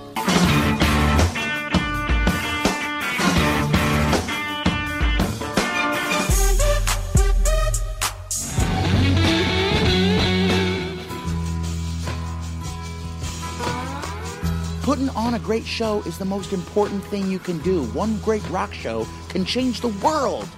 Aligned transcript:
Putting 14.92 15.10
on 15.12 15.36
a 15.36 15.40
great 15.40 15.64
show 15.66 16.02
is 16.02 16.18
the 16.18 16.26
most 16.26 16.52
important 16.52 17.02
thing 17.06 17.32
you 17.32 17.40
can 17.40 17.60
do. 17.60 17.86
One 17.94 18.18
great 18.18 18.46
rock 18.50 18.74
show 18.74 19.08
can 19.30 19.46
change 19.46 19.80
the 19.80 19.88
world. 19.88 20.50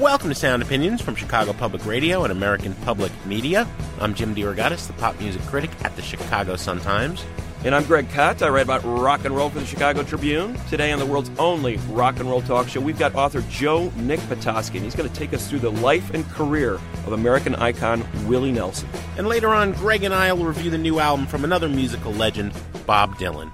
Welcome 0.00 0.30
to 0.30 0.34
Sound 0.34 0.62
Opinions 0.62 1.02
from 1.02 1.14
Chicago 1.14 1.52
Public 1.52 1.84
Radio 1.84 2.22
and 2.24 2.32
American 2.32 2.74
Public 2.86 3.12
Media. 3.26 3.68
I'm 4.00 4.14
Jim 4.14 4.34
DeRogatis, 4.34 4.86
the 4.86 4.94
pop 4.94 5.20
music 5.20 5.42
critic 5.42 5.70
at 5.84 5.94
the 5.94 6.00
Chicago 6.00 6.56
Sun-Times. 6.56 7.22
And 7.64 7.76
I'm 7.76 7.84
Greg 7.84 8.10
Kot. 8.10 8.42
I 8.42 8.48
write 8.48 8.64
about 8.64 8.82
rock 8.82 9.24
and 9.24 9.36
roll 9.36 9.48
for 9.48 9.60
the 9.60 9.66
Chicago 9.66 10.02
Tribune. 10.02 10.56
Today 10.68 10.90
on 10.90 10.98
the 10.98 11.06
world's 11.06 11.30
only 11.38 11.76
rock 11.90 12.18
and 12.18 12.28
roll 12.28 12.42
talk 12.42 12.66
show, 12.66 12.80
we've 12.80 12.98
got 12.98 13.14
author 13.14 13.40
Joe 13.42 13.92
Nick 13.98 14.18
Patoski, 14.20 14.74
and 14.74 14.84
he's 14.84 14.96
going 14.96 15.08
to 15.08 15.14
take 15.14 15.32
us 15.32 15.48
through 15.48 15.60
the 15.60 15.70
life 15.70 16.12
and 16.12 16.28
career 16.30 16.74
of 17.06 17.12
American 17.12 17.54
icon 17.54 18.04
Willie 18.26 18.50
Nelson. 18.50 18.88
And 19.16 19.28
later 19.28 19.50
on, 19.50 19.74
Greg 19.74 20.02
and 20.02 20.12
I 20.12 20.32
will 20.32 20.44
review 20.44 20.70
the 20.72 20.78
new 20.78 20.98
album 20.98 21.24
from 21.28 21.44
another 21.44 21.68
musical 21.68 22.10
legend, 22.10 22.52
Bob 22.84 23.14
Dylan. 23.14 23.52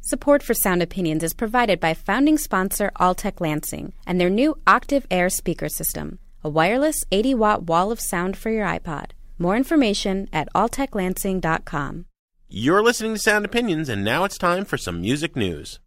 Support 0.00 0.42
for 0.42 0.54
Sound 0.54 0.82
Opinions 0.82 1.22
is 1.22 1.34
provided 1.34 1.78
by 1.78 1.92
founding 1.92 2.38
sponsor 2.38 2.90
Altec 2.98 3.38
Lansing 3.38 3.92
and 4.06 4.18
their 4.18 4.30
new 4.30 4.56
Octiv 4.66 5.04
Air 5.10 5.28
speaker 5.28 5.68
system, 5.68 6.18
a 6.42 6.48
wireless 6.48 7.04
80 7.12 7.34
watt 7.34 7.64
wall 7.64 7.92
of 7.92 8.00
sound 8.00 8.38
for 8.38 8.48
your 8.48 8.64
iPod. 8.64 9.10
More 9.42 9.56
information 9.56 10.28
at 10.32 10.48
alteclansing.com. 10.54 12.06
You're 12.48 12.80
listening 12.80 13.14
to 13.14 13.18
Sound 13.18 13.44
Opinions, 13.44 13.88
and 13.88 14.04
now 14.04 14.22
it's 14.22 14.38
time 14.38 14.64
for 14.64 14.78
some 14.78 15.00
music 15.00 15.34
news. 15.34 15.80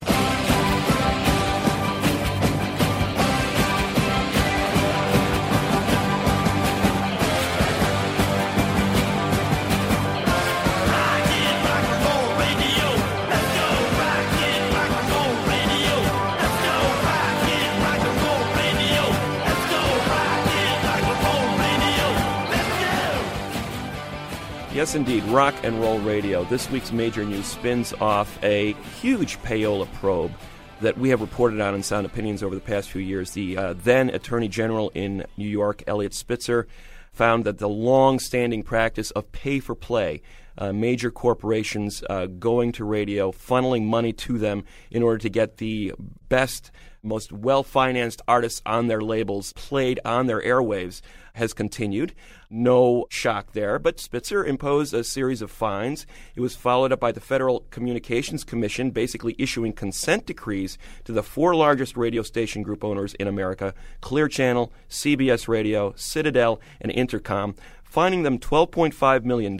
Yes, 24.75 24.93
indeed, 24.93 25.23
rock 25.27 25.55
and 25.63 25.79
roll 25.79 25.99
radio. 25.99 26.43
This 26.43 26.69
week's 26.69 26.91
major 26.91 27.23
news 27.23 27.45
spins 27.45 27.93
off 27.93 28.37
a 28.43 28.73
huge 28.99 29.37
payola 29.37 29.89
probe 29.93 30.33
that 30.81 30.97
we 30.97 31.07
have 31.11 31.21
reported 31.21 31.61
on 31.61 31.73
in 31.75 31.81
Sound 31.81 32.05
Opinions 32.05 32.43
over 32.43 32.53
the 32.53 32.59
past 32.59 32.89
few 32.89 32.99
years. 32.99 33.31
The 33.31 33.57
uh, 33.57 33.73
then 33.77 34.09
Attorney 34.09 34.49
General 34.49 34.91
in 34.93 35.25
New 35.37 35.47
York, 35.47 35.81
Eliot 35.87 36.13
Spitzer, 36.13 36.67
found 37.13 37.45
that 37.45 37.59
the 37.59 37.69
long 37.69 38.19
standing 38.19 38.63
practice 38.63 39.11
of 39.11 39.31
pay 39.31 39.61
for 39.61 39.75
play, 39.75 40.21
uh, 40.57 40.73
major 40.73 41.09
corporations 41.09 42.03
uh, 42.09 42.25
going 42.25 42.73
to 42.73 42.83
radio, 42.83 43.31
funneling 43.31 43.85
money 43.85 44.11
to 44.11 44.37
them 44.37 44.65
in 44.91 45.03
order 45.03 45.19
to 45.19 45.29
get 45.29 45.55
the 45.55 45.93
best, 46.27 46.69
most 47.05 47.31
well 47.31 47.63
financed 47.63 48.21
artists 48.27 48.61
on 48.65 48.87
their 48.87 49.01
labels 49.01 49.53
played 49.53 49.99
on 50.03 50.27
their 50.27 50.41
airwaves, 50.41 51.01
has 51.35 51.53
continued. 51.53 52.13
No 52.49 53.05
shock 53.09 53.51
there, 53.53 53.77
but 53.77 53.99
Spitzer 53.99 54.43
imposed 54.43 54.93
a 54.93 55.03
series 55.03 55.41
of 55.41 55.51
fines. 55.51 56.05
It 56.35 56.41
was 56.41 56.55
followed 56.55 56.91
up 56.91 56.99
by 56.99 57.11
the 57.11 57.19
Federal 57.19 57.61
Communications 57.71 58.43
Commission 58.43 58.91
basically 58.91 59.35
issuing 59.37 59.73
consent 59.73 60.25
decrees 60.25 60.77
to 61.03 61.11
the 61.11 61.23
four 61.23 61.55
largest 61.55 61.97
radio 61.97 62.21
station 62.21 62.63
group 62.63 62.83
owners 62.83 63.13
in 63.15 63.27
America 63.27 63.73
Clear 64.01 64.27
Channel, 64.27 64.71
CBS 64.89 65.47
Radio, 65.47 65.93
Citadel, 65.95 66.59
and 66.79 66.91
Entercom, 66.91 67.55
fining 67.83 68.23
them 68.23 68.39
$12.5 68.39 69.23
million 69.23 69.57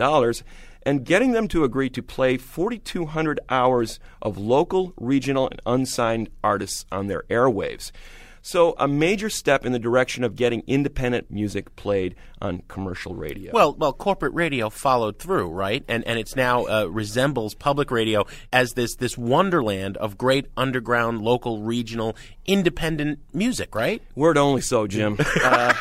and 0.86 1.04
getting 1.04 1.32
them 1.32 1.48
to 1.50 1.64
agree 1.64 1.90
to 1.90 2.04
play 2.04 2.38
4,200 2.38 3.40
hours 3.50 4.00
of 4.22 4.38
local, 4.38 4.94
regional, 4.98 5.50
and 5.50 5.62
unsigned 5.66 6.30
artists 6.44 6.86
on 6.92 7.08
their 7.08 7.24
airwaves. 7.24 7.92
So, 8.48 8.76
a 8.78 8.88
major 8.88 9.32
step 9.32 9.66
in 9.66 9.72
the 9.72 9.80
direction 9.80 10.24
of 10.24 10.36
getting 10.36 10.62
independent 10.68 11.32
music 11.32 11.76
played 11.76 12.14
on 12.40 12.62
commercial 12.68 13.16
radio. 13.16 13.52
Well, 13.52 13.74
well, 13.74 13.92
corporate 13.92 14.36
radio 14.36 14.70
followed 14.70 15.18
through, 15.18 15.50
right? 15.50 15.84
And 15.88 16.04
and 16.04 16.20
it's 16.20 16.36
now 16.36 16.66
uh, 16.66 16.86
resembles 16.86 17.56
public 17.56 17.90
radio 17.90 18.28
as 18.54 18.74
this 18.74 18.98
this 18.98 19.18
wonderland 19.18 19.98
of 19.98 20.16
great 20.16 20.46
underground, 20.56 21.22
local, 21.24 21.64
regional, 21.64 22.16
independent 22.46 23.18
music, 23.34 23.74
right? 23.74 24.04
Word 24.14 24.38
only 24.38 24.62
so, 24.62 24.86
Jim. 24.86 25.18
uh, 25.44 25.74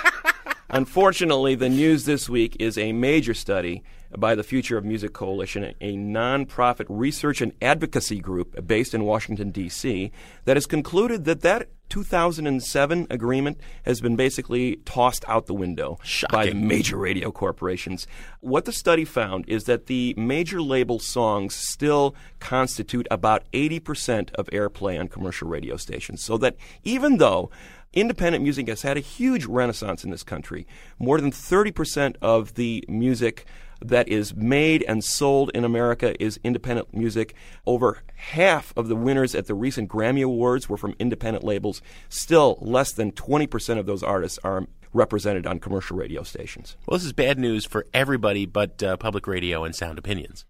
unfortunately, 0.75 1.55
the 1.55 1.69
news 1.69 2.05
this 2.05 2.29
week 2.29 2.57
is 2.59 2.77
a 2.77 2.93
major 2.93 3.33
study 3.33 3.83
by 4.17 4.35
the 4.35 4.43
Future 4.43 4.77
of 4.77 4.85
Music 4.85 5.13
Coalition, 5.13 5.75
a 5.81 5.97
nonprofit 5.97 6.87
research 6.89 7.41
and 7.41 7.53
advocacy 7.63 8.21
group 8.21 8.67
based 8.67 8.95
in 8.95 9.05
Washington, 9.05 9.51
D.C., 9.51 10.13
that 10.45 10.57
has 10.57 10.67
concluded 10.67 11.25
that 11.25 11.41
that 11.41 11.69
2007 11.91 13.07
agreement 13.11 13.61
has 13.85 14.01
been 14.01 14.17
basically 14.17 14.77
tossed 14.85 15.25
out 15.29 15.47
the 15.47 15.55
window 15.55 15.99
Shocking. 16.03 16.37
by 16.37 16.47
the 16.47 16.55
major 16.55 16.97
radio 16.97 17.31
corporations. 17.31 18.07
What 18.41 18.65
the 18.65 18.73
study 18.73 19.05
found 19.05 19.49
is 19.49 19.65
that 19.65 19.87
the 19.87 20.15
major 20.17 20.63
label 20.63 20.99
songs 20.99 21.55
still 21.55 22.15
constitute 22.41 23.07
about 23.11 23.45
80% 23.53 24.33
of 24.35 24.47
airplay 24.47 24.99
on 24.99 25.09
commercial 25.09 25.49
radio 25.49 25.77
stations. 25.77 26.25
So 26.25 26.39
that 26.39 26.57
even 26.83 27.19
though 27.19 27.51
independent 27.95 28.43
music 28.43 28.69
has 28.69 28.83
had 28.83 28.97
a 28.97 29.01
huge 29.01 29.47
renaissance 29.47 30.05
in 30.05 30.11
this 30.11 30.23
country, 30.23 30.67
more 30.99 31.21
than 31.21 31.31
30% 31.31 32.17
of 32.21 32.55
the 32.55 32.85
music 32.89 33.47
that 33.81 34.09
is 34.09 34.35
made 34.35 34.83
and 34.85 35.05
sold 35.05 35.51
in 35.55 35.65
America 35.65 36.21
is 36.23 36.41
independent 36.43 36.95
music. 36.95 37.35
Over 37.67 38.03
half 38.15 38.73
of 38.77 38.89
the 38.89 38.97
winners 38.97 39.35
at 39.35 39.47
the 39.47 39.55
recent 39.55 39.91
Grammy 39.91 40.25
Awards 40.25 40.69
were 40.69 40.77
from 40.77 40.95
independent 40.99 41.45
labels. 41.45 41.83
Still, 42.09 42.59
less 42.61 42.93
than 42.93 43.13
20% 43.13 43.79
of 43.79 43.87
those 43.87 44.03
artists 44.03 44.39
are 44.43 44.67
represented 44.93 45.47
on 45.47 45.59
commercial 45.59 45.97
radio 45.97 46.23
stations. 46.23 46.77
Well, 46.87 46.97
this 46.97 47.05
is 47.05 47.13
bad 47.13 47.39
news 47.39 47.67
for 47.67 47.85
everybody 47.93 48.47
but 48.47 48.83
uh, 48.83 48.97
public 48.97 49.27
radio 49.27 49.65
and 49.65 49.75
sound 49.75 49.99
opinions. 49.99 50.45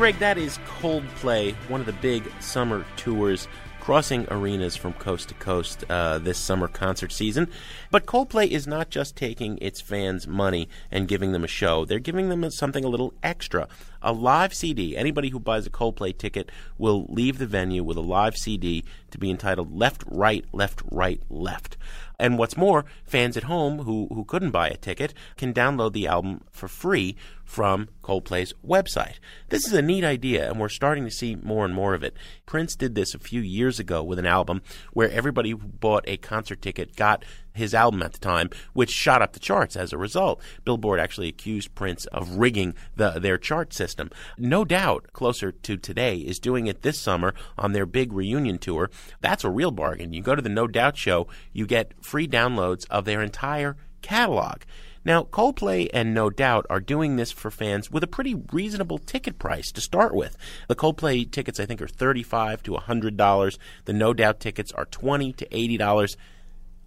Greg, 0.00 0.18
that 0.18 0.38
is 0.38 0.56
Coldplay, 0.80 1.52
one 1.68 1.80
of 1.80 1.84
the 1.84 1.92
big 1.92 2.24
summer 2.40 2.86
tours 2.96 3.46
crossing 3.80 4.26
arenas 4.30 4.74
from 4.74 4.94
coast 4.94 5.28
to 5.28 5.34
coast 5.34 5.84
uh, 5.90 6.18
this 6.18 6.38
summer 6.38 6.68
concert 6.68 7.12
season. 7.12 7.46
But 7.90 8.06
Coldplay 8.06 8.48
is 8.48 8.66
not 8.66 8.88
just 8.88 9.14
taking 9.14 9.58
its 9.58 9.82
fans' 9.82 10.26
money 10.26 10.70
and 10.90 11.06
giving 11.06 11.32
them 11.32 11.44
a 11.44 11.48
show, 11.48 11.84
they're 11.84 11.98
giving 11.98 12.30
them 12.30 12.50
something 12.50 12.82
a 12.82 12.88
little 12.88 13.12
extra 13.22 13.68
a 14.02 14.12
live 14.12 14.54
CD. 14.54 14.96
Anybody 14.96 15.30
who 15.30 15.40
buys 15.40 15.66
a 15.66 15.70
Coldplay 15.70 16.16
ticket 16.16 16.50
will 16.78 17.06
leave 17.08 17.38
the 17.38 17.46
venue 17.46 17.84
with 17.84 17.96
a 17.96 18.02
live 18.02 18.36
CD 18.36 18.84
to 19.10 19.18
be 19.18 19.30
entitled 19.30 19.76
Left, 19.76 20.04
Right, 20.06 20.44
Left, 20.52 20.82
Right, 20.90 21.20
Left. 21.28 21.76
And 22.20 22.36
what's 22.36 22.56
more, 22.56 22.84
fans 23.04 23.38
at 23.38 23.44
home 23.44 23.80
who, 23.80 24.08
who 24.12 24.24
couldn't 24.24 24.50
buy 24.50 24.68
a 24.68 24.76
ticket 24.76 25.14
can 25.38 25.54
download 25.54 25.94
the 25.94 26.06
album 26.06 26.42
for 26.50 26.68
free 26.68 27.16
from 27.44 27.88
Coldplay's 28.04 28.52
website. 28.64 29.14
This 29.48 29.66
is 29.66 29.72
a 29.72 29.80
neat 29.80 30.04
idea, 30.04 30.48
and 30.48 30.60
we're 30.60 30.68
starting 30.68 31.04
to 31.04 31.10
see 31.10 31.34
more 31.34 31.64
and 31.64 31.74
more 31.74 31.94
of 31.94 32.04
it. 32.04 32.14
Prince 32.44 32.76
did 32.76 32.94
this 32.94 33.14
a 33.14 33.18
few 33.18 33.40
years 33.40 33.80
ago 33.80 34.02
with 34.02 34.18
an 34.18 34.26
album 34.26 34.60
where 34.92 35.10
everybody 35.10 35.50
who 35.50 35.56
bought 35.56 36.04
a 36.06 36.18
concert 36.18 36.60
ticket 36.60 36.94
got 36.94 37.24
his 37.52 37.74
album 37.74 38.02
at 38.02 38.12
the 38.12 38.18
time, 38.18 38.50
which 38.72 38.90
shot 38.90 39.22
up 39.22 39.32
the 39.32 39.40
charts 39.40 39.76
as 39.76 39.92
a 39.92 39.98
result. 39.98 40.40
Billboard 40.64 41.00
actually 41.00 41.28
accused 41.28 41.74
Prince 41.74 42.06
of 42.06 42.36
rigging 42.36 42.74
the, 42.96 43.12
their 43.12 43.38
chart 43.38 43.72
system. 43.72 44.10
No 44.38 44.64
doubt, 44.64 45.12
closer 45.12 45.52
to 45.52 45.76
today, 45.76 46.16
is 46.18 46.38
doing 46.38 46.66
it 46.66 46.82
this 46.82 46.98
summer 46.98 47.34
on 47.58 47.72
their 47.72 47.86
big 47.86 48.12
reunion 48.12 48.58
tour. 48.58 48.90
That's 49.20 49.44
a 49.44 49.50
real 49.50 49.70
bargain. 49.70 50.12
You 50.12 50.22
go 50.22 50.34
to 50.34 50.42
the 50.42 50.48
No 50.48 50.66
Doubt 50.66 50.96
show, 50.96 51.26
you 51.52 51.66
get 51.66 51.94
free 52.00 52.28
downloads 52.28 52.86
of 52.90 53.04
their 53.04 53.22
entire 53.22 53.76
catalog. 54.02 54.62
Now, 55.02 55.22
Coldplay 55.22 55.88
and 55.94 56.12
No 56.12 56.28
Doubt 56.28 56.66
are 56.68 56.80
doing 56.80 57.16
this 57.16 57.32
for 57.32 57.50
fans 57.50 57.90
with 57.90 58.04
a 58.04 58.06
pretty 58.06 58.34
reasonable 58.52 58.98
ticket 58.98 59.38
price 59.38 59.72
to 59.72 59.80
start 59.80 60.14
with. 60.14 60.36
The 60.68 60.76
Coldplay 60.76 61.30
tickets, 61.30 61.58
I 61.58 61.64
think, 61.64 61.80
are 61.80 61.88
35 61.88 62.62
to 62.64 62.72
$100. 62.72 63.58
The 63.86 63.92
No 63.94 64.12
Doubt 64.12 64.40
tickets 64.40 64.72
are 64.72 64.84
20 64.84 65.32
to 65.32 65.46
$80. 65.46 66.16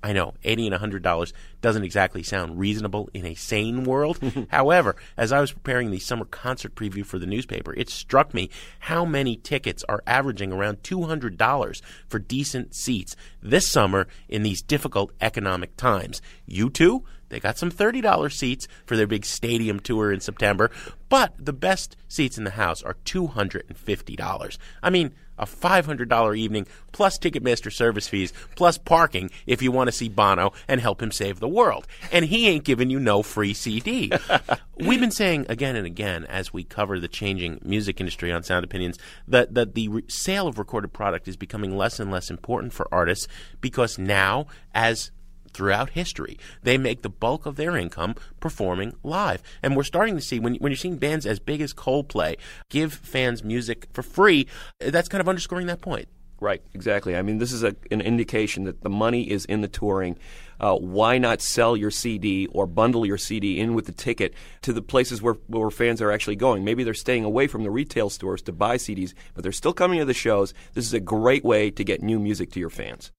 I 0.03 0.11
know, 0.11 0.33
eighty 0.43 0.67
and 0.67 0.75
hundred 0.75 1.01
dollars 1.01 1.33
doesn't 1.61 1.85
exactly 1.85 2.23
sound 2.23 2.59
reasonable 2.59 3.09
in 3.13 3.25
a 3.25 3.35
sane 3.35 3.85
world. 3.85 4.19
However, 4.51 4.97
as 5.15 5.31
I 5.31 5.39
was 5.39 5.53
preparing 5.53 5.91
the 5.91 5.99
summer 5.99 6.25
concert 6.25 6.75
preview 6.75 7.05
for 7.05 7.17
the 7.17 7.25
newspaper, 7.25 7.73
it 7.73 7.89
struck 7.89 8.33
me 8.33 8.49
how 8.79 9.05
many 9.05 9.37
tickets 9.37 9.83
are 9.87 10.03
averaging 10.05 10.51
around 10.51 10.83
two 10.83 11.03
hundred 11.03 11.37
dollars 11.37 11.81
for 12.07 12.19
decent 12.19 12.75
seats 12.75 13.15
this 13.41 13.65
summer 13.65 14.07
in 14.27 14.43
these 14.43 14.61
difficult 14.61 15.13
economic 15.21 15.77
times. 15.77 16.21
You 16.45 16.69
too? 16.69 17.05
They 17.29 17.39
got 17.39 17.57
some 17.57 17.71
$30 17.71 18.31
seats 18.31 18.67
for 18.85 18.95
their 18.95 19.07
big 19.07 19.25
stadium 19.25 19.79
tour 19.79 20.11
in 20.11 20.19
September, 20.19 20.69
but 21.09 21.33
the 21.39 21.51
best 21.51 21.95
seats 22.07 22.37
in 22.37 22.43
the 22.43 22.51
house 22.51 22.83
are 22.83 22.97
$250. 23.05 24.57
I 24.83 24.89
mean, 24.91 25.15
a 25.37 25.45
$500 25.45 26.37
evening 26.37 26.67
plus 26.91 27.17
Ticketmaster 27.17 27.71
service 27.71 28.07
fees 28.07 28.33
plus 28.55 28.77
parking 28.77 29.29
if 29.45 29.61
you 29.61 29.71
want 29.71 29.87
to 29.87 29.91
see 29.91 30.09
Bono 30.09 30.53
and 30.67 30.79
help 30.79 31.01
him 31.01 31.11
save 31.11 31.39
the 31.39 31.47
world. 31.47 31.87
And 32.11 32.25
he 32.25 32.47
ain't 32.47 32.63
giving 32.63 32.89
you 32.89 32.99
no 32.99 33.23
free 33.23 33.53
CD. 33.53 34.11
We've 34.77 34.99
been 34.99 35.11
saying 35.11 35.45
again 35.49 35.75
and 35.75 35.85
again 35.85 36.25
as 36.25 36.53
we 36.53 36.63
cover 36.63 36.99
the 36.99 37.07
changing 37.07 37.59
music 37.63 37.99
industry 37.99 38.31
on 38.31 38.43
Sound 38.43 38.63
Opinions 38.63 38.97
that, 39.27 39.53
that 39.53 39.75
the 39.75 39.87
re- 39.87 40.03
sale 40.07 40.47
of 40.47 40.59
recorded 40.59 40.93
product 40.93 41.27
is 41.27 41.37
becoming 41.37 41.77
less 41.77 41.99
and 41.99 42.11
less 42.11 42.29
important 42.29 42.73
for 42.73 42.87
artists 42.91 43.27
because 43.61 43.97
now, 43.97 44.47
as 44.73 45.11
throughout 45.53 45.91
history. 45.91 46.37
They 46.61 46.77
make 46.77 47.01
the 47.01 47.09
bulk 47.09 47.45
of 47.45 47.55
their 47.55 47.75
income 47.77 48.15
performing 48.39 48.95
live. 49.03 49.41
And 49.61 49.75
we're 49.75 49.83
starting 49.83 50.15
to 50.15 50.21
see 50.21 50.39
when, 50.39 50.55
when 50.55 50.71
you're 50.71 50.77
seeing 50.77 50.97
bands 50.97 51.25
as 51.25 51.39
big 51.39 51.61
as 51.61 51.73
Coldplay 51.73 52.37
give 52.69 52.93
fans 52.93 53.43
music 53.43 53.87
for 53.93 54.03
free, 54.03 54.47
that's 54.79 55.09
kind 55.09 55.21
of 55.21 55.29
underscoring 55.29 55.67
that 55.67 55.81
point. 55.81 56.07
Right, 56.43 56.61
exactly. 56.73 57.15
I 57.15 57.21
mean, 57.21 57.37
this 57.37 57.53
is 57.53 57.63
a, 57.63 57.73
an 57.89 58.01
indication 58.01 58.65
that 58.65 58.81
the 58.81 58.89
money 58.89 59.31
is 59.31 59.45
in 59.45 59.61
the 59.61 59.69
touring. 59.69 60.17
Uh, 60.59 60.75
why 60.75 61.17
not 61.17 61.41
sell 61.41 61.77
your 61.77 61.89
CD 61.89 62.47
or 62.47 62.67
bundle 62.67 63.05
your 63.05 63.17
CD 63.17 63.61
in 63.61 63.73
with 63.73 63.85
the 63.85 63.93
ticket 63.93 64.33
to 64.63 64.73
the 64.73 64.81
places 64.81 65.21
where, 65.21 65.35
where 65.47 65.69
fans 65.69 66.01
are 66.01 66.11
actually 66.11 66.35
going? 66.35 66.65
Maybe 66.65 66.83
they're 66.83 66.93
staying 66.93 67.23
away 67.23 67.47
from 67.47 67.63
the 67.63 67.71
retail 67.71 68.09
stores 68.09 68.41
to 68.41 68.51
buy 68.51 68.75
CDs, 68.75 69.13
but 69.33 69.43
they're 69.43 69.53
still 69.53 69.71
coming 69.71 69.99
to 69.99 70.05
the 70.05 70.13
shows. 70.13 70.53
This 70.73 70.85
is 70.85 70.93
a 70.93 70.99
great 70.99 71.45
way 71.45 71.71
to 71.71 71.83
get 71.83 72.03
new 72.03 72.19
music 72.19 72.51
to 72.51 72.59
your 72.59 72.69
fans. 72.69 73.13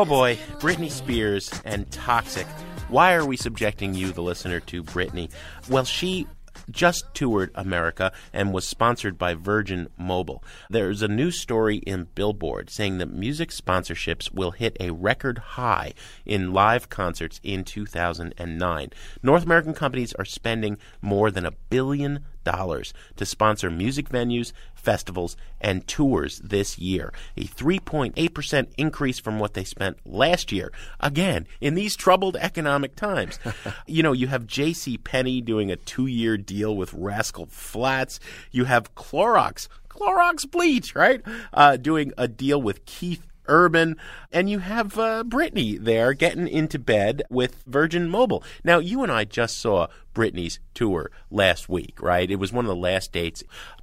Oh 0.00 0.06
boy, 0.06 0.38
Britney 0.60 0.90
Spears 0.90 1.52
and 1.62 1.90
Toxic. 1.90 2.46
Why 2.88 3.12
are 3.12 3.26
we 3.26 3.36
subjecting 3.36 3.94
you, 3.94 4.12
the 4.12 4.22
listener, 4.22 4.58
to 4.60 4.82
Britney? 4.82 5.30
Well, 5.68 5.84
she 5.84 6.26
just 6.70 7.12
toured 7.12 7.50
America 7.54 8.10
and 8.32 8.54
was 8.54 8.66
sponsored 8.66 9.18
by 9.18 9.34
Virgin 9.34 9.88
Mobile. 9.98 10.42
There's 10.70 11.02
a 11.02 11.08
news 11.08 11.38
story 11.38 11.76
in 11.78 12.08
Billboard 12.14 12.70
saying 12.70 12.96
that 12.96 13.12
music 13.12 13.50
sponsorships 13.50 14.32
will 14.32 14.52
hit 14.52 14.74
a 14.80 14.90
record 14.90 15.36
high 15.38 15.92
in 16.24 16.54
live 16.54 16.88
concerts 16.88 17.38
in 17.42 17.64
2009. 17.64 18.90
North 19.22 19.44
American 19.44 19.74
companies 19.74 20.14
are 20.14 20.24
spending 20.24 20.78
more 21.02 21.30
than 21.30 21.44
a 21.44 21.52
billion 21.68 22.20
dollars 22.44 22.92
to 23.16 23.26
sponsor 23.26 23.70
music 23.70 24.08
venues, 24.08 24.52
festivals, 24.74 25.36
and 25.60 25.86
tours 25.86 26.38
this 26.38 26.78
year. 26.78 27.12
A 27.36 27.44
3.8% 27.44 28.68
increase 28.76 29.18
from 29.18 29.38
what 29.38 29.54
they 29.54 29.64
spent 29.64 29.98
last 30.06 30.52
year. 30.52 30.72
Again, 31.00 31.46
in 31.60 31.74
these 31.74 31.96
troubled 31.96 32.36
economic 32.36 32.96
times. 32.96 33.38
you 33.86 34.02
know, 34.02 34.12
you 34.12 34.28
have 34.28 34.46
J.C. 34.46 34.98
Penney 34.98 35.40
doing 35.40 35.70
a 35.70 35.76
2-year 35.76 36.36
deal 36.36 36.76
with 36.76 36.92
Rascal 36.94 37.46
Flatts. 37.46 38.20
You 38.50 38.64
have 38.64 38.94
Clorox 38.94 39.68
Clorox 40.00 40.50
bleach, 40.50 40.94
right? 40.94 41.20
Uh, 41.52 41.76
doing 41.76 42.12
a 42.16 42.26
deal 42.26 42.60
with 42.62 42.84
Keith 42.86 43.26
Urban, 43.50 43.96
and 44.32 44.48
you 44.48 44.60
have 44.60 44.98
uh, 44.98 45.24
Britney 45.26 45.78
there 45.78 46.14
getting 46.14 46.48
into 46.48 46.78
bed 46.78 47.22
with 47.28 47.62
Virgin 47.66 48.08
Mobile. 48.08 48.42
Now, 48.64 48.78
you 48.78 49.02
and 49.02 49.12
I 49.12 49.24
just 49.24 49.58
saw 49.58 49.88
Britney's 50.14 50.60
tour 50.72 51.10
last 51.30 51.68
week, 51.68 52.00
right? 52.00 52.30
It 52.30 52.36
was 52.36 52.52
one 52.52 52.64
of 52.64 52.68
the 52.68 52.76
last 52.76 53.12
dates. 53.12 53.42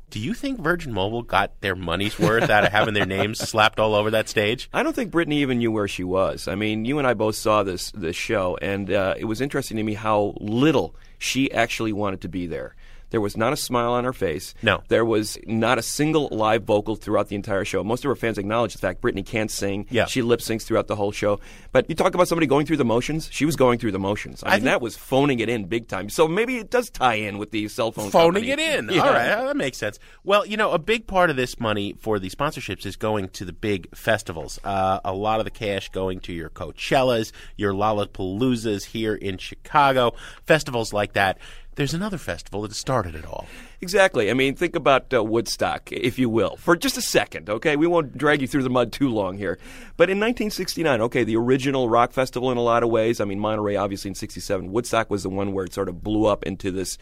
Do 0.09 0.21
you 0.21 0.33
think 0.33 0.61
Virgin 0.61 0.93
Mobile 0.93 1.21
got 1.21 1.59
their 1.59 1.75
money's 1.75 2.17
worth 2.17 2.49
out 2.49 2.63
of 2.63 2.71
having 2.71 2.93
their 2.93 3.05
names 3.05 3.39
slapped 3.49 3.77
all 3.77 3.93
over 3.93 4.11
that 4.11 4.29
stage? 4.29 4.69
I 4.71 4.81
don't 4.81 4.95
think 4.95 5.11
Britney 5.11 5.33
even 5.33 5.57
knew 5.57 5.71
where 5.71 5.89
she 5.89 6.05
was. 6.05 6.47
I 6.47 6.55
mean, 6.55 6.85
you 6.85 6.97
and 6.97 7.05
I 7.05 7.13
both 7.13 7.35
saw 7.35 7.63
this 7.63 7.91
this 7.91 8.15
show, 8.15 8.57
and 8.61 8.89
uh, 8.89 9.15
it 9.17 9.25
was 9.25 9.41
interesting 9.41 9.75
to 9.75 9.83
me 9.83 9.95
how 9.95 10.33
little 10.39 10.95
she 11.17 11.51
actually 11.51 11.91
wanted 11.91 12.21
to 12.21 12.29
be 12.29 12.47
there. 12.47 12.73
There 13.09 13.21
was 13.21 13.37
not 13.37 13.53
a 13.53 13.57
smile 13.57 13.93
on 13.93 14.03
her 14.03 14.13
face. 14.13 14.53
No. 14.61 14.83
There 14.89 15.05
was 15.05 15.37
not 15.45 15.77
a 15.77 15.81
single 15.81 16.27
live 16.31 16.63
vocal 16.63 16.95
throughout 16.95 17.29
the 17.29 17.35
entire 17.35 17.63
show. 17.63 17.83
Most 17.83 18.03
of 18.03 18.09
her 18.09 18.15
fans 18.15 18.37
acknowledge 18.37 18.73
the 18.73 18.79
fact 18.79 19.01
Britney 19.01 19.25
can't 19.25 19.49
sing. 19.49 19.85
Yeah. 19.89 20.05
She 20.05 20.21
lip 20.21 20.41
syncs 20.41 20.63
throughout 20.63 20.87
the 20.87 20.95
whole 20.95 21.11
show. 21.11 21.39
But 21.71 21.89
you 21.89 21.95
talk 21.95 22.13
about 22.15 22.27
somebody 22.27 22.47
going 22.47 22.65
through 22.65 22.77
the 22.77 22.85
motions. 22.85 23.29
She 23.31 23.45
was 23.45 23.55
going 23.55 23.79
through 23.79 23.93
the 23.93 23.99
motions. 23.99 24.43
I, 24.43 24.49
I 24.49 24.55
mean, 24.55 24.65
that 24.65 24.81
was 24.81 24.97
phoning 24.97 25.39
it 25.39 25.47
in 25.47 25.65
big 25.65 25.87
time. 25.87 26.09
So 26.09 26.27
maybe 26.27 26.57
it 26.57 26.69
does 26.69 26.89
tie 26.89 27.15
in 27.15 27.37
with 27.37 27.51
the 27.51 27.67
cell 27.69 27.91
phone 27.91 28.09
phoning 28.11 28.43
company. 28.43 28.51
it 28.51 28.79
in. 28.79 28.89
Yeah. 28.89 29.01
All 29.01 29.13
right, 29.13 29.27
that 29.45 29.55
makes 29.57 29.77
sense. 29.77 29.99
Well, 30.23 30.45
you 30.45 30.57
know, 30.57 30.71
a 30.71 30.79
big 30.79 31.07
part 31.07 31.29
of 31.29 31.35
this 31.35 31.59
money 31.59 31.95
for 31.99 32.19
the 32.19 32.29
sponsorships 32.29 32.85
is 32.85 32.95
going 32.95 33.29
to 33.29 33.45
the 33.45 33.53
big 33.53 33.95
festivals. 33.95 34.59
Uh, 34.63 34.99
a 35.05 35.13
lot 35.13 35.39
of 35.39 35.45
the 35.45 35.51
cash 35.51 35.89
going 35.89 36.19
to 36.21 36.33
your 36.33 36.49
Coachellas, 36.49 37.31
your 37.55 37.73
Lollapaloozas 37.73 38.83
here 38.85 39.15
in 39.15 39.37
Chicago, 39.37 40.13
festivals 40.45 40.93
like 40.93 41.13
that. 41.13 41.37
There's 41.77 41.93
another 41.93 42.17
festival 42.17 42.63
that 42.63 42.73
started 42.73 43.13
it 43.13 43.23
all. 43.23 43.45
Exactly. 43.81 44.31
I 44.31 44.33
mean, 44.33 44.55
think 44.55 44.75
about 44.75 45.13
uh, 45.13 45.23
Woodstock, 45.23 45.91
if 45.91 46.17
you 46.17 46.27
will, 46.27 46.55
for 46.55 46.75
just 46.75 46.97
a 46.97 47.03
second, 47.03 47.51
okay? 47.51 47.75
We 47.75 47.85
won't 47.85 48.17
drag 48.17 48.41
you 48.41 48.47
through 48.47 48.63
the 48.63 48.71
mud 48.71 48.91
too 48.91 49.09
long 49.09 49.37
here. 49.37 49.59
But 49.95 50.09
in 50.09 50.17
1969, 50.17 51.01
okay, 51.01 51.23
the 51.23 51.35
original 51.35 51.87
rock 51.87 52.13
festival 52.13 52.49
in 52.49 52.57
a 52.57 52.63
lot 52.63 52.81
of 52.81 52.89
ways, 52.89 53.21
I 53.21 53.25
mean, 53.25 53.39
Monterey 53.39 53.75
obviously 53.75 54.09
in 54.09 54.15
67, 54.15 54.71
Woodstock 54.71 55.11
was 55.11 55.21
the 55.21 55.29
one 55.29 55.53
where 55.53 55.65
it 55.65 55.73
sort 55.73 55.87
of 55.87 56.01
blew 56.03 56.25
up 56.25 56.43
into 56.45 56.71
this 56.71 56.97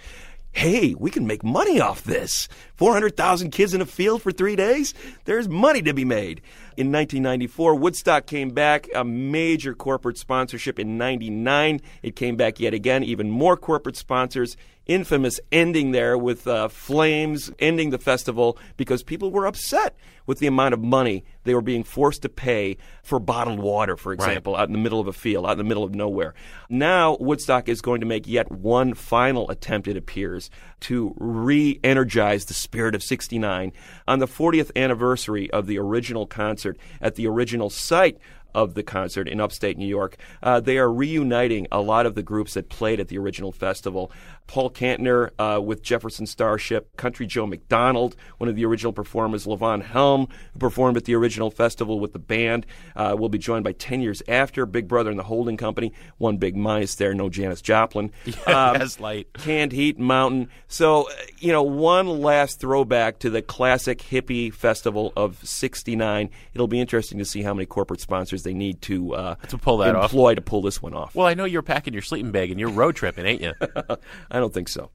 hey, 0.55 0.95
we 0.97 1.11
can 1.11 1.27
make 1.27 1.43
money 1.43 1.81
off 1.81 2.05
this. 2.05 2.47
400,000 2.75 3.51
kids 3.51 3.73
in 3.73 3.81
a 3.81 3.85
field 3.85 4.21
for 4.21 4.31
three 4.31 4.55
days? 4.55 4.93
There's 5.25 5.49
money 5.49 5.81
to 5.81 5.93
be 5.93 6.05
made. 6.05 6.41
In 6.77 6.91
1994. 6.91 7.75
Woodstock 7.75 8.25
came 8.25 8.49
back, 8.49 8.87
a 8.93 9.03
major 9.03 9.73
corporate 9.73 10.17
sponsorship 10.17 10.79
in 10.79 10.97
99. 10.97 11.81
It 12.03 12.15
came 12.15 12.35
back 12.35 12.59
yet 12.59 12.73
again, 12.73 13.03
even 13.03 13.29
more 13.29 13.57
corporate 13.57 13.97
sponsors 13.97 14.57
infamous 14.85 15.39
ending 15.51 15.91
there 15.91 16.17
with 16.17 16.47
uh, 16.47 16.67
flames 16.67 17.51
ending 17.59 17.89
the 17.89 17.97
festival 17.97 18.57
because 18.77 19.03
people 19.03 19.31
were 19.31 19.45
upset 19.45 19.95
with 20.25 20.39
the 20.39 20.47
amount 20.47 20.73
of 20.73 20.81
money 20.81 21.23
they 21.43 21.53
were 21.53 21.61
being 21.61 21.83
forced 21.83 22.21
to 22.23 22.29
pay 22.29 22.77
for 23.03 23.19
bottled 23.19 23.59
water, 23.59 23.95
for 23.95 24.13
example, 24.13 24.53
right. 24.53 24.61
out 24.61 24.67
in 24.67 24.73
the 24.73 24.79
middle 24.79 24.99
of 24.99 25.07
a 25.07 25.13
field, 25.13 25.45
out 25.45 25.53
in 25.53 25.57
the 25.57 25.63
middle 25.63 25.83
of 25.83 25.93
nowhere. 25.93 26.33
Now, 26.69 27.17
Woodstock 27.19 27.69
is 27.69 27.81
going 27.81 27.99
to 28.01 28.07
make 28.07 28.27
yet 28.27 28.51
one 28.51 28.93
final 28.93 29.49
attempt, 29.49 29.87
it 29.87 29.97
appears, 29.97 30.49
to 30.81 31.13
re 31.17 31.79
energize 31.83 32.45
the 32.45 32.53
spirit 32.53 32.95
of 32.95 33.03
69 33.03 33.71
on 34.07 34.19
the 34.19 34.27
40th 34.27 34.71
anniversary 34.75 35.49
of 35.51 35.67
the 35.67 35.77
original 35.77 36.25
concert 36.25 36.77
at 37.01 37.15
the 37.15 37.27
original 37.27 37.69
site 37.69 38.19
of 38.55 38.73
the 38.73 38.83
concert 38.83 39.27
in 39.27 39.41
upstate 39.41 39.77
New 39.77 39.87
York. 39.87 40.15
Uh, 40.41 40.61
they 40.61 40.77
are 40.77 40.91
reuniting 40.91 41.67
a 41.71 41.81
lot 41.81 42.05
of 42.05 42.15
the 42.15 42.23
groups 42.23 42.53
that 42.53 42.69
played 42.69 43.01
at 43.01 43.09
the 43.09 43.17
original 43.17 43.51
festival. 43.51 44.11
Paul 44.47 44.69
Kantner 44.69 45.29
uh, 45.39 45.59
with 45.59 45.81
Jefferson 45.81 46.25
Starship, 46.25 46.95
Country 46.97 47.25
Joe 47.25 47.45
McDonald, 47.45 48.15
one 48.37 48.49
of 48.49 48.55
the 48.55 48.65
original 48.65 48.93
performers, 48.93 49.45
Levon 49.45 49.83
Helm, 49.83 50.27
who 50.53 50.59
performed 50.59 50.97
at 50.97 51.05
the 51.05 51.15
original 51.15 51.49
festival 51.49 51.99
with 51.99 52.13
the 52.13 52.19
band, 52.19 52.65
uh, 52.95 53.15
will 53.17 53.29
be 53.29 53.37
joined 53.37 53.63
by 53.63 53.71
10 53.73 54.01
years 54.01 54.21
after 54.27 54.65
Big 54.65 54.87
Brother 54.87 55.09
and 55.09 55.19
the 55.19 55.23
Holding 55.23 55.57
Company. 55.57 55.93
One 56.17 56.37
big 56.37 56.55
minus 56.55 56.95
there, 56.95 57.13
no 57.13 57.29
Janis 57.29 57.61
Joplin. 57.61 58.11
Yeah, 58.25 58.71
um, 58.71 58.89
light. 58.99 59.31
Canned 59.33 59.71
Heat 59.71 59.97
Mountain. 59.97 60.49
So, 60.67 61.09
uh, 61.09 61.13
you 61.39 61.51
know, 61.51 61.63
one 61.63 62.07
last 62.07 62.59
throwback 62.59 63.19
to 63.19 63.29
the 63.29 63.41
classic 63.41 63.99
hippie 63.99 64.53
festival 64.53 65.13
of 65.15 65.37
69. 65.47 66.29
It'll 66.53 66.67
be 66.67 66.79
interesting 66.79 67.17
to 67.19 67.25
see 67.25 67.43
how 67.43 67.53
many 67.53 67.65
corporate 67.65 68.01
sponsors 68.01 68.43
they 68.43 68.53
need 68.53 68.81
to, 68.83 69.13
uh, 69.15 69.35
to 69.47 69.57
pull 69.57 69.77
that 69.77 69.95
employ 69.95 70.31
off. 70.31 70.35
to 70.35 70.41
pull 70.41 70.61
this 70.61 70.81
one 70.81 70.93
off. 70.93 71.15
Well, 71.15 71.27
I 71.27 71.33
know 71.33 71.45
you're 71.45 71.61
packing 71.61 71.93
your 71.93 72.01
sleeping 72.01 72.31
bag 72.31 72.51
and 72.51 72.59
you're 72.59 72.69
road 72.69 72.95
tripping, 72.95 73.25
ain't 73.25 73.41
you? 73.41 73.53
I 74.35 74.39
don't 74.39 74.53
think 74.53 74.67
so. 74.67 74.91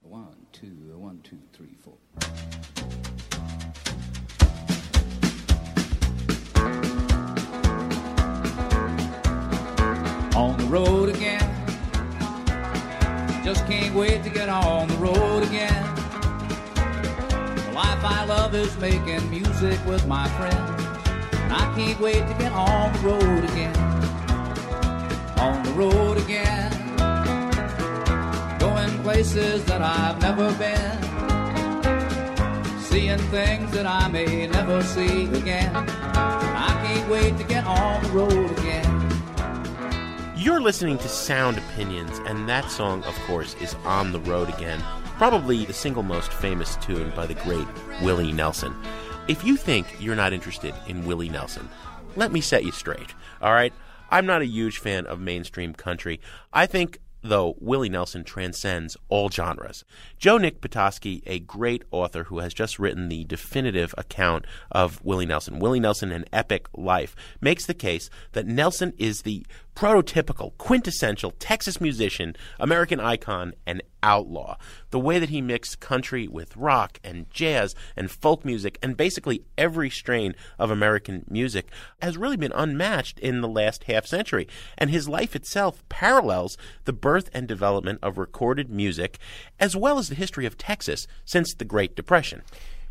One, 0.00 0.34
two, 0.50 0.66
one, 0.96 1.20
two, 1.22 1.38
three, 1.52 1.76
four. 1.84 1.98
On 10.34 10.58
the 10.58 10.64
road 10.64 11.10
again. 11.10 11.48
Just 13.44 13.64
can't 13.68 13.94
wait 13.94 14.24
to 14.24 14.30
get 14.30 14.48
on 14.48 14.88
the 14.88 14.96
road 14.96 15.44
again. 15.44 15.94
The 16.74 17.72
life 17.76 18.04
I 18.04 18.24
love 18.26 18.52
is 18.56 18.76
making 18.78 19.30
music 19.30 19.78
with 19.86 20.08
my 20.08 20.28
friends. 20.30 20.96
And 21.34 21.52
I 21.52 21.72
can't 21.76 22.00
wait 22.00 22.26
to 22.26 22.34
get 22.36 22.50
on 22.50 22.92
the 22.94 22.98
road 22.98 23.44
again. 23.44 23.76
On 25.38 25.62
the 25.62 25.70
road 25.70 26.18
again. 26.18 26.61
Places 29.02 29.64
that 29.64 29.82
I've 29.82 30.20
never 30.22 30.52
been. 30.58 31.02
Seeing 32.78 33.18
things 33.30 33.72
that 33.72 33.84
I 33.84 34.06
may 34.08 34.46
never 34.46 34.80
see 34.82 35.24
again. 35.24 35.74
I 35.74 36.80
can't 36.86 37.10
wait 37.10 37.36
to 37.38 37.44
get 37.44 37.64
on 37.64 38.02
the 38.04 38.10
road 38.10 38.58
again. 38.58 40.34
You're 40.36 40.60
listening 40.60 40.98
to 40.98 41.08
Sound 41.08 41.58
Opinions, 41.58 42.20
and 42.26 42.48
that 42.48 42.70
song, 42.70 43.02
of 43.02 43.14
course, 43.26 43.54
is 43.60 43.74
On 43.84 44.12
the 44.12 44.20
Road 44.20 44.48
Again, 44.48 44.80
probably 45.16 45.64
the 45.64 45.72
single 45.72 46.04
most 46.04 46.32
famous 46.32 46.76
tune 46.76 47.12
by 47.16 47.26
the 47.26 47.34
great 47.34 47.66
Willie 48.02 48.32
Nelson. 48.32 48.72
If 49.26 49.44
you 49.44 49.56
think 49.56 49.86
you're 49.98 50.14
not 50.14 50.32
interested 50.32 50.74
in 50.86 51.04
Willie 51.06 51.28
Nelson, 51.28 51.68
let 52.14 52.30
me 52.30 52.40
set 52.40 52.64
you 52.64 52.70
straight. 52.70 53.14
All 53.40 53.52
right? 53.52 53.72
I'm 54.10 54.26
not 54.26 54.42
a 54.42 54.46
huge 54.46 54.78
fan 54.78 55.06
of 55.06 55.18
mainstream 55.18 55.74
country. 55.74 56.20
I 56.52 56.66
think 56.66 56.98
though 57.22 57.56
Willie 57.58 57.88
Nelson 57.88 58.24
transcends 58.24 58.96
all 59.08 59.30
genres. 59.30 59.84
Joe 60.18 60.38
Nick 60.38 60.60
Patoski, 60.60 61.22
a 61.26 61.38
great 61.38 61.84
author 61.90 62.24
who 62.24 62.40
has 62.40 62.52
just 62.52 62.78
written 62.78 63.08
the 63.08 63.24
definitive 63.24 63.94
account 63.96 64.44
of 64.70 65.02
Willie 65.04 65.26
Nelson, 65.26 65.58
Willie 65.58 65.80
Nelson, 65.80 66.12
An 66.12 66.24
Epic 66.32 66.66
Life, 66.74 67.16
makes 67.40 67.66
the 67.66 67.74
case 67.74 68.10
that 68.32 68.46
Nelson 68.46 68.92
is 68.98 69.22
the 69.22 69.46
prototypical, 69.74 70.56
quintessential 70.58 71.32
Texas 71.32 71.80
musician, 71.80 72.36
American 72.60 73.00
icon, 73.00 73.54
and 73.66 73.82
outlaw. 74.02 74.56
The 74.90 75.00
way 75.00 75.18
that 75.18 75.28
he 75.28 75.40
mixed 75.40 75.80
country 75.80 76.28
with 76.28 76.56
rock 76.56 76.98
and 77.04 77.30
jazz 77.30 77.74
and 77.96 78.10
folk 78.10 78.44
music 78.44 78.78
and 78.82 78.96
basically 78.96 79.44
every 79.56 79.90
strain 79.90 80.34
of 80.58 80.70
American 80.70 81.24
music 81.28 81.68
has 82.00 82.16
really 82.16 82.36
been 82.36 82.52
unmatched 82.52 83.18
in 83.20 83.40
the 83.40 83.48
last 83.48 83.84
half 83.84 84.06
century. 84.06 84.48
And 84.76 84.90
his 84.90 85.08
life 85.08 85.36
itself 85.36 85.82
parallels 85.88 86.56
the 86.84 86.92
birth 86.92 87.30
and 87.32 87.46
development 87.46 88.00
of 88.02 88.18
recorded 88.18 88.70
music 88.70 89.18
as 89.58 89.76
well 89.76 89.98
as 89.98 90.08
the 90.08 90.14
history 90.14 90.46
of 90.46 90.58
Texas 90.58 91.06
since 91.24 91.54
the 91.54 91.64
Great 91.64 91.94
Depression. 91.94 92.42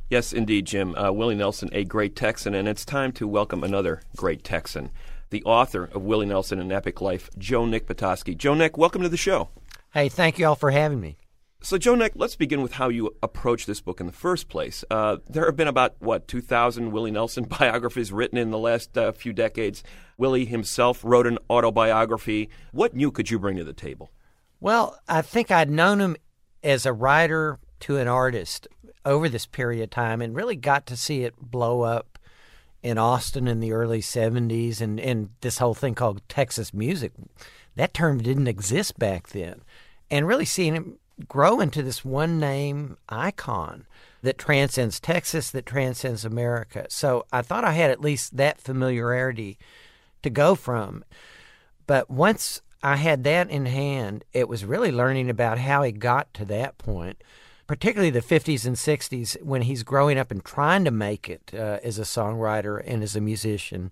Yes, 0.09 0.33
indeed, 0.33 0.65
Jim. 0.65 0.93
Uh, 0.95 1.11
Willie 1.11 1.35
Nelson, 1.35 1.69
a 1.71 1.85
great 1.85 2.17
Texan, 2.17 2.53
and 2.53 2.67
it's 2.67 2.83
time 2.83 3.13
to 3.13 3.25
welcome 3.25 3.63
another 3.63 4.01
great 4.17 4.43
Texan 4.43 4.91
the 5.31 5.43
author 5.43 5.85
of 5.85 6.03
Willie 6.03 6.27
Nelson 6.27 6.59
An 6.59 6.71
Epic 6.71 7.01
Life, 7.01 7.29
Joe 7.37 7.65
Nick 7.65 7.87
Patoski. 7.87 8.37
Joe 8.37 8.53
Nick, 8.53 8.77
welcome 8.77 9.01
to 9.01 9.09
the 9.09 9.17
show. 9.17 9.49
Hey, 9.93 10.07
thank 10.07 10.37
you 10.37 10.45
all 10.45 10.55
for 10.55 10.71
having 10.71 11.01
me. 11.01 11.17
So, 11.63 11.77
Joe 11.77 11.95
Nick, 11.95 12.13
let's 12.15 12.35
begin 12.35 12.61
with 12.61 12.73
how 12.73 12.89
you 12.89 13.15
approach 13.21 13.65
this 13.65 13.81
book 13.81 13.99
in 13.99 14.07
the 14.07 14.11
first 14.11 14.49
place. 14.49 14.83
Uh, 14.89 15.17
there 15.29 15.45
have 15.45 15.55
been 15.55 15.67
about, 15.67 15.95
what, 15.99 16.27
2,000 16.27 16.91
Willie 16.91 17.11
Nelson 17.11 17.43
biographies 17.59 18.11
written 18.11 18.37
in 18.37 18.51
the 18.51 18.57
last 18.57 18.97
uh, 18.97 19.11
few 19.11 19.31
decades. 19.31 19.83
Willie 20.17 20.45
himself 20.45 21.03
wrote 21.03 21.27
an 21.27 21.39
autobiography. 21.49 22.49
What 22.71 22.95
new 22.95 23.11
could 23.11 23.29
you 23.29 23.39
bring 23.39 23.57
to 23.57 23.63
the 23.63 23.73
table? 23.73 24.11
Well, 24.59 24.99
I 25.07 25.21
think 25.21 25.49
I'd 25.49 25.69
known 25.69 25.99
him 25.99 26.17
as 26.63 26.85
a 26.85 26.93
writer 26.93 27.59
to 27.81 27.97
an 27.97 28.07
artist 28.07 28.67
over 29.05 29.29
this 29.29 29.45
period 29.45 29.83
of 29.83 29.89
time 29.89 30.21
and 30.21 30.35
really 30.35 30.55
got 30.55 30.85
to 30.87 30.97
see 30.97 31.23
it 31.23 31.35
blow 31.37 31.81
up 31.81 32.10
in 32.83 32.97
Austin 32.97 33.47
in 33.47 33.59
the 33.59 33.73
early 33.73 34.01
70s 34.01 34.81
and, 34.81 34.99
and 34.99 35.29
this 35.41 35.59
whole 35.59 35.73
thing 35.73 35.95
called 35.95 36.21
Texas 36.27 36.73
music. 36.73 37.11
That 37.75 37.93
term 37.93 38.19
didn't 38.19 38.47
exist 38.47 38.97
back 38.97 39.29
then. 39.29 39.61
And 40.09 40.27
really 40.27 40.45
seeing 40.45 40.73
him 40.73 40.97
grow 41.27 41.59
into 41.59 41.83
this 41.83 42.03
one 42.03 42.39
name 42.39 42.97
icon 43.07 43.85
that 44.23 44.37
transcends 44.37 44.99
Texas, 44.99 45.51
that 45.51 45.65
transcends 45.65 46.25
America. 46.25 46.85
So 46.89 47.25
I 47.31 47.41
thought 47.41 47.63
I 47.63 47.71
had 47.71 47.91
at 47.91 48.01
least 48.01 48.37
that 48.37 48.59
familiarity 48.59 49.57
to 50.23 50.29
go 50.29 50.55
from. 50.55 51.03
But 51.87 52.09
once 52.09 52.61
I 52.83 52.97
had 52.97 53.23
that 53.23 53.49
in 53.49 53.65
hand, 53.65 54.23
it 54.33 54.47
was 54.47 54.65
really 54.65 54.91
learning 54.91 55.29
about 55.29 55.59
how 55.59 55.83
he 55.83 55.91
got 55.91 56.33
to 56.35 56.45
that 56.45 56.77
point 56.77 57.21
particularly 57.71 58.09
the 58.09 58.19
50s 58.19 58.65
and 58.65 58.75
60s 58.75 59.41
when 59.41 59.61
he's 59.61 59.81
growing 59.81 60.17
up 60.17 60.29
and 60.29 60.43
trying 60.43 60.83
to 60.83 60.91
make 60.91 61.29
it 61.29 61.53
uh, 61.53 61.79
as 61.81 61.97
a 61.97 62.01
songwriter 62.01 62.83
and 62.85 63.01
as 63.01 63.15
a 63.15 63.21
musician. 63.21 63.91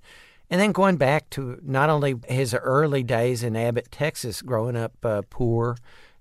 And 0.50 0.60
then 0.60 0.74
going 0.74 0.98
back 0.98 1.30
to 1.30 1.58
not 1.64 1.90
only 1.90 2.16
his 2.28 2.54
early 2.54 3.04
days 3.04 3.42
in 3.42 3.56
Abbott, 3.56 3.90
Texas, 3.90 4.42
growing 4.42 4.76
up 4.76 4.92
uh, 5.06 5.22
poor 5.30 5.78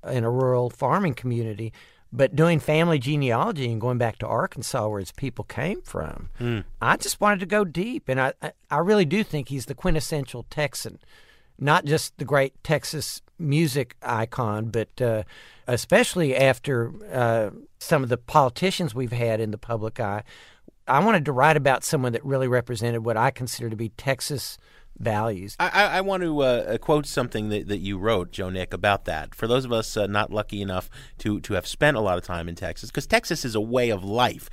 in 0.08 0.22
a 0.22 0.30
rural 0.30 0.70
farming 0.70 1.14
community, 1.14 1.72
but 2.12 2.36
doing 2.36 2.60
family 2.60 3.00
genealogy 3.00 3.72
and 3.72 3.80
going 3.80 3.98
back 3.98 4.18
to 4.18 4.26
Arkansas 4.28 4.86
where 4.86 5.00
his 5.00 5.10
people 5.10 5.44
came 5.44 5.82
from. 5.82 6.28
Mm. 6.38 6.62
I 6.80 6.96
just 6.96 7.20
wanted 7.20 7.40
to 7.40 7.46
go 7.46 7.64
deep, 7.64 8.08
and 8.08 8.20
I, 8.20 8.34
I 8.70 8.78
really 8.78 9.04
do 9.04 9.24
think 9.24 9.48
he's 9.48 9.66
the 9.66 9.74
quintessential 9.74 10.46
Texan, 10.48 11.00
not 11.58 11.86
just 11.86 12.18
the 12.18 12.24
great 12.24 12.62
Texas 12.62 13.20
music 13.38 13.96
icon, 14.02 14.66
but 14.66 15.00
uh, 15.00 15.22
especially 15.66 16.36
after 16.36 16.92
uh, 17.12 17.50
some 17.78 18.02
of 18.02 18.08
the 18.08 18.16
politicians 18.16 18.94
we've 18.94 19.12
had 19.12 19.40
in 19.40 19.50
the 19.50 19.58
public 19.58 20.00
eye, 20.00 20.22
I 20.86 21.04
wanted 21.04 21.24
to 21.26 21.32
write 21.32 21.56
about 21.56 21.84
someone 21.84 22.12
that 22.12 22.24
really 22.24 22.48
represented 22.48 23.04
what 23.04 23.16
I 23.16 23.30
consider 23.30 23.68
to 23.70 23.76
be 23.76 23.90
Texas 23.90 24.58
values. 24.98 25.54
I, 25.60 25.98
I 25.98 26.00
want 26.00 26.22
to 26.24 26.40
uh, 26.40 26.78
quote 26.78 27.06
something 27.06 27.50
that, 27.50 27.68
that 27.68 27.78
you 27.78 27.98
wrote, 27.98 28.32
Joe 28.32 28.50
Nick, 28.50 28.74
about 28.74 29.04
that. 29.04 29.34
For 29.34 29.46
those 29.46 29.64
of 29.64 29.72
us 29.72 29.96
uh, 29.96 30.06
not 30.06 30.32
lucky 30.32 30.60
enough 30.60 30.90
to, 31.18 31.40
to 31.40 31.54
have 31.54 31.66
spent 31.66 31.96
a 31.96 32.00
lot 32.00 32.18
of 32.18 32.24
time 32.24 32.48
in 32.48 32.54
Texas, 32.54 32.90
because 32.90 33.06
Texas 33.06 33.44
is 33.44 33.54
a 33.54 33.60
way 33.60 33.90
of 33.90 34.02
life. 34.02 34.50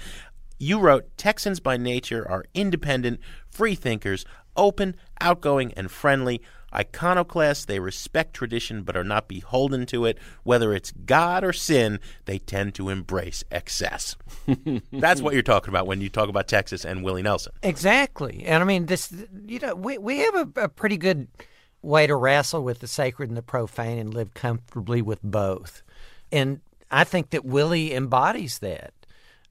You 0.60 0.80
wrote 0.80 1.18
Texans 1.18 1.60
by 1.60 1.78
nature 1.78 2.30
are 2.30 2.46
independent, 2.54 3.20
free 3.50 3.76
thinkers, 3.76 4.26
open, 4.56 4.96
outgoing, 5.20 5.74
and 5.74 5.90
friendly 5.90 6.42
iconoclasts. 6.76 7.66
They 7.66 7.80
respect 7.80 8.34
tradition 8.34 8.84
but 8.84 8.98
are 8.98 9.04
not 9.04 9.28
beholden 9.28 9.86
to 9.88 10.06
it. 10.06 10.18
Whether 10.44 10.74
it's 10.74 10.92
God 10.92 11.44
or 11.44 11.54
sin, 11.54 12.00
they 12.26 12.40
tend 12.40 12.76
to 12.76 12.90
embrace 12.90 13.44
excess. 13.52 14.16
That's 14.92 15.22
what 15.22 15.34
you're 15.34 15.44
talking 15.44 15.70
about 15.70 15.88
when 15.88 16.02
you 16.02 16.10
talk 16.10 16.30
about 16.30 16.48
Texas 16.48 16.86
and 16.86 17.04
Willie 17.04 17.24
Nelson. 17.24 17.54
Exactly. 17.64 18.44
And 18.46 18.62
I 18.62 18.66
mean, 18.66 18.86
this, 18.88 19.14
you 19.46 19.60
know, 19.60 19.76
we, 19.76 19.98
we 19.98 20.20
have 20.20 20.36
a, 20.36 20.62
a 20.64 20.70
pretty 20.70 20.98
good 20.98 21.28
way 21.82 22.08
to 22.08 22.16
wrestle 22.16 22.64
with 22.64 22.80
the 22.80 22.88
sacred 22.88 23.30
and 23.30 23.38
the 23.38 23.44
profane 23.44 24.00
and 24.00 24.14
live 24.14 24.34
comfortably 24.34 25.02
with 25.02 25.22
both. 25.24 25.84
And 26.32 26.62
I 26.92 27.04
think 27.04 27.30
that 27.30 27.46
Willie 27.46 27.94
embodies 27.94 28.60
that. 28.60 28.94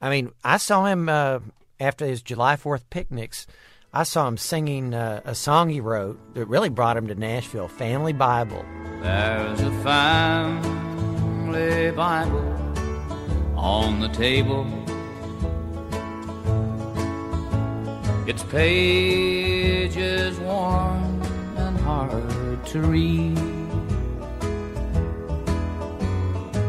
I 0.01 0.11
mean, 0.11 0.33
I 0.43 0.59
saw 0.59 0.87
him 0.87 1.09
uh, 1.09 1.41
after 1.81 2.05
his 2.05 2.23
July 2.23 2.57
4th 2.57 2.85
picnics 2.91 3.47
I 3.97 4.03
saw 4.03 4.27
him 4.27 4.37
singing 4.37 4.93
uh, 4.93 5.21
a 5.25 5.37
song 5.37 5.69
he 5.69 5.79
wrote 5.79 6.19
that 6.35 6.47
really 6.47 6.69
brought 6.69 6.97
him 6.97 7.07
to 7.07 7.15
Nashville, 7.15 7.69
Family 7.69 8.13
Bible. 8.13 8.65
There's 9.01 9.61
a 9.61 9.71
family 9.85 11.93
Bible 11.93 12.43
on 13.55 14.01
the 14.01 14.09
table. 14.09 14.67
Its 18.27 18.43
pages 18.43 20.41
worn 20.41 21.23
and 21.57 21.79
hard 21.79 22.67
to 22.67 22.81
read. 22.81 23.37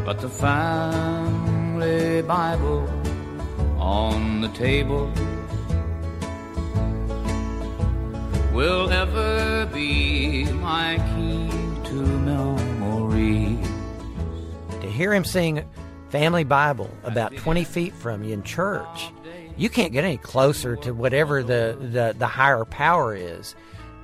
But 0.04 0.20
the 0.20 0.28
family 0.28 2.22
Bible 2.22 2.88
on 3.80 4.42
the 4.42 4.48
table 4.50 5.12
will 8.56 8.90
ever 8.90 9.66
be 9.66 10.44
my 10.44 10.96
key 11.14 11.50
to 11.90 11.92
memory. 11.92 13.58
To 14.80 14.90
hear 14.90 15.12
him 15.12 15.26
sing 15.26 15.62
Family 16.08 16.42
Bible 16.42 16.90
about 17.04 17.36
20 17.36 17.64
feet 17.64 17.94
from 17.94 18.24
you 18.24 18.32
in 18.32 18.42
church, 18.42 19.10
you 19.58 19.68
can't 19.68 19.92
get 19.92 20.04
any 20.04 20.16
closer 20.16 20.74
to 20.76 20.92
whatever 20.94 21.42
the, 21.42 21.76
the, 21.78 22.14
the 22.18 22.26
higher 22.26 22.64
power 22.64 23.14
is. 23.14 23.54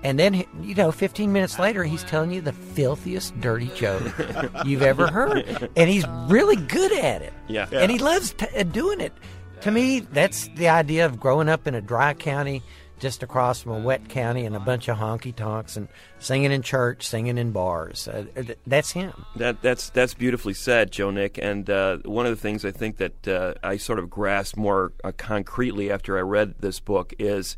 And 0.03 0.19
then, 0.19 0.45
you 0.61 0.75
know, 0.75 0.93
15 0.93 1.33
minutes 1.33 1.59
later, 1.59 1.83
he's 1.83 2.05
telling 2.05 2.31
you 2.31 2.43
the 2.43 2.53
filthiest 2.53 3.41
dirty 3.41 3.69
joke 3.69 4.03
you've 4.67 4.83
ever 4.83 5.07
heard. 5.07 5.71
And 5.77 5.89
he's 5.89 6.05
really 6.27 6.57
good 6.57 6.93
at 6.93 7.23
it. 7.23 7.33
Yeah. 7.49 7.69
And 7.73 7.91
he 7.91 7.97
loves 7.97 8.35
t- 8.35 8.49
uh, 8.55 8.65
doing 8.65 9.01
it. 9.01 9.15
To 9.63 9.71
me, 9.71 10.01
that's 10.01 10.49
the 10.57 10.69
idea 10.69 11.07
of 11.07 11.19
growing 11.19 11.49
up 11.49 11.67
in 11.67 11.75
a 11.75 11.81
dry 11.81 12.13
county 12.13 12.63
just 13.03 13.25
across 13.25 13.61
from 13.61 13.73
a 13.73 13.79
wet 13.81 14.09
county 14.09 14.47
and 14.47 14.55
a 14.55 14.61
bunch 14.61 14.89
of 14.89 14.97
honky 14.97 15.35
tonks 15.35 15.77
and 15.77 15.89
singing 16.21 16.53
in 16.53 16.63
church, 16.63 17.05
singing 17.05 17.37
in 17.37 17.51
bars. 17.51 18.07
Uh, 18.07 18.25
th- 18.37 18.57
that's 18.65 18.93
him. 18.93 19.13
That 19.35 19.61
that's 19.61 19.91
that's 19.91 20.15
beautifully 20.15 20.55
said, 20.55 20.93
Joe 20.93 21.11
Nick. 21.11 21.37
And 21.37 21.69
uh, 21.69 21.99
one 22.05 22.27
of 22.27 22.31
the 22.31 22.41
things 22.41 22.65
I 22.65 22.71
think 22.71 22.99
that 22.99 23.27
uh, 23.29 23.55
I 23.63 23.77
sort 23.77 23.99
of 23.99 24.09
grasped 24.09 24.57
more 24.57 24.93
uh, 25.03 25.11
concretely 25.17 25.91
after 25.91 26.17
I 26.17 26.21
read 26.21 26.55
this 26.61 26.79
book 26.79 27.13
is 27.19 27.57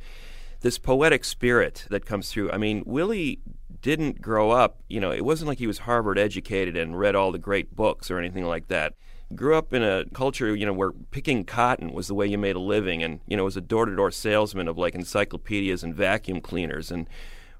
this 0.62 0.78
poetic 0.78 1.26
spirit 1.26 1.86
that 1.90 2.06
comes 2.06 2.32
through. 2.32 2.50
I 2.50 2.56
mean, 2.56 2.82
Willie 2.86 3.40
didn't 3.82 4.22
grow 4.22 4.50
up. 4.50 4.82
You 4.88 4.98
know, 4.98 5.12
it 5.12 5.26
wasn't 5.26 5.48
like 5.48 5.58
he 5.58 5.66
was 5.66 5.80
Harvard 5.80 6.18
educated 6.18 6.74
and 6.74 6.98
read 6.98 7.14
all 7.14 7.32
the 7.32 7.38
great 7.38 7.76
books 7.76 8.10
or 8.10 8.18
anything 8.18 8.46
like 8.46 8.68
that 8.68 8.94
grew 9.34 9.56
up 9.56 9.72
in 9.72 9.82
a 9.82 10.04
culture, 10.12 10.54
you 10.54 10.66
know, 10.66 10.72
where 10.72 10.92
picking 10.92 11.44
cotton 11.44 11.92
was 11.92 12.08
the 12.08 12.14
way 12.14 12.26
you 12.26 12.38
made 12.38 12.56
a 12.56 12.60
living, 12.60 13.02
and 13.02 13.20
you 13.26 13.36
know, 13.36 13.44
was 13.44 13.56
a 13.56 13.60
door-to-door 13.60 14.10
salesman 14.10 14.68
of 14.68 14.76
like 14.76 14.94
encyclopedias 14.94 15.84
and 15.84 15.94
vacuum 15.94 16.40
cleaners, 16.40 16.90
and 16.90 17.08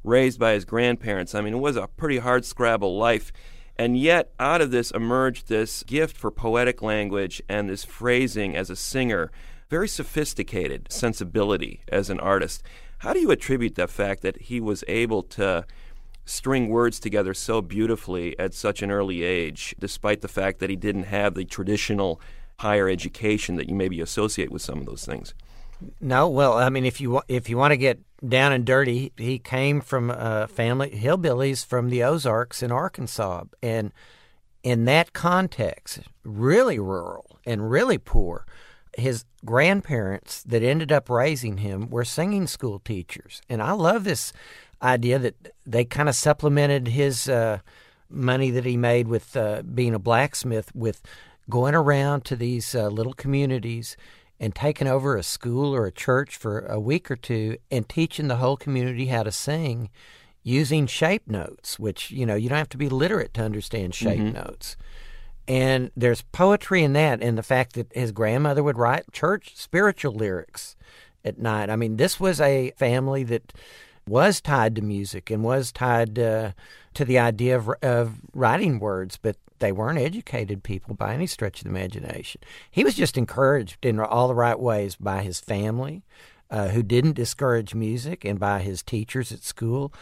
raised 0.02 0.38
by 0.38 0.52
his 0.52 0.64
grandparents. 0.64 1.35
I 1.35 1.40
mean, 1.40 1.54
it 1.54 1.59
was 1.59 1.76
a 1.76 1.87
pretty 1.87 2.18
hard 2.18 2.44
scrabble 2.44 2.99
life. 2.99 3.33
And 3.76 3.99
yet, 3.99 4.33
out 4.38 4.61
of 4.61 4.71
this 4.71 4.90
emerged 4.92 5.49
this 5.49 5.83
gift 5.83 6.16
for 6.16 6.30
poetic 6.30 6.83
language 6.83 7.42
and 7.49 7.68
this 7.68 7.85
phrasing 7.85 8.54
as 8.54 8.71
a 8.71 8.76
singer, 8.76 9.33
very 9.68 9.88
sophisticated 9.88 10.87
sensibility 10.92 11.80
as 11.88 12.11
an 12.11 12.21
artist. 12.21 12.62
How 12.99 13.12
do 13.12 13.18
you 13.18 13.30
attribute 13.30 13.75
the 13.75 13.88
fact 13.88 14.23
that 14.23 14.42
he 14.42 14.61
was 14.61 14.85
able 14.87 15.23
to 15.23 15.66
string 16.25 16.69
words 16.69 16.99
together 16.99 17.35
so 17.35 17.61
beautifully 17.61 18.38
at 18.38 18.54
such 18.54 18.83
an 18.83 18.90
early 18.90 19.23
age, 19.23 19.75
despite 19.78 20.21
the 20.21 20.28
fact 20.28 20.59
that 20.61 20.71
he 20.71 20.76
didn't 20.76 21.04
have 21.04 21.35
the 21.35 21.45
traditional 21.45 22.21
higher 22.61 22.88
education 22.88 23.57
that 23.57 23.69
you 23.69 23.75
maybe 23.75 24.00
associate 24.00 24.50
with 24.50 24.62
some 24.62 24.78
of 24.78 24.87
those 24.87 25.04
things. 25.04 25.35
No, 26.00 26.29
well, 26.29 26.55
I 26.55 26.68
mean, 26.68 26.85
if 26.85 27.01
you 27.01 27.20
if 27.29 27.48
you 27.48 27.57
want 27.57 27.72
to 27.72 27.77
get 27.77 28.01
down 28.27 28.53
and 28.53 28.64
dirty, 28.64 29.12
he 29.16 29.38
came 29.38 29.81
from 29.81 30.11
a 30.11 30.46
family 30.48 30.90
hillbillies 30.90 31.66
from 31.66 31.90
the 31.90 32.03
Ozarks 32.03 32.62
in 32.62 32.72
Arkansas, 32.72 33.44
and 33.62 33.92
in 34.62 34.85
that 34.87 35.12
context, 35.12 36.01
really 36.22 36.79
rural 36.79 37.38
and 37.44 37.70
really 37.70 37.98
poor. 37.98 38.46
His 38.96 39.25
grandparents 39.44 40.44
that 40.44 40.62
ended 40.62 40.92
up 40.92 41.11
raising 41.11 41.59
him 41.59 41.90
were 41.90 42.05
singing 42.05 42.46
school 42.46 42.79
teachers, 42.79 43.42
and 43.48 43.61
I 43.61 43.72
love 43.72 44.05
this 44.05 44.33
idea 44.85 45.18
that 45.18 45.55
they 45.66 45.85
kind 45.85 46.09
of 46.09 46.14
supplemented 46.14 46.88
his 46.88 47.29
uh, 47.29 47.59
money 48.11 48.51
that 48.51 48.64
he 48.64 48.77
made 48.77 49.09
with 49.09 49.37
uh, 49.37 49.62
being 49.62 49.94
a 49.94 49.99
blacksmith 49.99 50.70
with 50.75 51.03
going 51.51 51.75
around 51.75 52.25
to 52.27 52.37
these 52.37 52.75
uh, 52.75 52.88
little 52.88 53.14
communities 53.14 53.97
and 54.38 54.55
taking 54.55 54.87
over 54.87 55.16
a 55.16 55.23
school 55.23 55.75
or 55.75 55.87
a 55.87 55.92
church 55.92 56.37
for 56.37 56.61
a 56.61 56.81
week 56.81 57.11
or 57.11 57.16
two 57.16 57.57
and 57.70 57.88
teaching 57.88 58.29
the 58.29 58.37
whole 58.37 58.57
community 58.57 59.07
how 59.07 59.23
to 59.23 59.33
sing 59.33 59.90
using 60.42 60.87
shape 60.87 61.27
notes, 61.27 61.79
which, 61.79 62.11
you 62.11 62.27
know, 62.27 62.35
you 62.35 62.49
don't 62.49 62.59
have 62.59 62.68
to 62.68 62.77
be 62.77 62.88
literate 62.88 63.33
to 63.35 63.42
understand 63.42 63.94
shape 63.94 64.20
mm-hmm. 64.20 64.35
notes. 64.35 64.77
And 65.47 65.90
there's 65.97 66.23
poetry 66.23 66.83
in 66.83 66.94
that, 66.94 67.23
and 67.23 67.37
the 67.37 67.42
fact 67.42 67.75
that 67.75 67.92
his 67.92 68.12
grandmother 68.12 68.62
would 68.62 68.79
write 68.79 69.12
church 69.12 69.53
spiritual 69.57 70.14
lyrics 70.14 70.77
at 71.25 71.38
night. 71.38 71.70
I 71.70 71.77
mean, 71.77 71.97
this 71.97 72.18
was 72.18 72.40
a 72.40 72.73
family 72.77 73.25
that 73.25 73.53
was 74.07 74.40
tied 74.40 74.77
to 74.77 74.83
music 74.83 75.31
and 75.31 75.43
was 75.43 75.73
tied 75.73 76.19
uh, 76.19 76.53
to 76.95 77.05
the 77.05 77.19
idea 77.19 77.57
of, 77.57 77.71
of 77.83 78.17
writing 78.33 78.79
words, 78.79 79.19
but 79.21 79.37
they 79.59 79.73
weren't 79.73 79.99
educated 79.99 80.62
people 80.62 80.95
by 80.95 81.14
any 81.14 81.27
stretch 81.27 81.61
of 81.61 81.64
the 81.64 81.71
imagination. 81.71 82.40
He 82.71 82.85
was 82.85 82.95
just 82.95 83.17
encouraged 83.17 83.85
in 83.85 83.99
all 84.01 84.29
the 84.29 84.35
right 84.35 84.59
ways 84.59 84.97
by 84.97 85.23
his 85.23 85.40
family, 85.40 86.03
uh, 86.51 86.69
who 86.69 86.83
didn't 86.83 87.14
discourage 87.14 87.75
music, 87.75 88.25
and 88.25 88.38
by 88.38 88.61
his 88.61 88.83
teachers 88.83 89.33
at 89.33 89.43
school. 89.43 89.93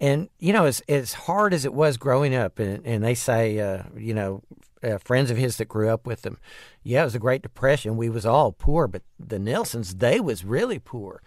And 0.00 0.28
you 0.38 0.52
know, 0.52 0.66
as 0.66 0.80
as 0.88 1.12
hard 1.12 1.54
as 1.54 1.64
it 1.64 1.74
was 1.74 1.96
growing 1.96 2.34
up, 2.34 2.58
and, 2.58 2.84
and 2.84 3.04
they 3.04 3.14
say, 3.14 3.58
uh, 3.60 3.84
you 3.96 4.14
know, 4.14 4.42
uh, 4.82 4.98
friends 4.98 5.30
of 5.30 5.36
his 5.36 5.56
that 5.56 5.68
grew 5.68 5.88
up 5.88 6.06
with 6.06 6.26
him, 6.26 6.38
yeah, 6.82 7.02
it 7.02 7.04
was 7.04 7.14
a 7.14 7.20
Great 7.20 7.42
Depression. 7.42 7.96
We 7.96 8.08
was 8.08 8.26
all 8.26 8.52
poor, 8.52 8.88
but 8.88 9.02
the 9.18 9.38
Nelsons, 9.38 9.96
they 9.96 10.18
was 10.18 10.44
really 10.44 10.78
poor. 10.78 11.22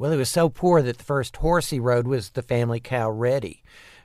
Well, 0.00 0.12
he 0.12 0.16
was 0.16 0.30
so 0.30 0.48
poor 0.48 0.80
that 0.80 0.96
the 0.96 1.04
first 1.04 1.36
horse 1.36 1.68
he 1.68 1.78
rode 1.78 2.06
was 2.08 2.30
the 2.30 2.40
family 2.40 2.80
cow 2.80 3.10
Reddy. 3.10 3.62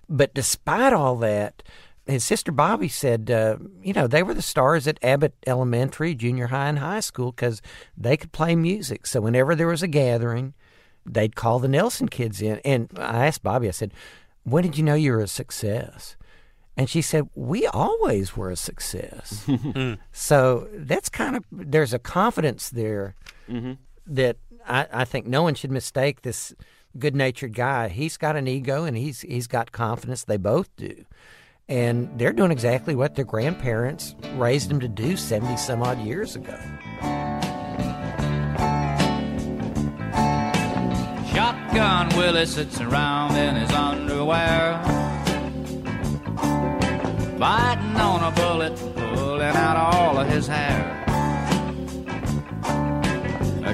But 0.10 0.34
despite 0.34 0.92
all 0.92 1.16
that, 1.20 1.64
his 2.06 2.26
sister 2.26 2.52
Bobbie 2.52 2.90
said, 2.90 3.32
uh, 3.32 3.56
you 3.82 3.94
know, 3.94 4.06
they 4.06 4.22
were 4.22 4.34
the 4.34 4.42
stars 4.42 4.90
at 4.90 5.02
Abbott 5.02 5.36
Elementary, 5.48 6.14
junior 6.14 6.48
high, 6.48 6.68
and 6.68 6.80
high 6.80 7.00
school 7.00 7.32
because 7.32 7.62
they 7.96 8.18
could 8.18 8.34
play 8.34 8.58
music. 8.58 9.08
So 9.08 9.22
whenever 9.22 9.56
there 9.56 9.68
was 9.68 9.82
a 9.82 9.88
gathering, 9.88 10.54
they'd 11.06 11.38
call 11.38 11.60
the 11.60 11.70
Nelson 11.70 12.10
kids 12.10 12.42
in. 12.42 12.60
And 12.66 12.90
I 12.98 13.28
asked 13.28 13.42
Bobbie, 13.42 13.70
I 13.70 13.72
said, 13.72 13.94
when 14.44 14.64
did 14.64 14.78
you 14.78 14.84
know 14.84 14.96
you 14.96 15.14
were 15.14 15.22
a 15.22 15.30
success? 15.30 16.18
And 16.76 16.90
she 16.90 17.02
said, 17.02 17.30
We 17.36 17.68
always 17.68 18.36
were 18.36 18.50
a 18.50 18.58
success. 18.58 19.48
so 20.12 20.68
that's 20.74 21.08
kind 21.08 21.38
of, 21.38 21.46
there's 21.50 21.94
a 21.94 22.00
confidence 22.00 22.70
there 22.70 23.16
mm-hmm. 23.50 23.76
That 24.08 24.38
I, 24.68 24.88
I 24.92 25.06
think 25.06 25.26
no 25.26 25.44
one 25.44 25.56
should 25.56 25.72
mistake 25.72 26.22
this 26.22 26.54
good 26.98 27.16
natured 27.16 27.54
guy. 27.54 27.90
He's 27.90 28.18
got 28.18 28.36
an 28.36 28.48
ego 28.48 28.84
and 28.84 28.98
he's 28.98 29.22
he's 29.22 29.48
got 29.48 29.72
confidence. 29.72 30.24
They 30.24 30.38
both 30.38 30.74
do. 30.76 31.06
And 31.68 32.20
they're 32.20 32.34
doing 32.34 32.52
exactly 32.52 32.94
what 32.94 33.16
their 33.16 33.26
grandparents 33.26 34.16
raised 34.36 34.70
them 34.70 34.80
to 34.82 34.88
do 34.88 35.18
70 35.18 35.58
some 35.58 35.82
odd 35.82 36.00
years 36.00 36.36
ago. 36.36 36.58
Shotgun 41.34 42.10
Willie 42.18 42.46
sits 42.46 42.80
around 42.80 43.36
in 43.36 43.56
his 43.56 43.72
underwear, 43.72 44.80
biting 47.40 47.96
on 47.98 48.32
a 48.32 48.36
bullet, 48.36 48.76
pulling 48.96 49.42
out 49.42 49.76
all 49.76 50.20
of 50.20 50.30
his 50.30 50.48
hair. 50.48 51.05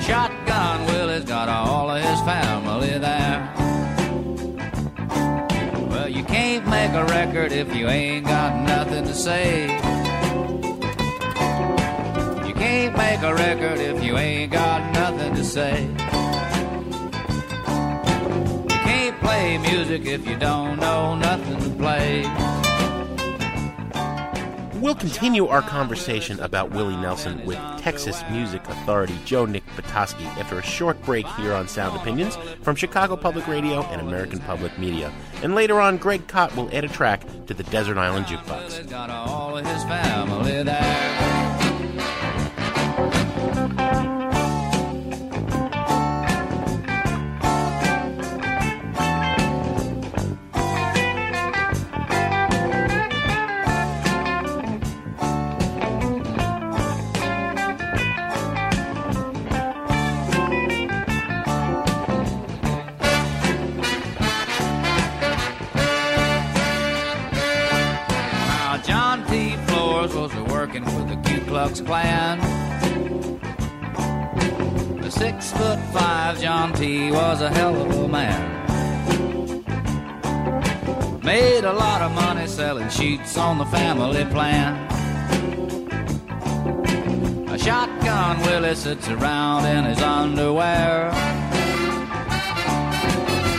Shotgun 0.01 0.85
Willie's 0.87 1.25
got 1.25 1.47
all 1.47 1.91
of 1.91 2.01
his 2.01 2.19
family 2.21 2.97
there. 2.97 3.53
Well, 5.89 6.09
you 6.09 6.23
can't 6.23 6.67
make 6.67 6.91
a 6.93 7.05
record 7.05 7.51
if 7.51 7.75
you 7.75 7.87
ain't 7.87 8.25
got 8.25 8.55
nothing 8.67 9.03
to 9.05 9.13
say. 9.13 9.63
You 12.47 12.53
can't 12.55 12.97
make 12.97 13.21
a 13.21 13.33
record 13.35 13.79
if 13.79 14.03
you 14.03 14.17
ain't 14.17 14.51
got 14.51 14.91
nothing 14.91 15.35
to 15.35 15.43
say. 15.43 15.83
You 18.63 18.79
can't 18.89 19.19
play 19.21 19.59
music 19.59 20.05
if 20.05 20.27
you 20.27 20.35
don't 20.35 20.79
know 20.79 21.15
nothing 21.15 21.59
to 21.59 21.69
play. 21.77 22.60
We'll 24.81 24.95
continue 24.95 25.45
our 25.45 25.61
conversation 25.61 26.39
about 26.39 26.71
Willie 26.71 26.95
Nelson 26.95 27.45
with 27.45 27.59
Texas 27.77 28.23
Music 28.31 28.67
Authority 28.67 29.15
Joe 29.25 29.45
Nick 29.45 29.63
Patoski 29.75 30.25
after 30.37 30.57
a 30.57 30.63
short 30.63 30.99
break 31.03 31.27
here 31.33 31.53
on 31.53 31.67
Sound 31.67 31.95
Opinions 31.99 32.35
from 32.63 32.75
Chicago 32.75 33.15
Public 33.15 33.47
Radio 33.47 33.83
and 33.83 34.01
American 34.01 34.39
Public 34.39 34.75
Media. 34.79 35.13
And 35.43 35.53
later 35.53 35.79
on, 35.79 35.97
Greg 35.97 36.27
Kot 36.27 36.55
will 36.55 36.67
add 36.75 36.83
a 36.83 36.89
track 36.89 37.21
to 37.45 37.53
the 37.53 37.61
Desert 37.65 37.99
Island 37.99 38.25
Jukebox. 38.25 38.89
Klux 71.51 71.81
Klan. 71.81 72.39
The 75.01 75.11
six 75.11 75.51
foot 75.51 75.79
five 75.91 76.39
John 76.39 76.71
T 76.71 77.11
was 77.11 77.41
a 77.41 77.49
hell 77.49 77.75
of 77.75 77.91
a 77.91 78.07
man. 78.07 78.61
Made 81.21 81.65
a 81.65 81.73
lot 81.73 82.01
of 82.03 82.13
money 82.13 82.47
selling 82.47 82.87
sheets 82.87 83.35
on 83.37 83.57
the 83.57 83.65
family 83.65 84.23
plan. 84.23 84.77
A 87.49 87.59
shotgun 87.59 88.39
Willie 88.43 88.73
sits 88.73 89.09
around 89.09 89.65
in 89.65 89.83
his 89.83 90.01
underwear. 90.01 91.11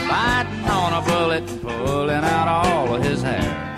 Biting 0.09 0.65
on 0.65 0.93
a 0.95 1.03
bullet, 1.07 1.47
pulling 1.61 2.25
out 2.25 2.49
all 2.49 2.95
of 2.95 3.03
his 3.05 3.21
hair. 3.21 3.72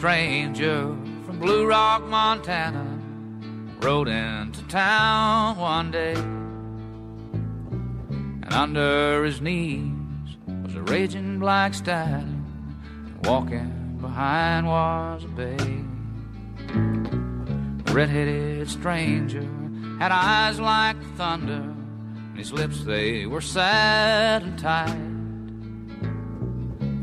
Stranger 0.00 0.96
from 1.26 1.38
Blue 1.38 1.66
Rock, 1.66 2.02
Montana, 2.06 2.98
rode 3.82 4.08
into 4.08 4.62
town 4.62 5.58
one 5.58 5.90
day, 5.90 6.14
and 8.14 8.50
under 8.50 9.22
his 9.24 9.42
knees 9.42 10.38
was 10.64 10.74
a 10.74 10.80
raging 10.84 11.38
black 11.38 11.74
stallion, 11.74 12.46
and 12.82 13.26
walking 13.26 13.98
behind 14.00 14.66
was 14.66 15.24
a 15.24 15.28
bay. 15.28 15.84
The 17.84 17.92
red-headed 17.92 18.70
stranger 18.70 19.46
had 19.98 20.12
eyes 20.12 20.58
like 20.58 20.96
thunder, 21.18 21.74
and 22.30 22.38
his 22.38 22.54
lips 22.54 22.84
they 22.84 23.26
were 23.26 23.42
sad 23.42 24.44
and 24.44 24.58
tight. 24.58 24.96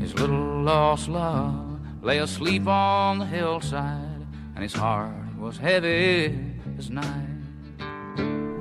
His 0.00 0.14
little 0.14 0.62
lost 0.62 1.08
love 1.08 1.67
lay 2.02 2.18
asleep 2.18 2.66
on 2.66 3.18
the 3.18 3.26
hillside, 3.26 4.26
and 4.54 4.62
his 4.62 4.72
heart 4.72 5.12
was 5.38 5.56
heavy 5.56 6.38
as 6.78 6.90
night. 6.90 7.26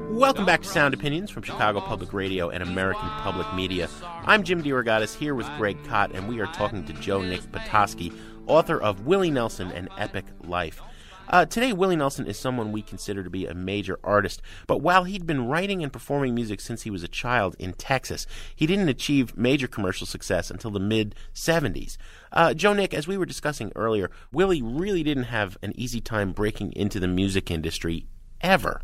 Welcome 0.09 0.45
back 0.45 0.63
to 0.63 0.67
Sound 0.67 0.95
Opinions 0.95 1.29
from 1.29 1.43
Chicago 1.43 1.79
Public 1.79 2.11
Radio 2.11 2.49
and 2.49 2.63
American 2.63 3.07
Public 3.19 3.53
Media. 3.53 3.87
I'm 4.25 4.43
Jim 4.43 4.63
DeRogatis 4.63 5.15
here 5.15 5.35
with 5.35 5.47
Greg 5.57 5.77
Kot, 5.83 6.11
and 6.13 6.27
we 6.27 6.39
are 6.39 6.47
talking 6.47 6.83
to 6.85 6.93
Joe 6.93 7.21
Nick 7.21 7.41
Patoski, 7.51 8.11
author 8.47 8.81
of 8.81 9.05
Willie 9.05 9.29
Nelson, 9.29 9.71
An 9.73 9.87
Epic 9.97 10.25
Life. 10.43 10.81
Uh, 11.29 11.45
today, 11.45 11.73
Willie 11.73 11.95
Nelson 11.95 12.25
is 12.27 12.37
someone 12.37 12.71
we 12.71 12.81
consider 12.81 13.23
to 13.23 13.29
be 13.29 13.45
a 13.45 13.53
major 13.53 13.99
artist, 14.03 14.41
but 14.65 14.81
while 14.81 15.03
he'd 15.03 15.25
been 15.25 15.47
writing 15.47 15.83
and 15.83 15.91
performing 15.91 16.33
music 16.33 16.61
since 16.61 16.83
he 16.83 16.89
was 16.89 17.03
a 17.03 17.07
child 17.07 17.55
in 17.59 17.73
Texas, 17.73 18.25
he 18.55 18.65
didn't 18.65 18.89
achieve 18.89 19.37
major 19.37 19.67
commercial 19.67 20.07
success 20.07 20.49
until 20.49 20.71
the 20.71 20.79
mid 20.79 21.15
70s. 21.33 21.97
Uh, 22.31 22.53
Joe 22.53 22.73
Nick, 22.73 22.93
as 22.93 23.07
we 23.07 23.17
were 23.17 23.25
discussing 23.25 23.71
earlier, 23.75 24.09
Willie 24.31 24.61
really 24.61 25.03
didn't 25.03 25.25
have 25.25 25.57
an 25.61 25.73
easy 25.75 26.01
time 26.01 26.31
breaking 26.31 26.73
into 26.73 26.99
the 26.99 27.07
music 27.07 27.51
industry 27.51 28.07
ever. 28.41 28.81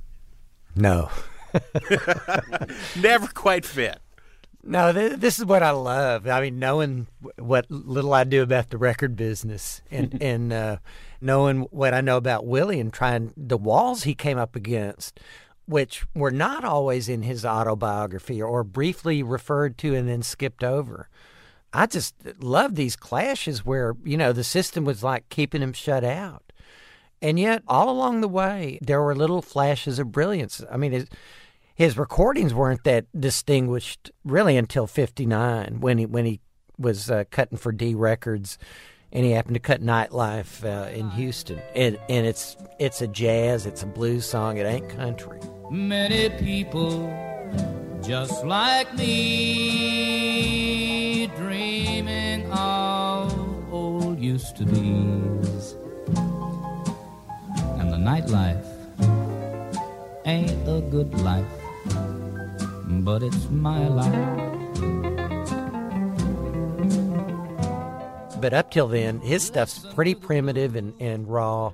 No. 0.76 1.10
Never 3.00 3.28
quite 3.28 3.66
fit. 3.66 4.00
No, 4.66 4.94
th- 4.94 5.20
this 5.20 5.40
is 5.40 5.46
what 5.46 5.62
I 5.62 5.72
love. 5.72 6.26
I 6.26 6.40
mean, 6.40 6.58
knowing 6.58 7.08
what 7.38 7.70
little 7.70 8.14
I 8.14 8.24
do 8.24 8.42
about 8.42 8.70
the 8.70 8.78
record 8.78 9.16
business 9.18 9.82
and 9.92 10.18
and 10.22 10.54
uh, 10.54 10.78
knowing 11.24 11.62
what 11.72 11.94
I 11.94 12.02
know 12.02 12.18
about 12.18 12.46
Willie 12.46 12.80
and 12.80 12.92
trying 12.92 13.34
the 13.38 13.58
walls 13.58 14.04
he 14.04 14.14
came 14.14 14.38
up 14.38 14.56
against, 14.56 15.20
which 15.66 16.06
were 16.14 16.32
not 16.32 16.64
always 16.64 17.08
in 17.08 17.24
his 17.24 17.46
autobiography 17.46 18.42
or 18.42 18.64
briefly 18.64 19.24
referred 19.24 19.78
to 19.80 19.96
and 19.96 20.08
then 20.08 20.22
skipped 20.22 20.64
over. 20.64 21.10
I 21.72 21.88
just 21.88 22.16
love 22.40 22.76
these 22.76 22.96
clashes 22.96 23.66
where 23.66 23.96
you 24.04 24.18
know 24.18 24.32
the 24.34 24.44
system 24.44 24.86
was 24.86 25.04
like 25.04 25.30
keeping 25.30 25.62
him 25.62 25.74
shut 25.74 26.04
out, 26.04 26.52
and 27.22 27.40
yet 27.40 27.64
all 27.68 27.90
along 27.90 28.22
the 28.22 28.28
way 28.28 28.78
there 28.82 29.02
were 29.02 29.16
little 29.16 29.42
flashes 29.42 30.00
of 30.00 30.12
brilliance. 30.12 30.62
I 30.72 30.78
mean. 30.78 30.94
It, 30.94 31.10
his 31.76 31.98
recordings 31.98 32.54
weren't 32.54 32.84
that 32.84 33.08
distinguished 33.20 34.12
really 34.24 34.58
until 34.58 34.86
59 34.86 35.80
when 35.80 35.98
he 35.98 36.06
when 36.06 36.26
he 36.26 36.40
was 36.78 37.10
uh, 37.10 37.24
cutting 37.32 37.58
for 37.58 37.72
D 37.72 37.96
Records 37.96 38.58
and 39.14 39.24
he 39.24 39.32
happened 39.32 39.54
to 39.54 39.60
cut 39.60 39.82
Nightlife 39.82 40.66
uh, 40.66 40.90
in 40.90 41.10
Houston. 41.12 41.62
And 41.76 41.98
and 42.10 42.26
it's 42.26 42.58
it's 42.80 43.02
a 43.02 43.08
jazz 43.08 43.66
it's 43.66 43.84
a 43.84 43.86
blues 43.86 44.26
song 44.26 44.58
it 44.58 44.66
ain't 44.66 44.90
country. 44.90 45.40
Many 45.72 46.30
people 46.30 47.08
just 48.02 48.44
like 48.46 48.94
me 48.96 49.14
dreaming 51.38 52.52
of 52.52 53.74
old 53.74 54.20
used 54.20 54.58
to 54.58 54.66
be's 54.66 55.76
and 57.80 57.94
the 57.94 57.98
nightlife 57.98 58.68
ain't 60.26 60.52
a 60.68 60.82
good 60.92 61.18
life 61.22 61.46
but 63.06 63.24
it's 63.24 63.50
my 63.50 63.88
life 63.88 65.13
but 68.44 68.54
up 68.54 68.70
till 68.70 68.90
then 68.90 69.22
his 69.22 69.42
stuff's 69.42 69.80
pretty 69.94 70.14
primitive 70.14 70.76
and, 70.76 70.94
and 71.00 71.30
raw 71.30 71.72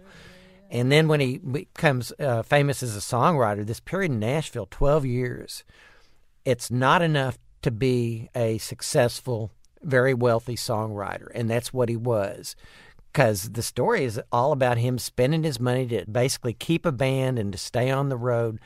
and 0.69 0.91
then 0.91 1.08
when 1.08 1.19
he 1.19 1.39
becomes 1.39 2.13
uh, 2.19 2.43
famous 2.43 2.84
as 2.84 2.95
a 2.95 2.99
songwriter 2.99 3.65
this 3.65 3.79
period 3.79 4.12
in 4.12 4.19
Nashville 4.19 4.67
12 4.69 5.03
years 5.03 5.63
it's 6.45 6.69
not 6.69 7.01
enough 7.01 7.39
to 7.63 7.71
be 7.71 8.29
a 8.36 8.60
successful 8.60 9.49
very 9.82 10.13
wealthy 10.13 10.55
songwriter 10.55 11.29
and 11.34 11.49
that's 11.49 11.73
what 11.73 11.89
he 11.89 11.95
was 11.95 12.55
because 13.12 13.49
the 13.53 13.63
story 13.63 14.03
is 14.03 14.21
all 14.32 14.51
about 14.51 14.77
him 14.77 14.99
spending 14.99 15.41
his 15.41 15.60
money 15.60 15.88
to 15.88 16.05
basically 16.05 16.53
keep 16.53 16.86
a 16.86 16.91
band 16.91 17.39
and 17.39 17.51
to 17.51 17.58
stay 17.58 17.89
on 17.89 18.10
the 18.10 18.17
road 18.17 18.60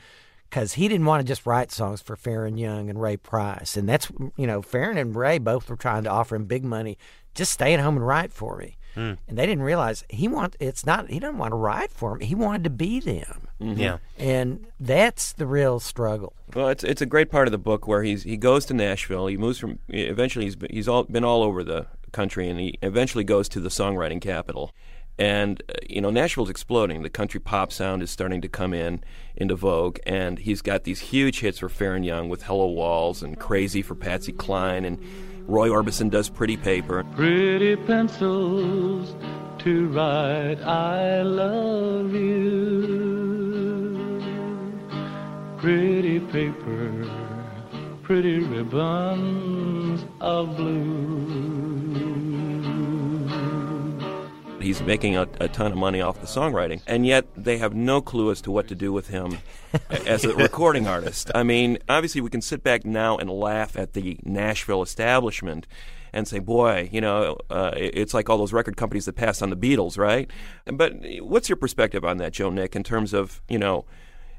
because 0.50 0.74
he 0.74 0.88
didn't 0.88 1.06
want 1.06 1.20
to 1.22 1.26
just 1.26 1.46
write 1.46 1.72
songs 1.72 2.02
for 2.02 2.16
Faron 2.16 2.60
Young 2.60 2.88
and 2.88 3.00
Ray 3.00 3.16
Price. 3.16 3.76
And 3.76 3.88
that's, 3.88 4.08
you 4.36 4.46
know, 4.46 4.62
Faron 4.62 4.96
and 4.98 5.16
Ray 5.16 5.38
both 5.38 5.68
were 5.68 5.74
trying 5.74 6.04
to 6.04 6.10
offer 6.10 6.36
him 6.36 6.44
big 6.44 6.64
money. 6.64 6.96
Just 7.34 7.52
stay 7.52 7.74
at 7.74 7.80
home 7.80 7.96
and 7.96 8.06
write 8.06 8.32
for 8.32 8.56
me. 8.56 8.76
Mm. 8.96 9.18
And 9.26 9.38
they 9.38 9.46
didn't 9.46 9.64
realize 9.64 10.04
he 10.08 10.28
want 10.28 10.56
it's 10.60 10.86
not 10.86 11.10
he 11.10 11.18
doesn't 11.18 11.38
want 11.38 11.52
to 11.52 11.56
write 11.56 11.90
for 11.90 12.10
them. 12.10 12.20
He 12.20 12.34
wanted 12.34 12.64
to 12.64 12.70
be 12.70 13.00
them. 13.00 13.48
Mm-hmm. 13.60 13.80
Yeah. 13.80 13.98
And 14.18 14.66
that's 14.78 15.32
the 15.32 15.46
real 15.46 15.80
struggle. 15.80 16.34
Well, 16.54 16.68
it's 16.68 16.84
it's 16.84 17.02
a 17.02 17.06
great 17.06 17.30
part 17.30 17.48
of 17.48 17.52
the 17.52 17.58
book 17.58 17.88
where 17.88 18.02
he's 18.02 18.22
he 18.22 18.36
goes 18.36 18.64
to 18.66 18.74
Nashville. 18.74 19.26
He 19.26 19.36
moves 19.36 19.58
from 19.58 19.80
eventually 19.88 20.44
he's 20.44 20.56
he's 20.70 20.88
all 20.88 21.04
been 21.04 21.24
all 21.24 21.42
over 21.42 21.64
the 21.64 21.86
country, 22.12 22.48
and 22.48 22.60
he 22.60 22.78
eventually 22.82 23.24
goes 23.24 23.48
to 23.50 23.60
the 23.60 23.68
songwriting 23.68 24.20
capital. 24.20 24.72
And 25.18 25.62
uh, 25.68 25.74
you 25.88 26.00
know, 26.00 26.10
Nashville's 26.10 26.50
exploding. 26.50 27.02
The 27.02 27.10
country 27.10 27.40
pop 27.40 27.72
sound 27.72 28.02
is 28.02 28.10
starting 28.10 28.40
to 28.42 28.48
come 28.48 28.72
in 28.72 29.02
into 29.36 29.56
vogue, 29.56 29.98
and 30.06 30.38
he's 30.38 30.62
got 30.62 30.84
these 30.84 31.00
huge 31.00 31.40
hits 31.40 31.58
for 31.58 31.68
Faron 31.68 32.04
Young 32.04 32.28
with 32.28 32.44
"Hello 32.44 32.66
Walls" 32.66 33.22
and 33.22 33.38
"Crazy" 33.38 33.82
for 33.82 33.94
Patsy 33.94 34.32
Cline, 34.32 34.84
and 34.84 34.98
Roy 35.46 35.68
Orbison 35.68 36.10
does 36.10 36.28
"Pretty 36.30 36.56
Paper." 36.56 37.04
Pretty 37.14 37.76
pencils 37.76 39.14
to 39.58 39.88
write 39.88 40.62
"I 40.62 41.22
love 41.22 42.14
you." 42.14 43.44
Pretty 45.58 46.20
paper, 46.20 47.08
pretty 48.02 48.38
ribbons 48.40 50.04
of 50.20 50.56
blue. 50.56 51.53
He's 54.64 54.80
making 54.80 55.14
a, 55.14 55.28
a, 55.40 55.48
ton 55.48 55.72
of 55.72 55.76
money 55.76 56.00
off 56.00 56.22
the 56.22 56.26
songwriting, 56.26 56.80
and 56.86 57.06
yet 57.06 57.26
they 57.36 57.58
have 57.58 57.74
no 57.74 58.00
clue 58.00 58.30
as 58.30 58.40
to 58.40 58.50
what 58.50 58.66
to 58.68 58.74
do 58.74 58.94
with 58.94 59.08
him 59.08 59.36
as 60.06 60.24
a 60.24 60.34
recording 60.34 60.86
artist. 60.86 61.30
I 61.34 61.42
mean, 61.42 61.76
obviously, 61.86 62.22
we 62.22 62.30
can 62.30 62.40
sit 62.40 62.62
back 62.62 62.86
now 62.86 63.18
and 63.18 63.28
laugh 63.28 63.76
at 63.76 63.92
the 63.92 64.18
Nashville 64.22 64.80
establishment 64.80 65.66
and 66.14 66.26
say, 66.26 66.38
boy, 66.38 66.88
you 66.90 67.02
know, 67.02 67.36
uh, 67.50 67.72
it's 67.76 68.14
like 68.14 68.30
all 68.30 68.38
those 68.38 68.54
record 68.54 68.78
companies 68.78 69.04
that 69.04 69.12
passed 69.12 69.42
on 69.42 69.50
the 69.50 69.56
Beatles, 69.56 69.98
right? 69.98 70.30
But 70.64 70.94
what's 71.20 71.50
your 71.50 71.56
perspective 71.56 72.02
on 72.02 72.16
that, 72.16 72.32
Joe 72.32 72.48
Nick, 72.48 72.74
in 72.74 72.84
terms 72.84 73.12
of, 73.12 73.42
you 73.50 73.58
know, 73.58 73.84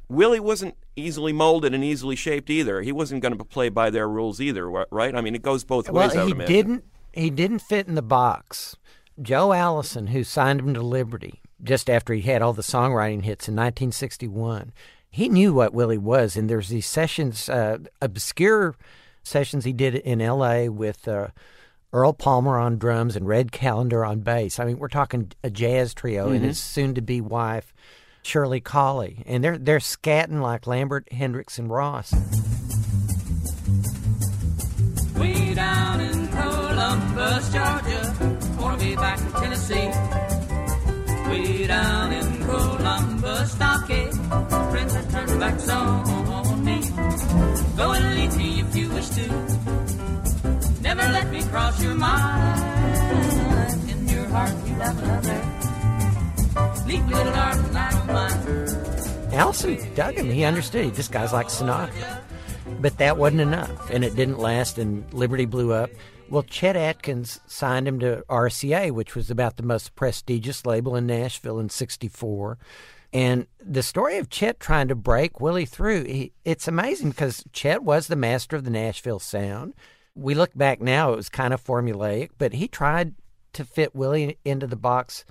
Willie 0.10 0.40
wasn't 0.40 0.76
easily 0.96 1.34
molded 1.34 1.76
and 1.76 1.84
easily 1.84 2.16
shaped 2.16 2.50
either. 2.50 2.82
He 2.82 2.92
wasn't 2.92 3.22
going 3.22 3.38
to 3.38 3.44
play 3.44 3.70
by 3.70 3.92
their 3.92 4.10
rules 4.10 4.42
either, 4.42 4.68
right? 4.68 5.16
I 5.16 5.22
mean, 5.22 5.36
it 5.36 5.44
goes 5.44 5.64
both 5.64 5.88
well, 5.88 6.10
ways. 6.10 6.28
he 6.28 6.34
didn't. 6.46 6.84
He 7.14 7.30
didn't 7.30 7.60
fit 7.60 7.88
in 7.88 7.94
the 7.94 8.02
box. 8.02 8.76
Joe 9.22 9.54
Allison, 9.54 10.08
who 10.08 10.24
signed 10.24 10.60
him 10.60 10.74
to 10.74 10.82
Liberty 10.82 11.42
just 11.64 11.90
after 11.90 12.14
he 12.14 12.22
had 12.22 12.42
all 12.42 12.54
the 12.54 12.62
songwriting 12.62 13.24
hits 13.24 13.48
in 13.48 13.56
1961, 13.56 14.74
he 15.10 15.30
knew 15.30 15.54
what 15.54 15.74
Willie 15.74 15.98
was. 15.98 16.36
And 16.36 16.50
there's 16.50 16.70
these 16.70 16.86
sessions, 16.86 17.48
uh, 17.48 17.78
obscure 18.02 18.76
sessions 19.24 19.64
he 19.66 19.74
did 19.74 19.96
in 19.96 20.22
L.A. 20.22 20.68
with 20.70 21.08
uh, 21.08 21.28
Earl 21.94 22.12
Palmer 22.14 22.58
on 22.60 22.78
drums 22.78 23.16
and 23.16 23.26
Red 23.28 23.52
Callender 23.54 24.04
on 24.04 24.20
bass. 24.20 24.60
I 24.60 24.66
mean, 24.66 24.78
we're 24.80 24.90
talking 24.90 25.32
a 25.44 25.50
jazz 25.50 25.94
trio 25.94 26.30
and 26.30 26.42
Mhm. 26.42 26.48
his 26.48 26.60
soon-to-be 26.60 27.22
wife, 27.22 27.74
Shirley 28.22 28.60
Collie, 28.60 29.24
and 29.26 29.42
they're 29.44 29.58
they're 29.58 29.80
scatting 29.80 30.42
like 30.42 30.68
Lambert, 30.68 31.08
Hendricks, 31.12 31.58
and 31.58 31.70
Ross. 31.70 32.12
Way 35.18 35.54
down 35.54 36.02
in 36.02 36.28
Columbus, 36.28 37.54
Georgia. 37.54 38.05
Back 39.06 39.22
in 39.22 39.32
Tennessee. 39.34 39.90
Way 41.30 41.68
down 41.68 42.12
in 42.12 42.26
Columbus, 42.44 43.52
Stockade. 43.52 44.14
Friends 44.72 44.94
that 44.96 45.08
turn 45.12 45.40
back 45.40 45.58
on 45.70 46.66
me. 46.66 46.82
Go 47.78 47.92
and 47.92 48.16
leave 48.16 48.36
me 48.36 48.62
if 48.62 48.76
you 48.76 48.90
wish 48.90 49.10
to. 49.10 49.28
Never 50.82 51.04
let 51.18 51.30
me 51.30 51.44
cross 51.44 51.84
your 51.84 51.94
mind. 51.94 53.92
In 53.92 54.10
your 54.10 54.26
heart, 54.30 54.56
you 54.66 54.76
love 54.76 54.98
another. 55.04 55.42
Leave 56.88 57.08
little 57.08 57.32
darling, 57.32 57.76
I 57.76 57.92
don't 57.92 58.08
mind. 58.08 59.34
Allison 59.34 59.94
dug 59.94 60.16
him. 60.16 60.32
He 60.32 60.44
understood. 60.44 60.96
This 60.96 61.10
guy's 61.10 61.32
like 61.32 61.50
Sinatra. 61.50 61.92
But 62.82 62.98
that 62.98 63.18
wasn't 63.18 63.42
enough, 63.42 63.92
and 63.92 64.04
it 64.04 64.16
didn't 64.16 64.40
last, 64.40 64.80
and 64.80 65.06
Liberty 65.14 65.46
blew 65.46 65.74
up. 65.74 65.92
Well, 66.30 66.44
Chet 66.44 66.76
Atkins 66.76 67.40
signed 67.46 67.88
him 67.88 68.00
to 68.00 68.24
RCA, 68.30 68.92
which 68.92 69.16
was 69.16 69.30
about 69.30 69.58
the 69.58 69.64
most 69.64 69.96
prestigious 69.96 70.66
label 70.66 70.96
in 70.96 71.06
Nashville 71.06 71.60
in 71.60 71.70
64. 71.70 72.58
And 73.14 73.48
the 73.60 73.84
story 73.84 74.18
of 74.18 74.30
Chet 74.30 74.60
trying 74.60 74.88
to 74.88 74.96
break 74.96 75.40
Willie 75.40 75.66
through, 75.66 76.04
he, 76.04 76.34
it's 76.44 76.68
amazing 76.68 77.12
because 77.12 77.46
Chet 77.54 77.84
was 77.84 78.08
the 78.08 78.16
master 78.16 78.56
of 78.56 78.64
the 78.64 78.72
Nashville 78.72 79.20
sound. 79.20 79.74
We 80.16 80.34
look 80.34 80.52
back 80.56 80.82
now, 80.82 81.14
it 81.14 81.18
was 81.18 81.30
kind 81.30 81.54
of 81.54 81.64
formulaic, 81.64 82.32
but 82.38 82.54
he 82.54 82.68
tried 82.68 83.14
to 83.54 83.64
fit 83.64 83.96
Willie 83.96 84.38
into 84.44 84.68
the 84.68 84.76
box 84.76 85.26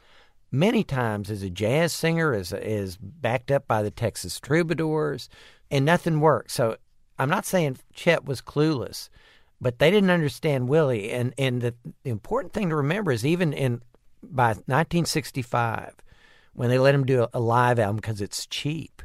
many 0.51 0.85
times 0.85 1.31
as 1.31 1.43
a 1.43 1.51
jazz 1.51 1.93
singer, 1.93 2.33
as, 2.33 2.53
as 2.53 2.97
backed 2.97 3.51
up 3.51 3.67
by 3.67 3.83
the 3.83 3.91
Texas 3.91 4.39
Troubadours, 4.39 5.29
and 5.71 5.85
nothing 5.85 6.21
worked. 6.21 6.53
So 6.53 6.77
I'm 7.19 7.29
not 7.29 7.45
saying 7.45 7.79
Chet 7.93 8.25
was 8.25 8.41
clueless, 8.41 9.09
but 9.61 9.79
they 9.79 9.91
didn't 9.91 10.11
understand 10.11 10.69
Willie. 10.69 11.11
And, 11.11 11.33
and 11.39 11.61
the, 11.63 11.75
the 12.03 12.11
important 12.11 12.53
thing 12.53 12.69
to 12.71 12.77
remember 12.77 13.13
is 13.13 13.25
even 13.25 13.53
in 13.53 13.81
by 14.23 14.49
1965, 14.49 15.95
when 16.55 16.71
they 16.71 16.79
let 16.79 16.95
him 16.95 17.05
do 17.05 17.23
a, 17.25 17.29
a 17.35 17.41
live 17.41 17.79
album 17.79 17.97
because 17.97 18.21
it's 18.21 18.47
cheap, 18.47 19.03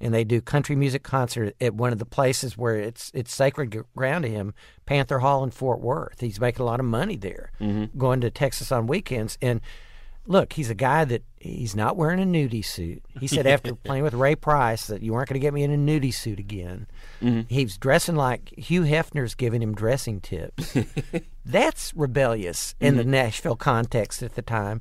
and 0.00 0.12
they 0.12 0.24
do 0.24 0.40
country 0.40 0.76
music 0.76 1.02
concert 1.02 1.54
at 1.60 1.74
one 1.74 1.92
of 1.92 1.98
the 1.98 2.04
places 2.06 2.56
where 2.58 2.76
it's 2.76 3.10
it's 3.14 3.34
sacred 3.34 3.84
ground 3.96 4.24
to 4.24 4.30
him, 4.30 4.54
Panther 4.86 5.20
Hall 5.20 5.42
in 5.44 5.50
Fort 5.50 5.80
Worth. 5.80 6.20
He's 6.20 6.40
making 6.40 6.62
a 6.62 6.64
lot 6.66 6.80
of 6.80 6.86
money 6.86 7.16
there, 7.16 7.50
Mhm. 7.60 7.96
going 7.96 8.20
to 8.20 8.30
Texas 8.30 8.70
on 8.72 8.86
weekends. 8.86 9.38
And 9.40 9.60
look, 10.26 10.52
he's 10.52 10.70
a 10.70 10.74
guy 10.74 11.04
that 11.04 11.22
he's 11.40 11.74
not 11.74 11.96
wearing 11.96 12.20
a 12.20 12.24
nudie 12.24 12.64
suit. 12.64 13.02
He 13.20 13.26
said 13.26 13.46
after 13.46 13.74
playing 13.84 14.04
with 14.04 14.14
Ray 14.14 14.34
Price 14.36 14.86
that 14.86 15.02
you 15.02 15.12
weren't 15.12 15.28
going 15.28 15.34
to 15.40 15.44
get 15.44 15.52
me 15.54 15.62
in 15.64 15.70
a 15.72 15.76
nudie 15.76 16.14
suit 16.14 16.38
again. 16.38 16.86
Mhm. 17.20 17.46
He's 17.50 17.76
dressing 17.78 18.14
like 18.16 18.52
Hugh 18.56 18.82
Hefner's 18.82 19.34
giving 19.34 19.62
him 19.62 19.74
dressing 19.74 20.20
tips. 20.20 20.76
That's 21.44 21.92
rebellious 21.94 22.74
in 22.80 22.96
the 22.96 23.02
Mhm. 23.04 23.08
Nashville 23.08 23.56
context 23.56 24.22
at 24.22 24.34
the 24.34 24.42
time. 24.42 24.80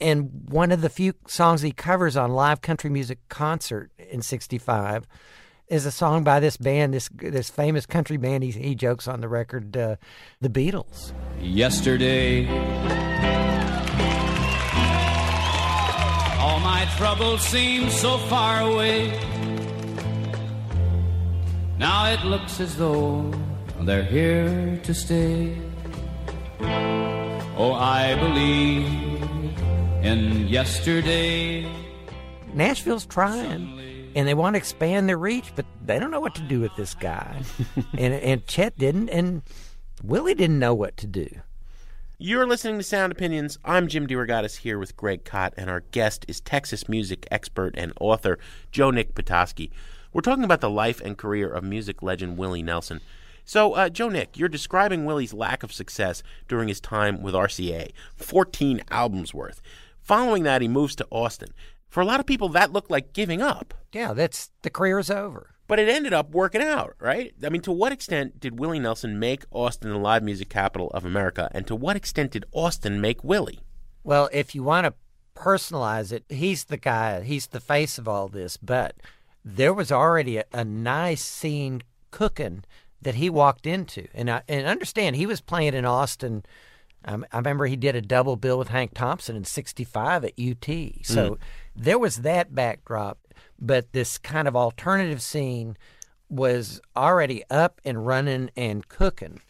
And 0.00 0.30
one 0.48 0.72
of 0.72 0.80
the 0.80 0.88
few 0.90 1.14
songs 1.26 1.62
he 1.62 1.70
covers 1.72 2.16
on 2.16 2.32
live 2.32 2.60
country 2.60 2.90
music 2.90 3.18
concert 3.28 3.90
in 4.10 4.20
'65 4.20 5.06
is 5.68 5.86
a 5.86 5.90
song 5.92 6.24
by 6.24 6.38
this 6.40 6.56
band, 6.56 6.92
this 6.92 7.08
this 7.16 7.48
famous 7.48 7.86
country 7.86 8.16
band. 8.16 8.42
He, 8.42 8.50
he 8.50 8.74
jokes 8.74 9.06
on 9.08 9.20
the 9.20 9.28
record, 9.28 9.76
uh, 9.76 9.96
the 10.40 10.48
Beatles. 10.50 11.12
Yesterday, 11.40 12.46
all 12.48 13.71
my 16.62 16.88
troubles 16.96 17.42
seemed 17.42 17.90
so 17.90 18.18
far 18.18 18.60
away. 18.60 19.10
Now 21.78 22.12
it 22.12 22.24
looks 22.24 22.60
as 22.60 22.76
though 22.76 23.32
they're 23.80 24.04
here 24.04 24.80
to 24.84 24.94
stay. 24.94 25.58
Oh, 27.56 27.72
I 27.72 28.14
believe 28.14 28.86
in 30.02 30.46
yesterday. 30.48 31.70
Nashville's 32.54 33.06
trying, 33.06 34.12
and 34.14 34.28
they 34.28 34.34
want 34.34 34.54
to 34.54 34.58
expand 34.58 35.08
their 35.08 35.18
reach, 35.18 35.52
but 35.56 35.66
they 35.84 35.98
don't 35.98 36.10
know 36.10 36.20
what 36.20 36.34
to 36.36 36.42
do 36.42 36.60
with 36.60 36.74
this 36.76 36.94
guy. 36.94 37.42
and 37.98 38.14
and 38.14 38.46
Chet 38.46 38.78
didn't, 38.78 39.08
and 39.08 39.42
Willie 40.02 40.34
didn't 40.34 40.58
know 40.58 40.74
what 40.74 40.96
to 40.98 41.06
do. 41.06 41.28
You're 42.18 42.46
listening 42.46 42.76
to 42.76 42.84
Sound 42.84 43.10
Opinions. 43.10 43.58
I'm 43.64 43.88
Jim 43.88 44.06
DeRogatis 44.06 44.58
here 44.58 44.78
with 44.78 44.96
Greg 44.96 45.24
Kot, 45.24 45.54
and 45.56 45.68
our 45.68 45.80
guest 45.80 46.24
is 46.28 46.40
Texas 46.40 46.88
music 46.88 47.26
expert 47.30 47.74
and 47.76 47.92
author 48.00 48.38
Joe 48.70 48.90
Nick 48.90 49.14
Patoski. 49.14 49.70
We're 50.12 50.20
talking 50.20 50.44
about 50.44 50.60
the 50.60 50.70
life 50.70 51.00
and 51.00 51.18
career 51.18 51.48
of 51.50 51.64
music 51.64 52.02
legend 52.02 52.36
Willie 52.36 52.62
Nelson. 52.62 53.00
So, 53.44 53.72
uh, 53.72 53.88
Joe 53.88 54.08
Nick, 54.08 54.38
you're 54.38 54.48
describing 54.48 55.04
Willie's 55.04 55.32
lack 55.34 55.64
of 55.64 55.72
success 55.72 56.22
during 56.46 56.68
his 56.68 56.80
time 56.80 57.22
with 57.22 57.34
RCA 57.34 57.90
14 58.14 58.82
albums 58.90 59.34
worth. 59.34 59.60
Following 60.00 60.44
that, 60.44 60.62
he 60.62 60.68
moves 60.68 60.94
to 60.96 61.08
Austin. 61.10 61.52
For 61.88 62.02
a 62.02 62.06
lot 62.06 62.20
of 62.20 62.26
people, 62.26 62.48
that 62.50 62.72
looked 62.72 62.90
like 62.90 63.14
giving 63.14 63.42
up. 63.42 63.74
Yeah, 63.92 64.12
that's 64.12 64.50
the 64.62 64.70
career's 64.70 65.10
over. 65.10 65.51
But 65.72 65.78
it 65.78 65.88
ended 65.88 66.12
up 66.12 66.34
working 66.34 66.60
out, 66.60 66.96
right? 67.00 67.32
I 67.42 67.48
mean, 67.48 67.62
to 67.62 67.72
what 67.72 67.92
extent 67.92 68.38
did 68.38 68.58
Willie 68.58 68.78
Nelson 68.78 69.18
make 69.18 69.46
Austin 69.50 69.88
the 69.88 69.96
live 69.96 70.22
music 70.22 70.50
capital 70.50 70.90
of 70.90 71.06
America, 71.06 71.48
and 71.52 71.66
to 71.66 71.74
what 71.74 71.96
extent 71.96 72.32
did 72.32 72.44
Austin 72.52 73.00
make 73.00 73.24
Willie? 73.24 73.60
Well, 74.04 74.28
if 74.34 74.54
you 74.54 74.62
want 74.62 74.84
to 74.84 74.92
personalize 75.34 76.12
it, 76.12 76.24
he's 76.28 76.64
the 76.64 76.76
guy, 76.76 77.22
he's 77.22 77.46
the 77.46 77.58
face 77.58 77.96
of 77.96 78.06
all 78.06 78.28
this, 78.28 78.58
but 78.58 78.96
there 79.42 79.72
was 79.72 79.90
already 79.90 80.36
a, 80.36 80.44
a 80.52 80.62
nice 80.62 81.22
scene 81.22 81.80
cooking 82.10 82.64
that 83.00 83.14
he 83.14 83.30
walked 83.30 83.66
into. 83.66 84.08
And 84.12 84.30
I, 84.30 84.42
and 84.46 84.66
understand, 84.66 85.16
he 85.16 85.24
was 85.24 85.40
playing 85.40 85.72
in 85.72 85.86
Austin. 85.86 86.44
Um, 87.04 87.24
I 87.32 87.38
remember 87.38 87.66
he 87.66 87.76
did 87.76 87.96
a 87.96 88.00
double 88.02 88.36
bill 88.36 88.58
with 88.58 88.68
Hank 88.68 88.94
Thompson 88.94 89.36
in 89.36 89.44
65 89.44 90.24
at 90.24 90.32
UT. 90.38 90.64
So 91.04 91.30
Mm. 91.32 91.38
there 91.76 91.98
was 91.98 92.18
that 92.18 92.54
backdrop, 92.54 93.18
but 93.58 93.92
this 93.92 94.18
kind 94.18 94.46
of 94.48 94.54
alternative 94.56 95.20
scene 95.22 95.76
was 96.28 96.80
already 96.96 97.42
up 97.50 97.80
and 97.84 98.06
running 98.06 98.50
and 98.56 98.88
cooking. 98.88 99.40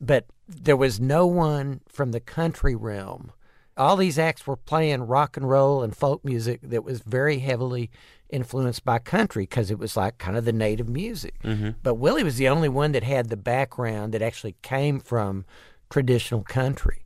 But 0.00 0.26
there 0.48 0.76
was 0.76 1.00
no 1.00 1.26
one 1.26 1.80
from 1.88 2.12
the 2.12 2.20
country 2.20 2.74
realm. 2.74 3.32
All 3.76 3.96
these 3.96 4.18
acts 4.18 4.46
were 4.46 4.56
playing 4.56 5.02
rock 5.02 5.36
and 5.36 5.48
roll 5.48 5.82
and 5.82 5.94
folk 5.96 6.24
music 6.24 6.60
that 6.62 6.84
was 6.84 7.00
very 7.00 7.38
heavily 7.40 7.90
influenced 8.30 8.84
by 8.84 8.98
country 8.98 9.44
because 9.44 9.70
it 9.70 9.78
was 9.78 9.96
like 9.96 10.18
kind 10.18 10.36
of 10.36 10.44
the 10.44 10.52
native 10.52 10.88
music. 10.88 11.34
Mhm. 11.44 11.76
But 11.82 11.94
Willie 11.94 12.24
was 12.24 12.36
the 12.36 12.48
only 12.48 12.68
one 12.68 12.92
that 12.92 13.02
had 13.04 13.28
the 13.28 13.36
background 13.36 14.12
that 14.14 14.22
actually 14.22 14.56
came 14.62 14.98
from 14.98 15.44
traditional 15.90 16.42
country. 16.42 17.04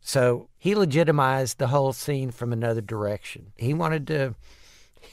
So 0.00 0.48
he 0.56 0.74
legitimized 0.74 1.58
the 1.58 1.68
whole 1.68 1.92
scene 1.92 2.30
from 2.30 2.52
another 2.52 2.80
direction. 2.80 3.52
He 3.56 3.74
wanted 3.74 4.06
to 4.08 4.34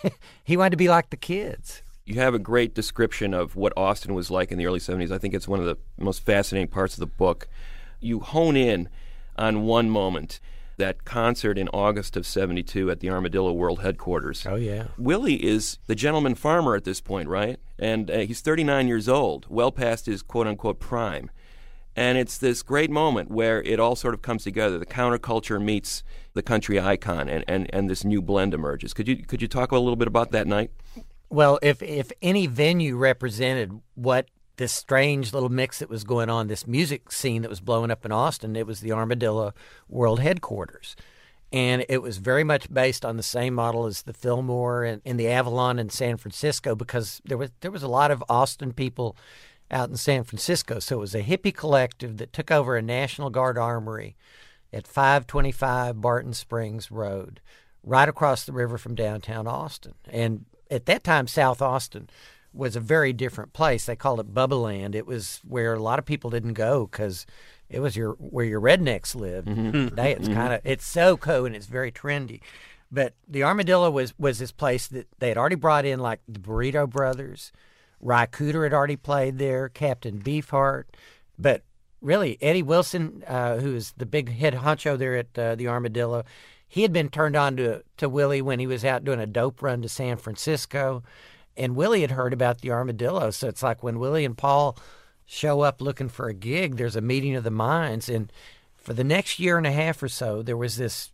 he 0.43 0.57
wanted 0.57 0.71
to 0.71 0.77
be 0.77 0.89
like 0.89 1.09
the 1.09 1.17
kids. 1.17 1.81
You 2.05 2.15
have 2.15 2.33
a 2.33 2.39
great 2.39 2.75
description 2.75 3.33
of 3.33 3.55
what 3.55 3.73
Austin 3.77 4.13
was 4.13 4.29
like 4.29 4.51
in 4.51 4.57
the 4.57 4.65
early 4.65 4.79
70s. 4.79 5.11
I 5.11 5.17
think 5.17 5.33
it's 5.33 5.47
one 5.47 5.59
of 5.59 5.65
the 5.65 5.77
most 5.97 6.25
fascinating 6.25 6.67
parts 6.67 6.95
of 6.95 6.99
the 6.99 7.05
book. 7.05 7.47
You 8.01 8.19
hone 8.19 8.57
in 8.57 8.89
on 9.37 9.63
one 9.63 9.89
moment, 9.89 10.41
that 10.77 11.05
concert 11.05 11.57
in 11.57 11.69
August 11.69 12.17
of 12.17 12.25
72 12.27 12.91
at 12.91 12.99
the 12.99 13.09
Armadillo 13.09 13.53
World 13.53 13.81
Headquarters. 13.81 14.45
Oh, 14.45 14.55
yeah. 14.55 14.87
Willie 14.97 15.43
is 15.43 15.77
the 15.87 15.95
gentleman 15.95 16.35
farmer 16.35 16.75
at 16.75 16.83
this 16.83 16.99
point, 16.99 17.29
right? 17.29 17.57
And 17.79 18.11
uh, 18.11 18.19
he's 18.19 18.41
39 18.41 18.87
years 18.87 19.07
old, 19.07 19.45
well 19.49 19.71
past 19.71 20.05
his 20.05 20.21
quote 20.21 20.47
unquote 20.47 20.79
prime. 20.79 21.31
And 21.95 22.17
it's 22.17 22.37
this 22.37 22.63
great 22.63 22.89
moment 22.89 23.29
where 23.29 23.61
it 23.61 23.79
all 23.79 23.95
sort 23.95 24.13
of 24.13 24.21
comes 24.21 24.43
together. 24.43 24.79
The 24.79 24.85
counterculture 24.85 25.61
meets 25.61 26.03
the 26.33 26.41
country 26.41 26.79
icon, 26.79 27.29
and, 27.29 27.43
and, 27.47 27.69
and 27.73 27.89
this 27.89 28.03
new 28.03 28.21
blend 28.21 28.53
emerges. 28.53 28.93
Could 28.93 29.07
you 29.07 29.17
could 29.17 29.41
you 29.41 29.47
talk 29.47 29.71
a 29.71 29.77
little 29.77 29.95
bit 29.95 30.07
about 30.07 30.31
that 30.31 30.47
night? 30.47 30.71
Well, 31.29 31.59
if 31.61 31.81
if 31.83 32.11
any 32.21 32.47
venue 32.47 32.95
represented 32.97 33.79
what 33.95 34.27
this 34.57 34.71
strange 34.71 35.33
little 35.33 35.49
mix 35.49 35.79
that 35.79 35.89
was 35.89 36.03
going 36.03 36.29
on, 36.29 36.47
this 36.47 36.67
music 36.67 37.11
scene 37.11 37.41
that 37.41 37.49
was 37.49 37.59
blowing 37.59 37.91
up 37.91 38.05
in 38.05 38.11
Austin, 38.11 38.55
it 38.55 38.67
was 38.67 38.81
the 38.81 38.91
Armadillo 38.91 39.53
World 39.87 40.19
Headquarters. 40.19 40.95
And 41.51 41.85
it 41.87 42.01
was 42.01 42.17
very 42.17 42.43
much 42.43 42.71
based 42.73 43.05
on 43.05 43.15
the 43.17 43.23
same 43.23 43.53
model 43.53 43.85
as 43.85 44.03
the 44.03 44.13
Fillmore 44.13 44.83
and, 44.83 45.01
and 45.05 45.19
the 45.19 45.27
Avalon 45.27 45.77
in 45.77 45.89
San 45.89 46.17
Francisco 46.17 46.73
because 46.75 47.21
there 47.25 47.37
was 47.37 47.51
there 47.61 47.71
was 47.71 47.83
a 47.83 47.87
lot 47.87 48.09
of 48.09 48.23
Austin 48.27 48.73
people 48.73 49.15
out 49.73 49.89
in 49.89 49.97
San 49.97 50.23
Francisco. 50.23 50.79
So 50.79 50.97
it 50.97 50.99
was 50.99 51.15
a 51.15 51.23
hippie 51.23 51.55
collective 51.55 52.17
that 52.17 52.31
took 52.31 52.51
over 52.51 52.77
a 52.77 52.81
National 52.81 53.29
Guard 53.29 53.57
armory 53.57 54.15
at 54.71 54.87
525 54.87 55.99
Barton 55.99 56.33
Springs 56.33 56.91
Road, 56.91 57.41
right 57.83 58.07
across 58.07 58.45
the 58.45 58.53
river 58.53 58.77
from 58.77 58.95
downtown 58.95 59.47
Austin. 59.47 59.93
And 60.09 60.45
at 60.71 60.85
that 60.85 61.03
time, 61.03 61.27
South 61.27 61.61
Austin 61.61 62.09
was 62.53 62.75
a 62.75 62.79
very 62.79 63.13
different 63.13 63.53
place. 63.53 63.85
They 63.85 63.95
called 63.95 64.19
it 64.19 64.33
Bubba 64.33 64.61
Land. 64.61 64.95
It 64.95 65.07
was 65.07 65.41
where 65.47 65.73
a 65.73 65.79
lot 65.79 65.99
of 65.99 66.05
people 66.05 66.29
didn't 66.29 66.53
go 66.53 66.87
because 66.87 67.25
it 67.69 67.79
was 67.79 67.95
your 67.95 68.13
where 68.13 68.45
your 68.45 68.61
rednecks 68.61 69.15
lived. 69.15 69.47
Mm-hmm. 69.47 69.89
Today 69.89 70.11
it's 70.13 70.27
kind 70.27 70.53
of 70.53 70.61
it's 70.63 70.85
so 70.85 71.17
cool 71.17 71.45
and 71.45 71.55
it's 71.55 71.65
very 71.65 71.91
trendy. 71.91 72.41
But 72.91 73.15
the 73.27 73.43
Armadillo 73.43 73.89
was 73.89 74.13
was 74.19 74.37
this 74.37 74.51
place 74.51 74.87
that 74.87 75.07
they 75.19 75.29
had 75.29 75.37
already 75.37 75.55
brought 75.55 75.85
in 75.85 75.99
like 75.99 76.19
the 76.27 76.39
Burrito 76.39 76.87
Brothers, 76.87 77.51
Ry 78.03 78.25
Cooder 78.25 78.63
had 78.63 78.73
already 78.73 78.97
played 78.97 79.37
there, 79.37 79.69
Captain 79.69 80.19
Beefheart, 80.19 80.83
but 81.39 81.63
really 82.01 82.37
Eddie 82.41 82.61
Wilson, 82.61 83.23
uh, 83.27 83.57
who 83.57 83.75
is 83.75 83.93
the 83.97 84.05
big 84.05 84.29
head 84.29 84.55
honcho 84.55 84.97
there 84.97 85.15
at 85.15 85.39
uh, 85.39 85.55
the 85.55 85.67
Armadillo, 85.67 86.23
he 86.67 86.81
had 86.81 86.91
been 86.91 87.09
turned 87.09 87.35
on 87.35 87.55
to 87.57 87.83
to 87.97 88.09
Willie 88.09 88.41
when 88.41 88.59
he 88.59 88.67
was 88.67 88.83
out 88.83 89.05
doing 89.05 89.19
a 89.19 89.25
dope 89.25 89.61
run 89.61 89.81
to 89.81 89.89
San 89.89 90.17
Francisco, 90.17 91.03
and 91.55 91.75
Willie 91.75 92.01
had 92.01 92.11
heard 92.11 92.33
about 92.33 92.61
the 92.61 92.71
Armadillo. 92.71 93.31
So 93.31 93.47
it's 93.47 93.63
like 93.63 93.81
when 93.81 93.99
Willie 93.99 94.25
and 94.25 94.37
Paul 94.37 94.77
show 95.25 95.61
up 95.61 95.81
looking 95.81 96.09
for 96.09 96.27
a 96.27 96.33
gig, 96.33 96.75
there's 96.75 96.95
a 96.95 97.01
meeting 97.01 97.35
of 97.35 97.43
the 97.43 97.51
minds, 97.51 98.09
and 98.09 98.31
for 98.75 98.93
the 98.93 99.03
next 99.03 99.39
year 99.39 99.57
and 99.57 99.65
a 99.65 99.71
half 99.71 100.03
or 100.03 100.09
so, 100.09 100.41
there 100.41 100.57
was 100.57 100.77
this 100.77 101.11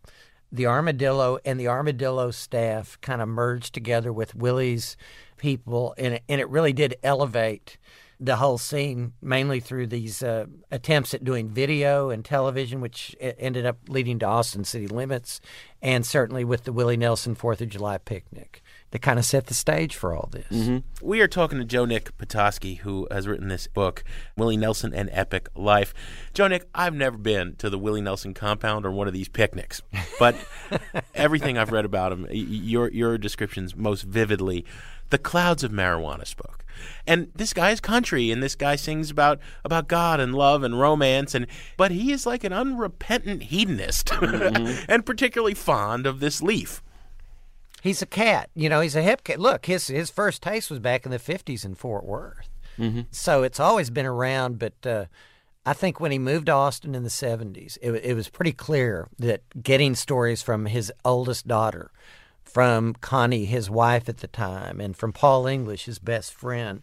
the 0.52 0.66
Armadillo 0.66 1.38
and 1.44 1.60
the 1.60 1.68
Armadillo 1.68 2.32
staff 2.32 2.98
kind 3.00 3.22
of 3.22 3.28
merged 3.28 3.72
together 3.72 4.12
with 4.12 4.34
Willie's 4.34 4.96
people, 5.40 5.94
and 5.98 6.14
it, 6.14 6.22
and 6.28 6.40
it 6.40 6.48
really 6.48 6.72
did 6.72 6.94
elevate 7.02 7.78
the 8.22 8.36
whole 8.36 8.58
scene, 8.58 9.14
mainly 9.22 9.60
through 9.60 9.86
these 9.86 10.22
uh, 10.22 10.44
attempts 10.70 11.14
at 11.14 11.24
doing 11.24 11.48
video 11.48 12.10
and 12.10 12.22
television, 12.22 12.82
which 12.82 13.16
ended 13.18 13.64
up 13.64 13.78
leading 13.88 14.18
to 14.18 14.26
Austin 14.26 14.62
City 14.62 14.86
Limits, 14.86 15.40
and 15.80 16.04
certainly 16.04 16.44
with 16.44 16.64
the 16.64 16.72
Willie 16.72 16.98
Nelson 16.98 17.34
Fourth 17.34 17.62
of 17.62 17.70
July 17.70 17.96
picnic. 17.96 18.62
That 18.90 19.00
kind 19.00 19.20
of 19.20 19.24
set 19.24 19.46
the 19.46 19.54
stage 19.54 19.94
for 19.94 20.12
all 20.14 20.28
this. 20.32 20.82
We 21.00 21.20
are 21.20 21.28
talking 21.28 21.58
to 21.58 21.64
Joe 21.64 21.84
Nick 21.84 22.18
Patoski, 22.18 22.78
who 22.78 23.06
has 23.10 23.28
written 23.28 23.46
this 23.46 23.68
book, 23.68 24.02
Willie 24.36 24.56
Nelson 24.56 24.92
and 24.92 25.08
Epic 25.12 25.48
Life. 25.54 25.94
Joe 26.34 26.48
Nick, 26.48 26.68
I've 26.74 26.94
never 26.94 27.16
been 27.16 27.54
to 27.56 27.70
the 27.70 27.78
Willie 27.78 28.00
Nelson 28.00 28.34
compound 28.34 28.84
or 28.84 28.90
one 28.90 29.06
of 29.06 29.14
these 29.14 29.28
picnics, 29.28 29.80
but 30.18 30.34
everything 31.14 31.56
I've 31.56 31.70
read 31.72 31.84
about 31.84 32.12
him, 32.12 32.26
your 32.30 32.90
your 32.90 33.16
descriptions 33.16 33.76
most 33.76 34.02
vividly, 34.02 34.66
the 35.10 35.18
clouds 35.18 35.62
of 35.62 35.70
marijuana 35.70 36.26
spoke. 36.26 36.64
And 37.06 37.30
this 37.34 37.52
guy 37.52 37.70
is 37.70 37.80
country, 37.80 38.30
and 38.30 38.42
this 38.42 38.54
guy 38.54 38.76
sings 38.76 39.10
about 39.10 39.38
about 39.64 39.88
God 39.88 40.18
and 40.20 40.34
love 40.34 40.62
and 40.62 40.78
romance, 40.80 41.34
and 41.34 41.46
but 41.76 41.90
he 41.90 42.12
is 42.12 42.24
like 42.26 42.42
an 42.44 42.52
unrepentant 42.52 43.44
hedonist, 43.44 44.10
and 44.22 45.04
particularly 45.04 45.54
fond 45.54 46.06
of 46.06 46.20
this 46.20 46.40
leaf. 46.40 46.82
He's 47.82 48.02
a 48.02 48.06
cat, 48.06 48.50
you 48.54 48.68
know. 48.68 48.80
He's 48.80 48.96
a 48.96 49.02
hip 49.02 49.24
cat. 49.24 49.38
Look, 49.40 49.66
his 49.66 49.88
his 49.88 50.10
first 50.10 50.42
taste 50.42 50.70
was 50.70 50.78
back 50.78 51.04
in 51.04 51.10
the 51.10 51.18
'50s 51.18 51.64
in 51.64 51.74
Fort 51.74 52.04
Worth, 52.04 52.48
so 53.10 53.42
it's 53.42 53.60
always 53.60 53.90
been 53.90 54.06
around. 54.06 54.58
But 54.58 54.86
uh, 54.86 55.04
I 55.66 55.72
think 55.72 56.00
when 56.00 56.12
he 56.12 56.18
moved 56.18 56.46
to 56.46 56.52
Austin 56.52 56.94
in 56.94 57.02
the 57.02 57.10
'70s, 57.10 57.76
it, 57.82 57.92
it 57.92 58.14
was 58.14 58.28
pretty 58.28 58.52
clear 58.52 59.08
that 59.18 59.42
getting 59.62 59.94
stories 59.94 60.42
from 60.42 60.66
his 60.66 60.92
oldest 61.04 61.46
daughter, 61.48 61.90
from 62.52 62.94
Connie, 62.94 63.44
his 63.44 63.70
wife 63.70 64.08
at 64.08 64.18
the 64.18 64.26
time, 64.26 64.80
and 64.80 64.96
from 64.96 65.12
Paul 65.12 65.46
English, 65.46 65.84
his 65.84 65.98
best 65.98 66.34
friend, 66.34 66.82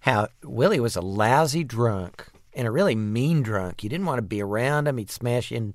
how 0.00 0.28
Willie 0.44 0.80
was 0.80 0.96
a 0.96 1.00
lousy 1.00 1.64
drunk 1.64 2.28
and 2.54 2.66
a 2.66 2.70
really 2.70 2.94
mean 2.94 3.42
drunk. 3.42 3.82
You 3.82 3.90
didn't 3.90 4.06
want 4.06 4.18
to 4.18 4.22
be 4.22 4.42
around 4.42 4.86
him. 4.86 4.98
He'd 4.98 5.10
smash 5.10 5.50
in 5.50 5.74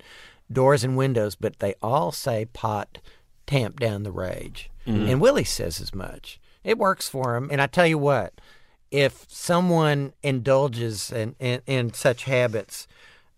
doors 0.52 0.84
and 0.84 0.98
windows, 0.98 1.36
but 1.36 1.60
they 1.60 1.76
all 1.82 2.12
say 2.12 2.46
pot 2.46 3.00
tamped 3.48 3.80
down 3.80 4.04
the 4.04 4.12
rage. 4.12 4.70
Mm-hmm. 4.88 5.10
And 5.10 5.22
Willie 5.22 5.44
says 5.44 5.82
as 5.82 5.94
much. 5.94 6.40
It 6.64 6.78
works 6.78 7.10
for 7.10 7.36
him. 7.36 7.50
And 7.52 7.62
I 7.62 7.68
tell 7.68 7.88
you 7.88 7.98
what, 7.98 8.40
if 8.92 9.26
someone 9.28 10.14
indulges 10.22 11.12
in, 11.12 11.36
in, 11.40 11.62
in 11.66 11.94
such 11.94 12.26
habits, 12.26 12.88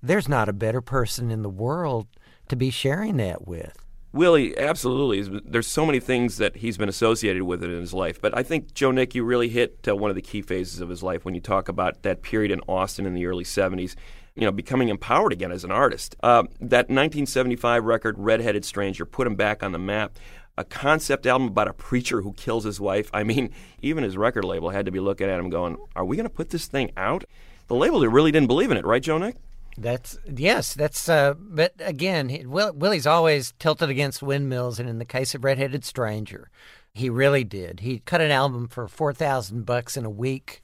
there's 0.04 0.28
not 0.28 0.50
a 0.50 0.54
better 0.54 0.82
person 0.82 1.32
in 1.32 1.42
the 1.42 1.50
world 1.50 2.08
to 2.50 2.56
be 2.56 2.70
sharing 2.70 3.18
that 3.18 3.48
with. 3.48 3.85
Willie, 4.16 4.58
absolutely. 4.58 5.42
There's 5.44 5.68
so 5.68 5.86
many 5.86 6.00
things 6.00 6.38
that 6.38 6.56
he's 6.56 6.78
been 6.78 6.88
associated 6.88 7.44
with 7.44 7.62
it 7.62 7.70
in 7.70 7.82
his 7.82 7.94
life. 7.94 8.22
But 8.22 8.36
I 8.36 8.44
think, 8.44 8.74
Joe 8.74 8.92
Nick, 8.92 9.14
you 9.14 9.26
really 9.26 9.50
hit 9.50 9.86
uh, 9.90 9.94
one 9.94 10.10
of 10.10 10.16
the 10.16 10.22
key 10.22 10.42
phases 10.42 10.80
of 10.80 10.88
his 10.88 11.04
life 11.04 11.26
when 11.26 11.36
you 11.36 11.42
talk 11.42 11.68
about 11.68 12.02
that 12.04 12.22
period 12.22 12.50
in 12.50 12.62
Austin 12.62 13.06
in 13.06 13.14
the 13.14 13.26
early 13.26 13.44
70s, 13.44 13.96
you 14.34 14.44
know, 14.44 14.54
becoming 14.54 14.88
empowered 14.88 15.34
again 15.34 15.52
as 15.52 15.66
an 15.66 15.72
artist. 15.72 16.16
Uh, 16.24 16.44
that 16.62 16.88
1975 16.88 17.84
record, 17.84 18.16
Redheaded 18.18 18.64
Stranger, 18.64 19.06
put 19.06 19.28
him 19.28 19.36
back 19.36 19.62
on 19.62 19.74
the 19.74 19.80
map. 19.80 20.18
A 20.58 20.64
concept 20.64 21.28
album 21.28 21.50
about 21.50 21.68
a 21.68 21.74
preacher 21.74 22.22
who 22.22 22.32
kills 22.32 22.64
his 22.64 22.80
wife. 22.80 23.10
I 23.14 23.26
mean, 23.26 23.50
even 23.82 24.06
his 24.06 24.16
record 24.16 24.46
label 24.46 24.70
had 24.70 24.86
to 24.86 24.94
be 24.94 25.02
looking 25.02 25.28
at 25.28 25.42
him 25.42 25.50
going, 25.50 25.76
Are 25.94 26.06
we 26.06 26.16
going 26.16 26.24
to 26.24 26.34
put 26.34 26.52
this 26.52 26.68
thing 26.68 26.94
out? 26.96 27.26
The 27.68 27.76
label 27.76 28.00
really 28.08 28.32
didn't 28.32 28.48
believe 28.48 28.72
in 28.72 28.78
it, 28.78 28.86
right, 28.86 29.04
Joe 29.04 29.18
Nick? 29.18 29.36
That's 29.78 30.18
yes, 30.26 30.74
that's. 30.74 31.10
Uh, 31.10 31.34
but 31.38 31.74
again, 31.80 32.50
Will, 32.50 32.72
Willie's 32.74 33.06
always 33.06 33.54
tilted 33.60 33.90
against 33.90 34.24
windmills, 34.24 34.80
and 34.80 34.88
in 34.88 35.00
the 35.00 35.06
case 35.06 35.36
of 35.36 35.44
Redheaded 35.44 35.84
Stranger, 35.84 36.50
he 36.94 37.10
really 37.10 37.44
did. 37.44 37.82
He 37.82 38.00
cut 38.00 38.22
an 38.22 38.32
album 38.32 38.70
for 38.70 38.88
four 38.88 39.12
thousand 39.14 39.66
bucks 39.66 39.98
in 39.98 40.06
a 40.06 40.10
week. 40.10 40.64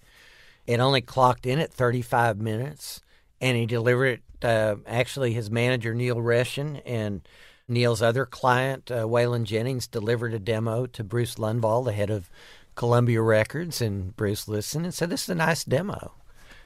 It 0.65 0.79
only 0.79 1.01
clocked 1.01 1.45
in 1.45 1.59
at 1.59 1.73
thirty-five 1.73 2.39
minutes, 2.39 3.01
and 3.41 3.57
he 3.57 3.65
delivered 3.65 4.19
it. 4.19 4.45
Uh, 4.45 4.77
actually, 4.87 5.33
his 5.33 5.51
manager 5.51 5.93
Neil 5.93 6.15
Reshen 6.15 6.81
and 6.85 7.27
Neil's 7.67 8.01
other 8.01 8.25
client 8.25 8.89
uh, 8.89 9.03
Waylon 9.03 9.43
Jennings 9.43 9.87
delivered 9.87 10.33
a 10.33 10.39
demo 10.39 10.85
to 10.85 11.03
Bruce 11.03 11.35
Lundvall, 11.35 11.83
the 11.83 11.91
head 11.91 12.09
of 12.09 12.29
Columbia 12.75 13.21
Records, 13.21 13.81
and 13.81 14.15
Bruce 14.15 14.47
listened 14.47 14.85
and 14.85 14.93
said, 14.93 15.09
"This 15.09 15.23
is 15.23 15.29
a 15.29 15.35
nice 15.35 15.65
demo." 15.65 16.13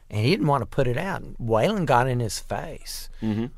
And 0.09 0.23
he 0.23 0.29
didn't 0.29 0.47
want 0.47 0.61
to 0.61 0.67
put 0.67 0.87
it 0.87 0.97
out. 0.97 1.23
Waylon 1.41 1.85
got 1.85 2.07
in 2.07 2.19
his 2.19 2.39
face, 2.39 3.09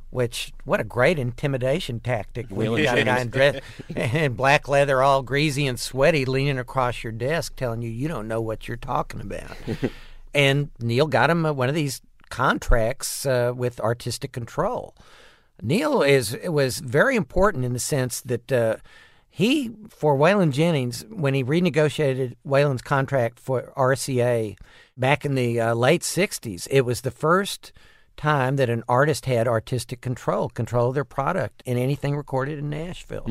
which 0.09 0.53
what 0.63 0.79
a 0.79 0.83
great 0.85 1.19
intimidation 1.19 1.99
tactic 1.99 2.47
when 2.49 2.71
you 2.71 2.77
Waylon 2.77 2.83
got 2.83 2.97
a 2.97 3.03
guy 3.03 3.19
in 3.19 3.29
dress 3.29 3.61
in 3.95 4.33
black 4.33 4.67
leather, 4.67 5.01
all 5.01 5.23
greasy 5.23 5.67
and 5.67 5.79
sweaty, 5.79 6.25
leaning 6.25 6.57
across 6.57 7.03
your 7.03 7.11
desk, 7.11 7.55
telling 7.55 7.81
you 7.81 7.89
you 7.89 8.07
don't 8.07 8.27
know 8.27 8.41
what 8.41 8.67
you're 8.67 8.77
talking 8.77 9.19
about. 9.21 9.57
and 10.33 10.69
Neil 10.79 11.07
got 11.07 11.29
him 11.29 11.43
one 11.43 11.69
of 11.69 11.75
these 11.75 12.01
contracts 12.29 13.25
uh, 13.25 13.51
with 13.55 13.79
artistic 13.79 14.31
control. 14.31 14.95
Neil 15.61 16.01
is 16.01 16.37
was 16.45 16.79
very 16.79 17.15
important 17.15 17.65
in 17.65 17.73
the 17.73 17.79
sense 17.79 18.21
that 18.21 18.51
uh, 18.51 18.77
he, 19.29 19.71
for 19.89 20.15
Waylon 20.17 20.51
Jennings, 20.51 21.05
when 21.09 21.33
he 21.33 21.43
renegotiated 21.43 22.35
Waylon's 22.45 22.81
contract 22.81 23.39
for 23.39 23.73
RCA 23.75 24.57
back 24.97 25.23
in 25.25 25.35
the 25.35 25.59
uh, 25.61 25.73
late 25.73 26.01
'60s, 26.01 26.67
it 26.71 26.81
was 26.81 27.01
the 27.01 27.11
first 27.11 27.71
time 28.17 28.55
that 28.55 28.69
an 28.69 28.83
artist 28.89 29.25
had 29.27 29.47
artistic 29.47 30.01
control, 30.01 30.49
control 30.49 30.89
of 30.89 30.95
their 30.95 31.05
product 31.05 31.61
in 31.65 31.77
anything 31.77 32.15
recorded 32.15 32.57
in 32.59 32.69
Nashville. 32.69 33.25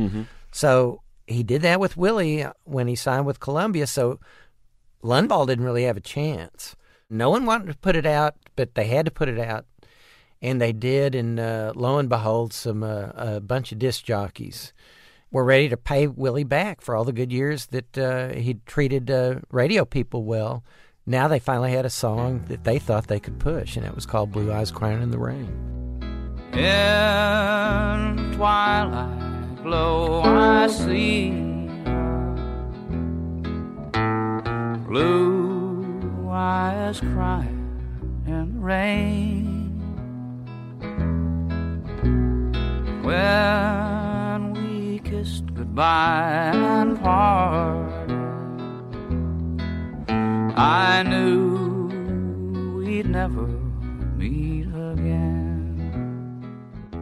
So 0.53 1.03
he 1.27 1.43
did 1.43 1.63
that 1.63 1.81
with 1.81 1.97
Willie 1.97 2.43
uh, 2.45 2.53
when 2.65 2.87
he 2.87 2.95
signed 2.95 3.27
with 3.27 3.41
Columbia. 3.41 3.87
So 3.87 4.21
Lundvall 5.03 5.47
didn't 5.47 5.65
really 5.65 5.85
have 5.85 5.97
a 5.97 6.01
chance. 6.01 6.77
No 7.11 7.31
one 7.31 7.47
wanted 7.47 7.67
to 7.69 7.79
put 7.79 7.97
it 7.97 8.07
out, 8.07 8.35
but 8.55 8.75
they 8.75 8.87
had 8.87 9.05
to 9.07 9.13
put 9.13 9.29
it 9.29 9.39
out, 9.39 9.67
and 10.41 10.61
they 10.61 10.73
did. 10.73 11.15
And 11.15 11.39
uh, 11.39 11.73
lo 11.75 11.99
and 11.99 12.09
behold, 12.09 12.53
some 12.53 12.83
uh, 12.83 13.11
a 13.15 13.41
bunch 13.41 13.73
of 13.73 13.79
disc 13.79 14.05
jockeys 14.05 14.73
were 15.31 15.45
ready 15.45 15.69
to 15.69 15.77
pay 15.77 16.07
Willie 16.07 16.45
back 16.45 16.81
for 16.81 16.97
all 16.97 17.05
the 17.05 17.13
good 17.13 17.33
years 17.33 17.67
that 17.67 17.99
uh, 17.99 18.29
he'd 18.29 18.65
treated 18.67 19.11
uh, 19.11 19.41
radio 19.51 19.85
people 19.85 20.25
well. 20.25 20.65
Now 21.09 21.29
they 21.29 21.39
finally 21.39 21.71
had 21.71 21.87
a 21.87 21.91
song 21.91 22.43
that 22.49 22.65
they 22.65 22.81
thought 22.81 23.07
they 23.07 23.21
could 23.21 23.39
push, 23.39 23.77
and 23.77 23.87
it 23.87 23.95
was 23.95 24.07
called 24.07 24.33
"Blue 24.33 24.53
Eyes 24.53 24.73
Crying 24.73 25.01
in 25.01 25.13
the 25.13 25.19
Rain." 25.21 25.53
In 26.53 28.33
twilight 28.35 29.63
glow 29.63 30.23
I 30.23 30.67
see. 30.67 31.31
Blue 34.89 36.29
eyes 36.29 36.99
crying 36.99 37.81
in 38.27 38.55
the 38.55 38.61
rain. 38.61 39.81
When 43.05 44.55
we 44.55 44.99
kissed 44.99 45.55
goodbye 45.55 46.51
and 46.53 47.01
parted 47.01 47.86
I 50.57 51.03
knew 51.03 52.79
we'd 52.79 53.07
never 53.07 53.47
meet 53.47 54.67
again 54.67 55.37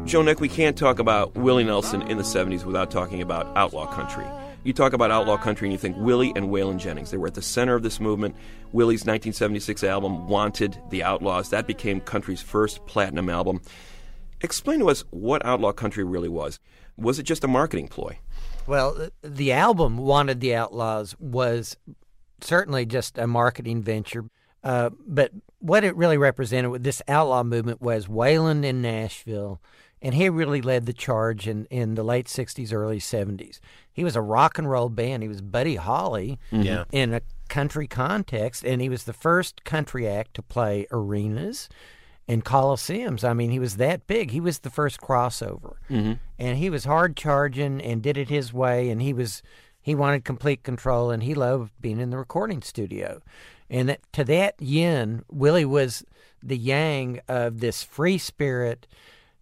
Joe 0.05 0.23
Nick, 0.23 0.41
we 0.41 0.49
can't 0.49 0.77
talk 0.77 0.99
about 0.99 1.35
Willie 1.35 1.63
Nelson 1.65 2.03
in 2.03 2.19
the 2.19 2.25
70s 2.25 2.65
without 2.65 2.91
talking 2.91 3.23
about 3.23 3.57
outlaw 3.57 3.87
country. 3.87 4.27
You 4.65 4.73
talk 4.73 4.93
about 4.93 5.11
outlaw 5.11 5.37
country 5.37 5.69
and 5.69 5.73
you 5.73 5.79
think 5.79 5.97
Willie 5.97 6.33
and 6.37 6.49
Waylon 6.51 6.79
Jennings. 6.79 7.11
They 7.11 7.17
were 7.17 7.29
at 7.29 7.35
the 7.35 7.43
center 7.43 7.75
of 7.75 7.83
this 7.83 8.01
movement. 8.01 8.35
Willie's 8.73 9.01
1976 9.01 9.85
album, 9.85 10.29
Wanted 10.29 10.79
the 10.91 11.05
Outlaws, 11.05 11.51
that 11.51 11.67
became 11.67 12.01
country's 12.01 12.43
first 12.43 12.85
platinum 12.87 13.31
album. 13.31 13.61
Explain 14.41 14.81
to 14.81 14.91
us 14.91 15.05
what 15.11 15.45
outlaw 15.47 15.73
country 15.73 16.05
really 16.05 16.29
was. 16.29 16.59
Was 16.97 17.19
it 17.19 17.23
just 17.23 17.45
a 17.45 17.49
marketing 17.49 17.89
ploy? 17.89 18.19
Well, 18.67 19.09
the 19.23 19.53
album 19.53 19.99
"Wanted 19.99 20.41
the 20.41 20.55
Outlaws" 20.55 21.17
was 21.19 21.77
certainly 22.41 22.87
just 22.87 23.19
a 23.19 23.27
marketing 23.27 23.83
venture. 23.83 24.25
Uh, 24.63 24.91
but 25.07 25.31
what 25.59 25.85
it 25.85 25.95
really 25.97 26.17
represented 26.19 26.71
with 26.71 26.83
this 26.85 27.03
outlaw 27.09 27.43
movement 27.43 27.83
was 27.83 28.07
Waylon 28.07 28.65
in 28.65 28.81
Nashville, 28.81 29.61
and 30.01 30.15
he 30.15 30.29
really 30.31 30.63
led 30.63 30.87
the 30.87 30.93
charge 30.93 31.47
in, 31.47 31.67
in 31.67 31.95
the 31.95 32.03
late 32.03 32.27
60s, 32.27 32.73
early 32.73 32.99
70s. 32.99 33.61
He 33.93 34.05
was 34.05 34.17
a 34.17 34.23
rock 34.23 34.59
and 34.59 34.69
roll 34.69 34.89
band. 34.89 35.23
He 35.23 35.29
was 35.29 35.43
Buddy 35.43 35.77
Holly 35.77 36.39
Yeah. 36.51 36.85
in 36.93 37.13
a 37.15 37.21
country 37.49 37.87
context, 37.87 38.65
and 38.65 38.81
he 38.81 38.89
was 38.89 39.05
the 39.05 39.13
first 39.13 39.65
country 39.65 40.09
act 40.09 40.35
to 40.35 40.43
play 40.43 40.87
arenas 40.91 41.69
and 42.27 42.43
coliseums. 42.43 43.23
I 43.23 43.35
mean, 43.35 43.51
he 43.51 43.59
was 43.59 43.77
that 43.77 44.07
big. 44.07 44.31
He 44.31 44.41
was 44.41 44.61
the 44.61 44.71
first 44.71 44.99
crossover, 44.99 45.75
Mhm. 45.91 46.19
and 46.39 46.57
he 46.59 46.71
was 46.71 46.85
hard 46.87 47.17
charging 47.17 47.83
and 47.83 48.03
did 48.03 48.17
it 48.17 48.31
his 48.31 48.51
way. 48.53 48.89
And 48.89 49.03
he 49.03 49.13
was 49.13 49.43
he 49.85 49.95
wanted 49.95 50.25
complete 50.25 50.63
control, 50.63 51.11
and 51.11 51.23
he 51.23 51.35
loved 51.35 51.71
being 51.79 52.01
in 52.01 52.09
the 52.09 52.17
recording 52.17 52.63
studio. 52.63 53.21
And 53.69 53.91
that, 53.91 54.01
to 54.15 54.25
that 54.25 54.55
yin, 54.59 55.27
Willie 55.31 55.67
was 55.67 56.07
the 56.43 56.57
yang 56.57 57.21
of 57.29 57.61
this 57.61 57.83
free 57.83 58.17
spirit 58.17 58.87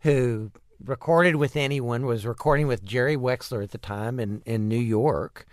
who 0.00 0.50
recorded 0.84 1.36
with 1.36 1.54
anyone, 1.54 2.06
was 2.06 2.26
recording 2.26 2.66
with 2.66 2.84
Jerry 2.84 3.16
Wexler 3.16 3.62
at 3.62 3.70
the 3.70 3.78
time 3.78 4.18
in, 4.18 4.42
in 4.44 4.68
New 4.68 4.80
York, 4.80 5.46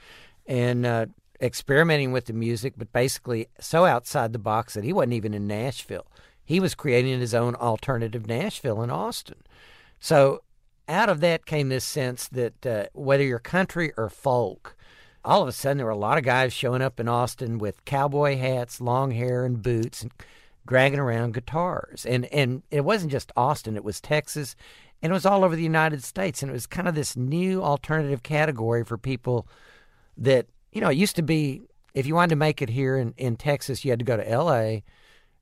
and 0.48 0.88
uh, 0.88 1.06
experimenting 1.40 2.12
with 2.12 2.26
the 2.26 2.34
music, 2.34 2.74
but 2.76 2.92
basically 2.92 3.48
so 3.60 3.86
outside 3.86 4.34
the 4.34 4.40
box 4.40 4.74
that 4.74 4.84
he 4.84 4.92
wasn't 4.92 5.14
even 5.14 5.36
in 5.36 5.46
Nashville. 5.46 6.08
He 6.44 6.60
was 6.60 6.74
creating 6.74 7.20
his 7.20 7.36
own 7.36 7.54
alternative 7.54 8.26
Nashville 8.26 8.82
in 8.82 8.90
Austin. 8.90 9.44
So 10.00 10.42
out 10.88 11.10
of 11.10 11.20
that 11.20 11.46
came 11.46 11.70
this 11.70 11.86
sense 11.86 12.28
that 12.30 12.66
uh, 12.66 12.86
whether 12.94 13.24
you're 13.24 13.38
country 13.38 13.94
or 13.96 14.10
folk, 14.10 14.76
all 15.24 15.42
of 15.42 15.48
a 15.48 15.52
sudden 15.52 15.78
there 15.78 15.86
were 15.86 15.92
a 15.92 15.98
lot 15.98 16.18
of 16.18 16.24
guys 16.24 16.54
showing 16.54 16.82
up 16.82 17.00
in 17.00 17.08
Austin 17.08 17.58
with 17.58 17.86
cowboy 17.86 18.38
hats, 18.38 18.80
long 18.80 19.12
hair, 19.12 19.46
and 19.46 19.62
boots, 19.62 20.02
and 20.02 20.12
dragging 20.66 21.00
around 21.00 21.34
guitars. 21.34 22.06
And 22.06 22.26
and 22.26 22.64
it 22.72 22.82
wasn't 22.82 23.12
just 23.12 23.32
Austin; 23.36 23.76
it 23.76 23.84
was 23.84 24.00
Texas, 24.02 24.56
and 25.02 25.12
it 25.12 25.14
was 25.14 25.26
all 25.26 25.44
over 25.44 25.56
the 25.56 25.64
United 25.64 26.04
States. 26.04 26.42
And 26.42 26.50
it 26.50 26.54
was 26.54 26.68
kind 26.68 26.88
of 26.88 26.96
this 26.96 27.18
new 27.18 27.62
alternative 27.64 28.24
category 28.24 28.84
for 28.84 28.98
people 28.98 29.48
that 30.18 30.48
you 30.72 30.82
know 30.82 30.90
it 30.90 30.98
used 30.98 31.16
to 31.18 31.24
be. 31.24 31.62
If 31.96 32.06
you 32.06 32.14
wanted 32.16 32.30
to 32.30 32.36
make 32.36 32.62
it 32.62 32.70
here 32.70 32.98
in, 32.98 33.16
in 33.18 33.36
Texas, 33.36 33.84
you 33.84 33.92
had 33.92 34.00
to 34.00 34.06
go 34.06 34.16
to 34.16 34.30
L.A., 34.30 34.84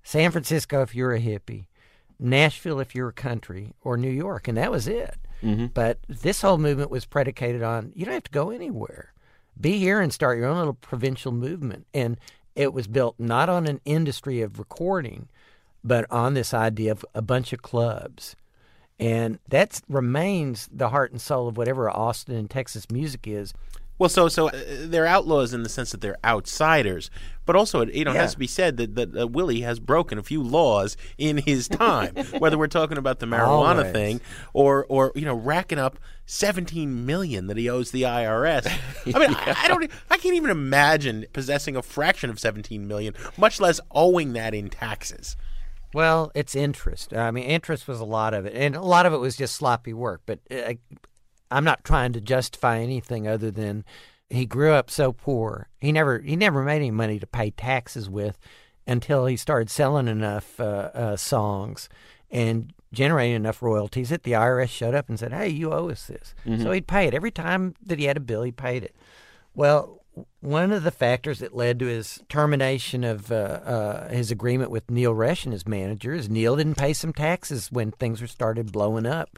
San 0.02 0.32
Francisco 0.32 0.82
if 0.82 0.96
you're 0.96 1.14
a 1.14 1.20
hippie, 1.20 1.66
Nashville 2.18 2.80
if 2.80 2.96
you're 2.96 3.10
a 3.10 3.14
country, 3.14 3.74
or 3.82 3.98
New 3.98 4.10
York, 4.10 4.48
and 4.48 4.58
that 4.58 4.72
was 4.72 4.88
it. 4.88 5.18
Mhm. 5.44 5.74
But 5.74 6.00
this 6.08 6.42
whole 6.42 6.58
movement 6.58 6.90
was 6.90 7.06
predicated 7.06 7.62
on 7.62 7.92
you 7.96 8.06
don't 8.06 8.14
have 8.14 8.24
to 8.24 8.32
go 8.32 8.50
anywhere. 8.50 9.14
Be 9.60 9.80
here 9.80 10.00
and 10.00 10.14
start 10.14 10.38
your 10.38 10.48
own 10.48 10.58
little 10.58 10.74
provincial 10.74 11.32
movement. 11.32 11.88
And 11.94 12.18
it 12.56 12.74
was 12.74 12.88
built 12.88 13.16
not 13.20 13.50
on 13.50 13.68
an 13.68 13.82
industry 13.86 14.42
of 14.42 14.60
recording, 14.60 15.28
but 15.84 16.06
on 16.12 16.34
this 16.34 16.54
idea 16.54 16.92
of 16.92 17.06
a 17.14 17.22
bunch 17.22 17.54
of 17.54 17.62
clubs. 17.62 18.36
And 19.00 19.40
that 19.48 19.82
remains 19.88 20.68
the 20.72 20.90
heart 20.90 21.12
and 21.12 21.22
soul 21.22 21.48
of 21.48 21.58
whatever 21.58 21.90
Austin 21.90 22.36
and 22.36 22.50
Texas 22.50 22.90
music 22.90 23.28
is. 23.28 23.54
Well, 24.00 24.10
so 24.10 24.28
so 24.30 24.50
uh, 24.50 24.52
they're 24.82 25.08
outlaws 25.08 25.54
in 25.54 25.64
the 25.64 25.70
sense 25.70 25.92
that 25.92 26.02
they're 26.02 26.18
outsiders, 26.24 27.10
but 27.48 27.56
also 27.56 27.82
it 27.82 27.94
you 27.96 28.06
know 28.06 28.14
Yeah. 28.14 28.22
has 28.22 28.34
to 28.34 28.40
be 28.40 28.46
said 28.48 28.78
that 28.78 28.94
that 28.96 29.18
uh, 29.18 29.28
Willie 29.28 29.62
has 29.62 29.80
broken 29.80 30.18
a 30.20 30.24
few 30.24 30.42
laws 30.44 30.96
in 31.18 31.38
his 31.38 31.68
time. 31.86 32.14
whether 32.38 32.58
we're 32.58 32.68
talking 32.68 32.98
about 32.98 33.20
the 33.20 33.26
marijuana 33.26 33.92
thing 33.92 34.22
or 34.54 34.86
or 34.88 35.12
you 35.16 35.26
know 35.26 35.34
racking 35.34 35.80
up 35.80 35.98
seventeen 36.28 37.06
million 37.08 37.48
that 37.48 37.58
he 37.58 37.68
owes 37.70 37.90
the 37.92 38.04
IRS. 38.04 38.68
I 39.14 39.20
mean, 39.20 39.34
I, 39.36 39.56
I 39.64 39.68
don't, 39.68 39.90
I 40.12 40.18
can't 40.18 40.36
even 40.36 40.52
imagine 40.52 41.26
possessing 41.34 41.76
a 41.76 41.82
fraction 41.82 42.30
of 42.30 42.40
seventeen 42.40 42.88
million, 42.88 43.16
much 43.38 43.60
less 43.60 43.80
owing 43.92 44.34
that 44.34 44.54
in 44.54 44.70
taxes. 44.70 45.36
Well, 45.94 46.32
it's 46.36 46.54
interest. 46.54 47.14
I 47.16 47.32
mean, 47.32 47.46
interest 47.46 47.88
was 47.88 48.00
a 48.00 48.06
lot 48.06 48.34
of 48.36 48.46
it, 48.46 48.54
and 48.54 48.76
a 48.76 48.82
lot 48.82 49.06
of 49.08 49.14
it 49.14 49.18
was 49.18 49.36
just 49.38 49.56
sloppy 49.56 49.94
work. 49.94 50.22
But 50.26 50.40
uh, 50.52 50.74
I'm 51.52 51.64
not 51.64 51.84
trying 51.84 52.14
to 52.14 52.22
justify 52.22 52.80
anything 52.80 53.28
other 53.28 53.52
than 53.52 53.86
he 54.30 54.46
grew 54.46 54.74
up 54.74 54.90
so 54.90 55.12
poor. 55.14 55.70
He 55.80 55.92
never 55.92 56.20
he 56.20 56.36
never 56.36 56.64
made 56.64 56.78
any 56.78 56.92
money 56.92 57.20
to 57.20 57.28
pay 57.28 57.52
taxes 57.52 58.10
with 58.10 58.38
until 58.86 59.26
he 59.26 59.36
started 59.38 59.70
selling 59.70 60.08
enough 60.08 60.60
uh, 60.60 60.90
uh, 60.94 61.16
songs 61.16 61.90
and 62.32 62.74
generating 62.94 63.36
enough 63.36 63.62
royalties 63.62 64.10
that 64.10 64.24
the 64.24 64.32
IRS 64.32 64.70
showed 64.70 64.96
up 64.96 65.08
and 65.10 65.18
said, 65.20 65.32
"Hey, 65.34 65.50
you 65.50 65.72
owe 65.72 65.90
us 65.90 66.08
this." 66.08 66.36
Mhm. 66.46 66.64
So 66.64 66.72
he'd 66.72 66.88
pay 66.88 67.08
it 67.08 67.14
every 67.14 67.32
time 67.32 67.74
that 67.86 68.00
he 68.00 68.06
had 68.06 68.18
a 68.18 68.22
bill. 68.22 68.44
He 68.44 68.52
paid 68.52 68.84
it. 68.84 68.96
Well, 69.56 70.02
one 70.40 70.72
of 70.72 70.84
the 70.84 70.92
factors 70.92 71.40
that 71.40 71.56
led 71.56 71.80
to 71.80 71.86
his 71.86 72.22
termination 72.28 73.04
of 73.04 73.32
uh, 73.32 73.36
uh, 73.36 74.10
his 74.10 74.32
agreement 74.32 74.72
with 74.72 74.90
Neil 74.90 75.14
Resch 75.14 75.44
and 75.46 75.54
his 75.54 75.68
manager 75.68 76.14
is 76.14 76.30
Neil 76.30 76.56
didn't 76.56 76.76
pay 76.78 76.94
some 76.94 77.14
taxes 77.14 77.72
when 77.72 77.92
things 77.92 78.20
were 78.20 78.28
started 78.28 78.72
blowing 78.72 79.06
up. 79.06 79.38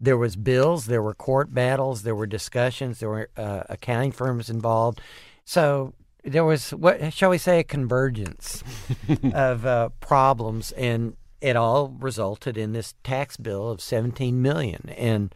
There 0.00 0.16
was 0.16 0.36
bills, 0.36 0.86
there 0.86 1.02
were 1.02 1.14
court 1.14 1.52
battles, 1.52 2.02
there 2.02 2.14
were 2.14 2.26
discussions, 2.26 3.00
there 3.00 3.08
were 3.08 3.30
uh, 3.36 3.64
accounting 3.68 4.12
firms 4.12 4.48
involved. 4.48 5.00
So 5.44 5.94
there 6.24 6.44
was 6.44 6.70
what 6.70 7.12
shall 7.12 7.30
we 7.30 7.38
say 7.38 7.60
a 7.60 7.64
convergence 7.64 8.62
of 9.32 9.66
uh, 9.66 9.88
problems, 10.00 10.72
and 10.72 11.16
it 11.40 11.56
all 11.56 11.96
resulted 11.98 12.56
in 12.56 12.72
this 12.72 12.94
tax 13.02 13.36
bill 13.36 13.70
of 13.70 13.80
seventeen 13.80 14.40
million. 14.40 14.90
And 14.96 15.34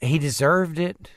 he 0.00 0.18
deserved 0.18 0.78
it. 0.78 1.10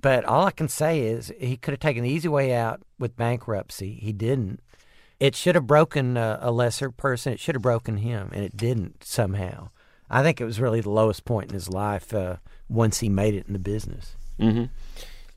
But 0.00 0.26
all 0.26 0.44
I 0.44 0.50
can 0.50 0.68
say 0.68 1.00
is 1.00 1.32
he 1.40 1.56
could 1.56 1.72
have 1.72 1.80
taken 1.80 2.02
the 2.02 2.10
easy 2.10 2.28
way 2.28 2.52
out 2.52 2.82
with 2.98 3.16
bankruptcy. 3.16 3.94
He 3.94 4.12
didn't. 4.12 4.60
It 5.18 5.34
should 5.34 5.54
have 5.54 5.66
broken 5.66 6.18
uh, 6.18 6.38
a 6.42 6.50
lesser 6.50 6.90
person. 6.90 7.32
It 7.32 7.40
should 7.40 7.54
have 7.54 7.62
broken 7.62 7.96
him, 7.98 8.28
and 8.34 8.44
it 8.44 8.54
didn't 8.54 9.02
somehow. 9.02 9.70
I 10.14 10.22
think 10.22 10.40
it 10.40 10.44
was 10.44 10.60
really 10.60 10.80
the 10.80 10.90
lowest 10.90 11.24
point 11.24 11.48
in 11.50 11.54
his 11.54 11.68
life 11.68 12.14
uh, 12.14 12.36
once 12.68 13.00
he 13.00 13.08
made 13.08 13.34
it 13.34 13.46
in 13.48 13.52
the 13.52 13.58
business. 13.58 14.14
hmm 14.38 14.66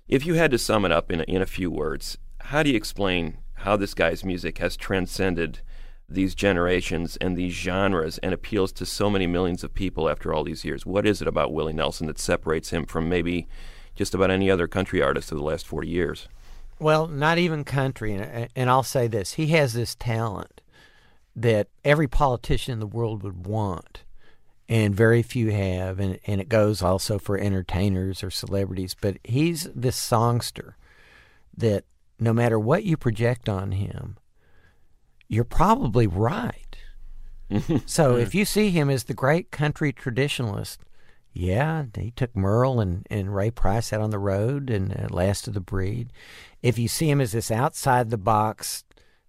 If 0.07 0.23
you 0.23 0.35
had 0.35 0.51
to 0.51 0.59
sum 0.59 0.85
it 0.85 0.91
up 0.91 1.11
in 1.11 1.21
a, 1.21 1.23
in 1.23 1.41
a 1.41 1.47
few 1.47 1.71
words, 1.71 2.19
how 2.41 2.61
do 2.61 2.69
you 2.69 2.77
explain 2.77 3.37
how 3.55 3.75
this 3.75 3.95
guy's 3.95 4.23
music 4.23 4.59
has 4.59 4.77
transcended 4.77 5.61
these 6.07 6.35
generations 6.35 7.17
and 7.17 7.35
these 7.35 7.53
genres 7.53 8.19
and 8.19 8.35
appeals 8.35 8.71
to 8.73 8.85
so 8.85 9.09
many 9.09 9.25
millions 9.25 9.63
of 9.63 9.73
people 9.73 10.07
after 10.09 10.31
all 10.31 10.43
these 10.43 10.63
years? 10.63 10.85
What 10.85 11.07
is 11.07 11.23
it 11.23 11.27
about 11.27 11.51
Willie 11.51 11.73
Nelson 11.73 12.05
that 12.05 12.19
separates 12.19 12.69
him 12.69 12.85
from 12.85 13.09
maybe 13.09 13.47
just 13.95 14.13
about 14.13 14.29
any 14.29 14.51
other 14.51 14.67
country 14.67 15.01
artist 15.01 15.31
of 15.31 15.39
the 15.39 15.43
last 15.43 15.65
40 15.65 15.87
years? 15.87 16.27
Well, 16.79 17.07
not 17.07 17.39
even 17.39 17.63
country. 17.63 18.13
And, 18.13 18.47
and 18.55 18.69
I'll 18.69 18.83
say 18.83 19.07
this 19.07 19.33
he 19.33 19.47
has 19.47 19.73
this 19.73 19.95
talent 19.95 20.61
that 21.35 21.67
every 21.83 22.07
politician 22.07 22.73
in 22.73 22.79
the 22.79 22.87
world 22.87 23.23
would 23.23 23.47
want, 23.47 24.03
and 24.69 24.95
very 24.95 25.21
few 25.21 25.51
have. 25.51 25.99
And, 25.99 26.19
and 26.25 26.41
it 26.41 26.49
goes 26.49 26.81
also 26.81 27.19
for 27.19 27.37
entertainers 27.37 28.23
or 28.23 28.29
celebrities. 28.29 28.95
But 28.99 29.17
he's 29.23 29.69
this 29.75 29.95
songster 29.95 30.77
that 31.55 31.85
no 32.19 32.33
matter 32.33 32.59
what 32.59 32.83
you 32.83 32.97
project 32.97 33.47
on 33.47 33.73
him, 33.73 34.17
you're 35.27 35.43
probably 35.43 36.07
right. 36.07 36.77
so 37.85 38.17
if 38.17 38.35
you 38.35 38.45
see 38.45 38.69
him 38.69 38.89
as 38.89 39.05
the 39.05 39.13
great 39.13 39.51
country 39.51 39.93
traditionalist, 39.93 40.77
yeah, 41.33 41.85
he 41.95 42.11
took 42.11 42.35
Merle 42.35 42.79
and, 42.79 43.05
and 43.11 43.33
Ray 43.33 43.51
Price 43.51 43.93
out 43.93 44.01
on 44.01 44.09
the 44.09 44.19
road 44.19 44.71
and 44.71 44.91
uh, 44.91 45.07
Last 45.11 45.47
of 45.47 45.53
the 45.53 45.61
Breed. 45.61 46.11
If 46.63 46.79
you 46.79 46.87
see 46.87 47.09
him 47.09 47.21
as 47.21 47.33
this 47.33 47.51
outside 47.51 48.09
the 48.09 48.17
box, 48.17 48.83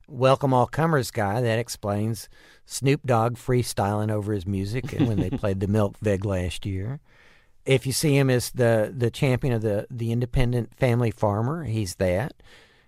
welcome 0.08 0.52
all 0.52 0.66
comers 0.66 1.10
guy, 1.10 1.40
that 1.40 1.58
explains 1.58 2.28
Snoop 2.64 3.06
Dogg 3.06 3.36
freestyling 3.36 4.10
over 4.10 4.32
his 4.32 4.46
music 4.46 4.92
and 4.92 5.06
when 5.06 5.18
they 5.20 5.30
played 5.38 5.60
the 5.60 5.68
Milk 5.68 5.96
Veg 5.98 6.24
last 6.24 6.66
year. 6.66 7.00
If 7.64 7.86
you 7.86 7.92
see 7.92 8.16
him 8.16 8.30
as 8.30 8.50
the, 8.50 8.92
the 8.96 9.10
champion 9.10 9.52
of 9.52 9.62
the, 9.62 9.86
the 9.90 10.10
independent 10.10 10.74
family 10.74 11.10
farmer, 11.10 11.64
he's 11.64 11.96
that. 11.96 12.32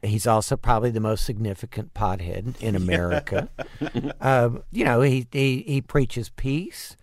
He's 0.03 0.27
also 0.27 0.57
probably 0.57 0.91
the 0.91 1.01
most 1.01 1.27
significant 1.27 1.93
pothead 1.93 2.59
in 2.61 2.75
America. 2.77 3.51
um, 4.21 4.63
you 4.73 4.85
know, 4.85 5.03
he, 5.03 5.27
he, 5.31 5.63
he 5.67 5.83
preaches 5.83 6.31
peace 6.31 6.97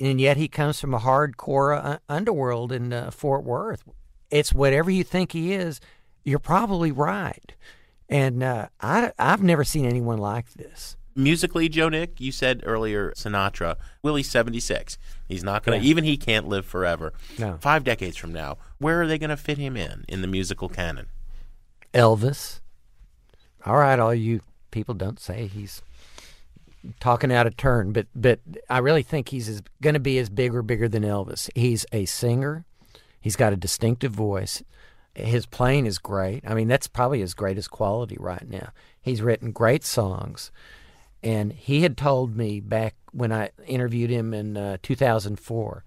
and 0.00 0.20
yet 0.20 0.36
he 0.36 0.48
comes 0.48 0.80
from 0.80 0.94
a 0.94 1.00
hardcore 1.00 1.84
uh, 1.84 1.98
underworld 2.08 2.72
in 2.72 2.92
uh, 2.92 3.10
Fort 3.10 3.44
Worth. 3.44 3.84
It's 4.30 4.52
whatever 4.52 4.90
you 4.90 5.04
think 5.04 5.32
he 5.32 5.52
is, 5.52 5.80
you're 6.24 6.38
probably 6.38 6.92
right. 6.92 7.54
And 8.08 8.42
uh, 8.42 8.68
I, 8.80 9.12
I've 9.18 9.42
never 9.42 9.64
seen 9.64 9.84
anyone 9.84 10.18
like 10.18 10.52
this. 10.54 10.96
Musically, 11.14 11.68
Joe 11.68 11.88
Nick, 11.88 12.20
you 12.20 12.30
said 12.30 12.62
earlier 12.64 13.10
Sinatra. 13.12 13.76
Willie's 14.02 14.30
76. 14.30 14.96
He's 15.28 15.42
not 15.42 15.64
going 15.64 15.78
to, 15.80 15.84
Yeah. 15.84 15.90
even 15.90 16.04
he 16.04 16.16
can't 16.16 16.46
live 16.48 16.64
forever. 16.64 17.12
No. 17.38 17.58
Five 17.60 17.82
decades 17.84 18.16
from 18.16 18.32
now, 18.32 18.56
where 18.78 19.02
are 19.02 19.06
they 19.06 19.18
going 19.18 19.30
to 19.30 19.36
fit 19.36 19.58
him 19.58 19.76
in 19.76 20.04
in 20.08 20.22
the 20.22 20.28
musical 20.28 20.68
canon? 20.68 21.08
Elvis. 21.92 22.60
All 23.66 23.76
right, 23.76 23.98
all 23.98 24.14
you 24.14 24.40
people 24.70 24.94
don't 24.94 25.18
say 25.18 25.46
he's 25.48 25.82
talking 27.00 27.32
out 27.32 27.46
of 27.46 27.56
turn, 27.56 27.92
but 27.92 28.06
but 28.14 28.38
I 28.70 28.78
really 28.78 29.02
think 29.02 29.30
he's 29.30 29.60
going 29.82 29.94
to 29.94 30.00
be 30.00 30.18
as 30.18 30.28
big 30.30 30.54
or 30.54 30.62
bigger 30.62 30.88
than 30.88 31.02
Elvis. 31.02 31.50
He's 31.56 31.84
a 31.92 32.04
singer. 32.04 32.64
He's 33.20 33.36
got 33.36 33.52
a 33.52 33.56
distinctive 33.56 34.12
voice. 34.12 34.62
His 35.18 35.46
playing 35.46 35.86
is 35.86 35.98
great. 35.98 36.42
I 36.46 36.54
mean, 36.54 36.68
that's 36.68 36.86
probably 36.86 37.20
his 37.20 37.34
greatest 37.34 37.70
quality 37.70 38.16
right 38.18 38.48
now. 38.48 38.70
He's 39.00 39.22
written 39.22 39.52
great 39.52 39.84
songs. 39.84 40.50
And 41.22 41.52
he 41.52 41.82
had 41.82 41.96
told 41.96 42.36
me 42.36 42.60
back 42.60 42.94
when 43.12 43.32
I 43.32 43.50
interviewed 43.66 44.10
him 44.10 44.32
in 44.32 44.56
uh, 44.56 44.78
2004, 44.82 45.84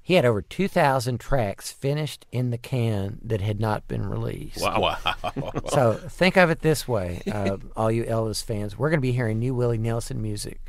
he 0.00 0.14
had 0.14 0.24
over 0.24 0.40
2,000 0.40 1.18
tracks 1.18 1.72
finished 1.72 2.26
in 2.30 2.50
the 2.50 2.58
can 2.58 3.18
that 3.24 3.40
had 3.40 3.60
not 3.60 3.88
been 3.88 4.08
released. 4.08 4.62
Wow. 4.62 4.96
so 5.68 5.94
think 5.94 6.36
of 6.36 6.48
it 6.48 6.60
this 6.60 6.86
way, 6.86 7.22
uh, 7.30 7.56
all 7.76 7.90
you 7.90 8.04
Elvis 8.04 8.42
fans. 8.42 8.78
We're 8.78 8.88
going 8.88 9.00
to 9.00 9.02
be 9.02 9.12
hearing 9.12 9.40
new 9.40 9.54
Willie 9.54 9.78
Nelson 9.78 10.22
music 10.22 10.60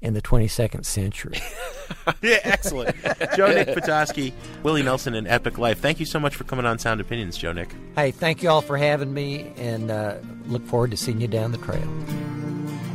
in 0.00 0.14
the 0.14 0.22
22nd 0.22 0.84
century. 0.84 1.38
yeah, 2.22 2.38
excellent. 2.44 2.96
Joe 3.36 3.48
Nick 3.48 3.68
Patoski, 3.68 4.32
Willie 4.62 4.82
Nelson, 4.82 5.14
and 5.14 5.26
Epic 5.26 5.58
Life. 5.58 5.80
Thank 5.80 6.00
you 6.00 6.06
so 6.06 6.20
much 6.20 6.34
for 6.36 6.44
coming 6.44 6.66
on 6.66 6.78
Sound 6.78 7.00
Opinions, 7.00 7.36
Joe 7.36 7.52
Nick. 7.52 7.70
Hey, 7.96 8.10
thank 8.10 8.42
you 8.42 8.50
all 8.50 8.60
for 8.60 8.76
having 8.76 9.12
me, 9.14 9.52
and 9.56 9.90
uh, 9.90 10.16
look 10.46 10.64
forward 10.66 10.90
to 10.90 10.96
seeing 10.96 11.20
you 11.20 11.28
down 11.28 11.52
the 11.52 11.58
trail. 11.58 11.86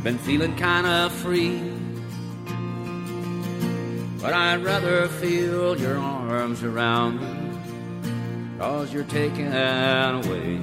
Been 0.02 0.18
feeling 0.18 0.56
kind 0.56 0.86
of 0.86 1.12
free, 1.12 1.60
but 4.22 4.32
I'd 4.32 4.64
rather 4.64 5.08
feel 5.08 5.78
your 5.78 5.98
arms 5.98 6.62
around 6.62 7.20
me, 7.20 8.58
cause 8.58 8.92
you're 8.92 9.04
taking 9.04 9.48
away 9.48 10.60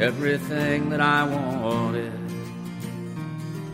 everything 0.00 0.90
that 0.90 1.00
I 1.00 1.24
wanted. 1.24 2.17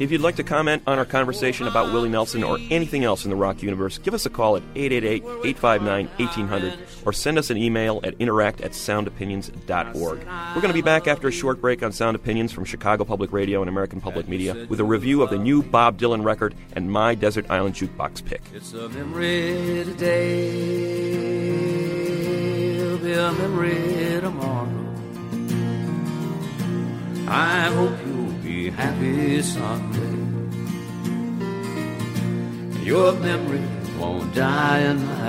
If 0.01 0.11
you'd 0.11 0.23
like 0.23 0.35
to 0.37 0.43
comment 0.43 0.83
on 0.89 0.99
our 0.99 1.05
conversation 1.05 1.69
about 1.69 1.93
Willie 1.93 2.09
Nelson 2.09 2.43
or 2.43 2.59
anything 2.69 3.05
else 3.05 3.23
in 3.25 3.31
the 3.31 3.37
rock 3.37 3.63
universe, 3.63 3.99
give 3.99 4.13
us 4.13 4.27
a 4.27 4.31
call 4.31 4.57
at 4.57 4.65
888-859-1800 4.75 7.07
or 7.07 7.13
send 7.13 7.39
us 7.39 7.51
an 7.51 7.57
email 7.57 8.01
at 8.03 8.15
interact 8.19 8.61
at 8.61 8.73
soundopinions.org. 8.73 9.95
We're 9.95 10.61
going 10.61 10.67
to 10.67 10.73
be 10.73 10.83
back 10.83 11.07
after 11.07 11.29
a 11.29 11.33
short 11.33 11.61
break 11.61 11.85
on 11.85 11.93
Sound 11.93 12.17
Opinions 12.17 12.51
from 12.51 12.65
Chicago 12.65 13.05
Public 13.05 13.33
Radio 13.33 13.63
and 13.63 13.69
American 13.69 14.01
Public 14.01 14.27
Media 14.27 14.67
with 14.69 14.81
a 14.81 14.85
review 14.85 15.23
of 15.23 15.31
the 15.31 15.39
new 15.39 15.63
Bob 15.63 15.97
Dylan 15.97 16.25
record 16.25 16.57
and 16.73 16.91
my 16.91 17.15
Desert 17.15 17.49
Island 17.49 17.77
Jukebox 17.77 18.25
pick. 18.25 18.43
It's 18.53 18.73
a 18.73 18.89
memory 18.89 19.85
today, 19.85 20.49
it'll 22.79 22.99
be 22.99 23.13
a 23.13 23.31
memory 23.33 24.21
tomorrow. 24.21 24.81
I 27.27 27.71
hope 27.73 28.05
be 28.05 28.14
happy 28.77 29.43
someday. 29.43 30.19
Your 32.83 33.13
memory 33.15 33.63
won't 33.99 34.35
die 34.35 34.81
in 34.81 35.05
my 35.07 35.24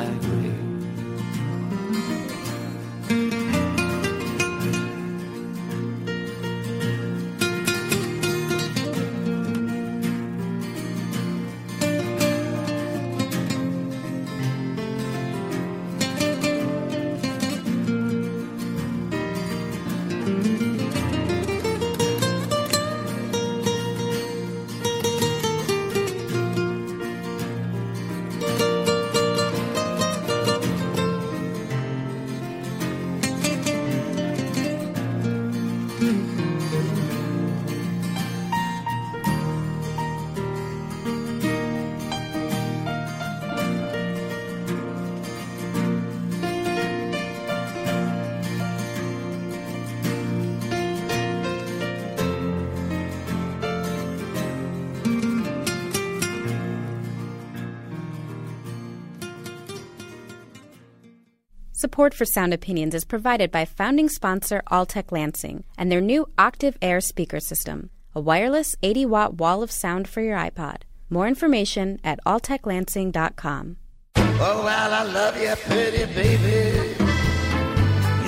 Support 61.96 62.14
for 62.14 62.26
Sound 62.26 62.54
Opinions 62.54 62.94
is 62.94 63.06
provided 63.06 63.52
by 63.52 63.64
founding 63.64 64.10
sponsor 64.10 64.62
Altec 64.70 65.14
Lansing 65.14 65.64
and 65.78 65.90
their 65.90 66.02
new 66.02 66.28
Octiv 66.38 66.76
Air 66.82 67.00
speaker 67.00 67.40
system, 67.40 67.90
a 68.14 68.20
wireless 68.20 68.76
80 68.84 69.06
watt 69.06 69.36
wall 69.36 69.64
of 69.64 69.72
sound 69.72 70.06
for 70.06 70.20
your 70.20 70.36
iPod. 70.36 70.82
More 71.10 71.26
information 71.26 72.02
at 72.04 72.20
alteclansing.com. 72.26 73.78
Oh, 74.18 74.62
well, 74.66 74.94
I 74.94 75.04
love 75.04 75.42
you, 75.42 75.56
pretty 75.56 76.04
baby. 76.14 76.96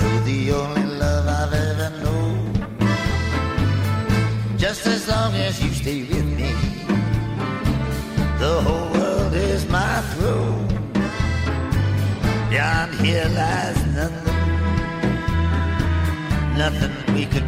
You're 0.00 0.20
the 0.22 0.52
only 0.52 0.86
love 0.96 1.26
I've 1.28 1.52
ever 1.52 1.90
known. 2.02 2.54
Just 4.56 4.86
as 4.86 5.06
long 5.08 5.34
as 5.34 5.62
you 5.62 5.68
stay 5.72 6.04
with 6.04 6.24
me, 6.24 6.54
the 8.38 8.62
whole 8.62 8.90
world 8.98 9.34
is 9.34 9.68
my 9.68 10.00
throne. 10.14 10.77
Here 12.50 13.28
lies 13.34 13.86
nothing, 13.94 14.24
nothing 16.56 17.14
we 17.14 17.26
could. 17.26 17.44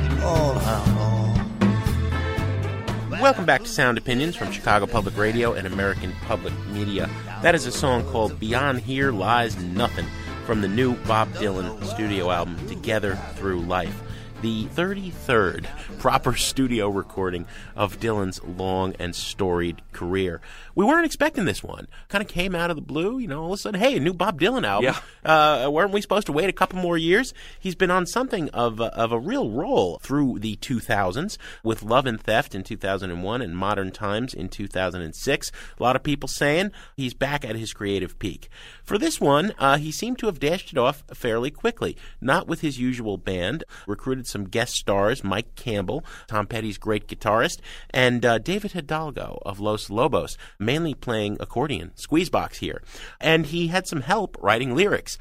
Welcome 3.11 3.47
back 3.47 3.63
to 3.63 3.67
Sound 3.67 3.97
Opinions 3.97 4.37
from 4.37 4.53
Chicago 4.53 4.87
Public 4.87 5.17
Radio 5.17 5.55
and 5.55 5.67
American 5.67 6.13
Public 6.27 6.53
Media. 6.69 7.09
That 7.41 7.55
is 7.55 7.65
a 7.65 7.73
song 7.73 8.05
called 8.11 8.39
Beyond 8.39 8.81
Here 8.81 9.11
Lies 9.11 9.57
Nothing 9.57 10.07
from 10.45 10.61
the 10.61 10.69
new 10.69 10.95
Bob 11.05 11.31
Dylan 11.33 11.83
studio 11.87 12.31
album, 12.31 12.59
Together 12.69 13.17
Through 13.37 13.61
Life. 13.61 14.03
The 14.43 14.67
33rd 14.67 15.67
proper 15.99 16.35
studio 16.37 16.89
recording 16.89 17.47
of 17.77 18.01
Dylan's 18.01 18.43
long 18.45 18.95
and 18.99 19.15
storied 19.15 19.81
career. 19.93 20.41
We 20.81 20.87
weren't 20.87 21.05
expecting 21.05 21.45
this 21.45 21.63
one. 21.63 21.89
Kind 22.09 22.23
of 22.23 22.29
came 22.29 22.55
out 22.55 22.71
of 22.71 22.77
the 22.77 22.81
blue, 22.81 23.19
you 23.19 23.29
know, 23.29 23.43
all 23.43 23.53
of 23.53 23.59
a 23.59 23.61
sudden, 23.61 23.79
hey, 23.79 23.99
a 23.99 24.01
new 24.01 24.15
Bob 24.15 24.41
Dylan 24.41 24.67
album. 24.67 24.95
Uh, 25.23 25.69
weren't 25.71 25.93
we 25.93 26.01
supposed 26.01 26.25
to 26.29 26.33
wait 26.33 26.49
a 26.49 26.55
couple 26.55 26.79
more 26.79 26.97
years? 26.97 27.35
He's 27.59 27.75
been 27.75 27.91
on 27.91 28.07
something 28.07 28.49
of 28.49 28.81
a, 28.81 28.87
of 28.97 29.13
a 29.13 29.19
real 29.19 29.51
roll 29.51 29.99
through 29.99 30.39
the 30.39 30.57
2000s 30.57 31.37
with 31.63 31.83
Love 31.83 32.07
and 32.07 32.19
Theft 32.19 32.55
in 32.55 32.63
2001 32.63 33.43
and 33.43 33.55
Modern 33.55 33.91
Times 33.91 34.33
in 34.33 34.49
2006. 34.49 35.53
A 35.79 35.83
lot 35.83 35.97
of 35.97 36.03
people 36.03 36.27
saying 36.27 36.73
he's 36.97 37.13
back 37.13 37.45
at 37.45 37.57
his 37.57 37.75
creative 37.75 38.19
peak. 38.19 38.49
For 38.83 38.97
this 38.97 39.21
one, 39.21 39.53
uh, 39.59 39.77
he 39.77 39.93
seemed 39.93 40.19
to 40.21 40.27
have 40.27 40.41
dashed 40.41 40.73
it 40.73 40.79
off 40.79 41.05
fairly 41.13 41.51
quickly. 41.51 41.95
Not 42.23 42.49
with 42.49 42.63
his 42.63 42.79
usual 42.79 43.19
band. 43.19 43.65
Recruited 43.87 44.27
some 44.27 44.45
guest 44.45 44.73
stars, 44.73 45.23
Mike 45.23 45.55
Campbell, 45.57 46.03
Tom 46.27 46.47
Petty's 46.47 46.79
great 46.79 47.07
guitarist, 47.07 47.59
and 47.91 48.25
uh, 48.25 48.39
David 48.39 48.73
Hidalgo 48.73 49.43
of 49.45 49.61
Los 49.61 49.91
Lobos, 49.91 50.39
mainly 50.71 50.95
playing 50.95 51.37
accordion, 51.41 51.91
squeezebox 51.97 52.59
here. 52.59 52.81
And 53.21 53.47
he 53.47 53.67
had 53.67 53.89
some 53.89 54.03
help 54.03 54.37
writing 54.41 54.77
lyrics. 54.77 55.19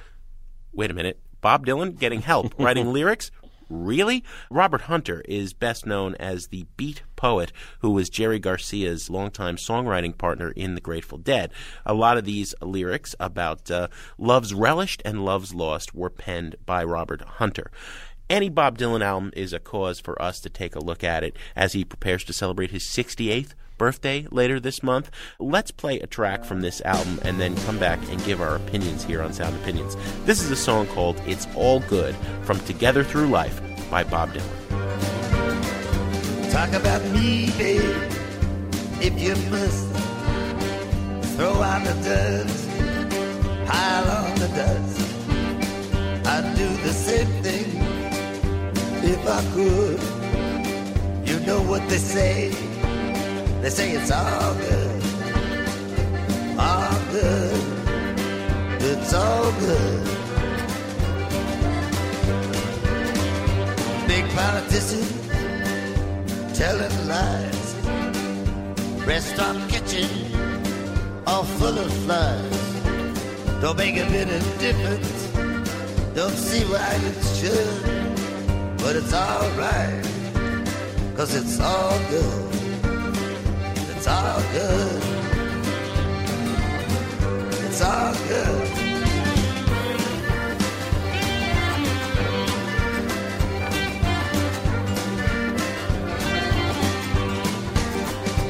Wait 0.71 0.91
a 0.91 0.93
minute. 0.93 1.19
Bob 1.41 1.65
Dylan 1.65 1.97
getting 1.97 2.21
help 2.21 2.53
writing 2.59 2.93
lyrics? 2.93 3.31
Really? 3.67 4.23
Robert 4.51 4.81
Hunter 4.81 5.23
is 5.27 5.53
best 5.53 5.87
known 5.87 6.13
as 6.19 6.47
the 6.47 6.67
beat 6.77 7.01
poet 7.15 7.51
who 7.79 7.89
was 7.89 8.11
Jerry 8.11 8.37
Garcia's 8.37 9.09
longtime 9.09 9.55
songwriting 9.55 10.15
partner 10.15 10.51
in 10.51 10.75
The 10.75 10.81
Grateful 10.81 11.17
Dead. 11.17 11.51
A 11.83 11.95
lot 11.95 12.19
of 12.19 12.25
these 12.25 12.53
lyrics 12.61 13.15
about 13.19 13.71
uh, 13.71 13.87
love's 14.19 14.53
relished 14.53 15.01
and 15.03 15.25
love's 15.25 15.55
lost 15.55 15.95
were 15.95 16.11
penned 16.11 16.57
by 16.67 16.83
Robert 16.83 17.21
Hunter. 17.21 17.71
Any 18.29 18.49
Bob 18.49 18.77
Dylan 18.77 19.03
album 19.03 19.31
is 19.35 19.51
a 19.53 19.59
cause 19.59 19.99
for 19.99 20.21
us 20.21 20.39
to 20.41 20.49
take 20.49 20.75
a 20.75 20.79
look 20.79 21.03
at 21.03 21.23
it 21.23 21.35
as 21.55 21.73
he 21.73 21.83
prepares 21.83 22.23
to 22.25 22.33
celebrate 22.33 22.69
his 22.69 22.83
68th 22.83 23.55
birthday 23.79 24.27
later 24.29 24.59
this 24.59 24.83
month. 24.83 25.09
Let's 25.39 25.71
play 25.71 25.99
a 25.99 26.05
track 26.05 26.45
from 26.45 26.61
this 26.61 26.81
album 26.81 27.19
and 27.23 27.39
then 27.39 27.55
come 27.65 27.79
back 27.79 27.97
and 28.11 28.23
give 28.25 28.41
our 28.41 28.55
opinions 28.55 29.03
here 29.03 29.23
on 29.23 29.33
Sound 29.33 29.55
Opinions. 29.55 29.97
This 30.25 30.43
is 30.43 30.51
a 30.51 30.55
song 30.55 30.85
called 30.85 31.19
It's 31.25 31.47
All 31.55 31.79
Good 31.79 32.15
from 32.43 32.59
Together 32.59 33.03
Through 33.03 33.29
Life 33.29 33.59
by 33.89 34.03
Bob 34.03 34.33
Dylan. 34.33 34.69
Talk 36.51 36.73
about 36.73 37.01
me, 37.11 37.49
babe, 37.57 37.81
if 39.01 39.19
you 39.19 39.35
must. 39.49 39.87
Throw 41.35 41.61
out 41.61 41.85
the 41.85 41.93
dust, 42.03 42.69
pile 43.65 44.09
on 44.11 44.35
the 44.39 44.47
dust. 44.49 44.99
I'd 46.27 46.53
do 46.57 46.67
the 46.83 46.91
same 46.91 47.27
thing 47.41 47.69
if 49.03 49.25
I 49.25 49.41
could. 49.53 49.99
You 51.29 51.39
know 51.45 51.61
what 51.61 51.87
they 51.87 51.97
say? 51.97 52.51
They 53.61 53.69
say 53.69 53.91
it's 53.91 54.09
all 54.09 54.53
good, 54.55 55.03
all 56.57 56.99
good, 57.11 57.61
it's 58.81 59.13
all 59.13 59.51
good. 59.59 60.05
Big 64.07 64.25
politicians 64.29 65.11
telling 66.57 67.07
lies, 67.07 67.75
restaurant 69.05 69.69
kitchen 69.69 70.07
all 71.27 71.43
full 71.43 71.77
of 71.77 71.91
flies. 72.05 73.61
Don't 73.61 73.77
make 73.77 73.97
a 73.97 74.05
bit 74.05 74.29
of 74.29 74.59
difference. 74.59 75.27
Don't 76.15 76.39
see 76.47 76.63
why 76.71 76.93
it 77.09 77.19
should, 77.37 78.77
but 78.77 78.95
it's 78.95 79.13
alright, 79.13 80.03
cause 81.17 81.35
it's 81.35 81.59
all 81.59 81.99
good. 82.09 82.58
It's 84.09 84.17
all 84.17 84.41
good. 84.51 85.03
It's 87.65 87.81
all 87.81 88.13
good. 88.27 88.61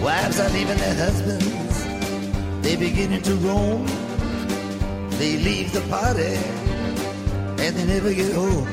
Wives 0.01 0.39
are 0.39 0.49
leaving 0.51 0.77
their 0.77 0.95
husbands. 0.95 1.83
They 2.63 2.77
beginning 2.77 3.21
to 3.23 3.35
roam. 3.35 3.85
They 5.19 5.39
leave 5.39 5.73
the 5.73 5.81
party 5.89 6.37
and 7.61 7.75
they 7.75 7.85
never 7.85 8.13
get 8.13 8.31
home. 8.33 8.65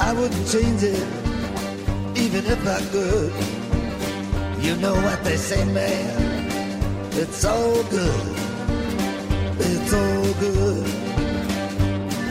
I 0.00 0.12
wouldn't 0.12 0.46
change 0.50 0.82
it 0.82 1.08
even 2.14 2.44
if 2.44 2.66
I 2.68 2.80
could. 2.92 3.63
You 4.64 4.74
know 4.76 4.94
what 4.94 5.22
they 5.22 5.36
say, 5.36 5.62
man. 5.66 7.12
It's 7.12 7.44
all 7.44 7.82
good. 7.84 8.36
It's 9.60 9.92
all 9.92 10.34
good. 10.40 10.86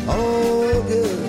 All 0.09 0.81
good. 0.81 1.23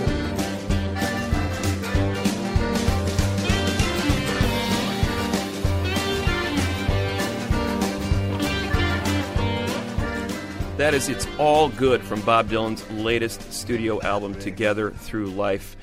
That 10.78 10.94
is 10.94 11.10
It's 11.10 11.26
All 11.38 11.68
Good 11.68 12.02
from 12.02 12.22
Bob 12.22 12.48
Dylan's 12.48 12.90
latest 12.90 13.52
studio 13.52 14.00
album, 14.00 14.34
Together 14.34 14.90
Through 14.90 15.26
Life. 15.26 15.76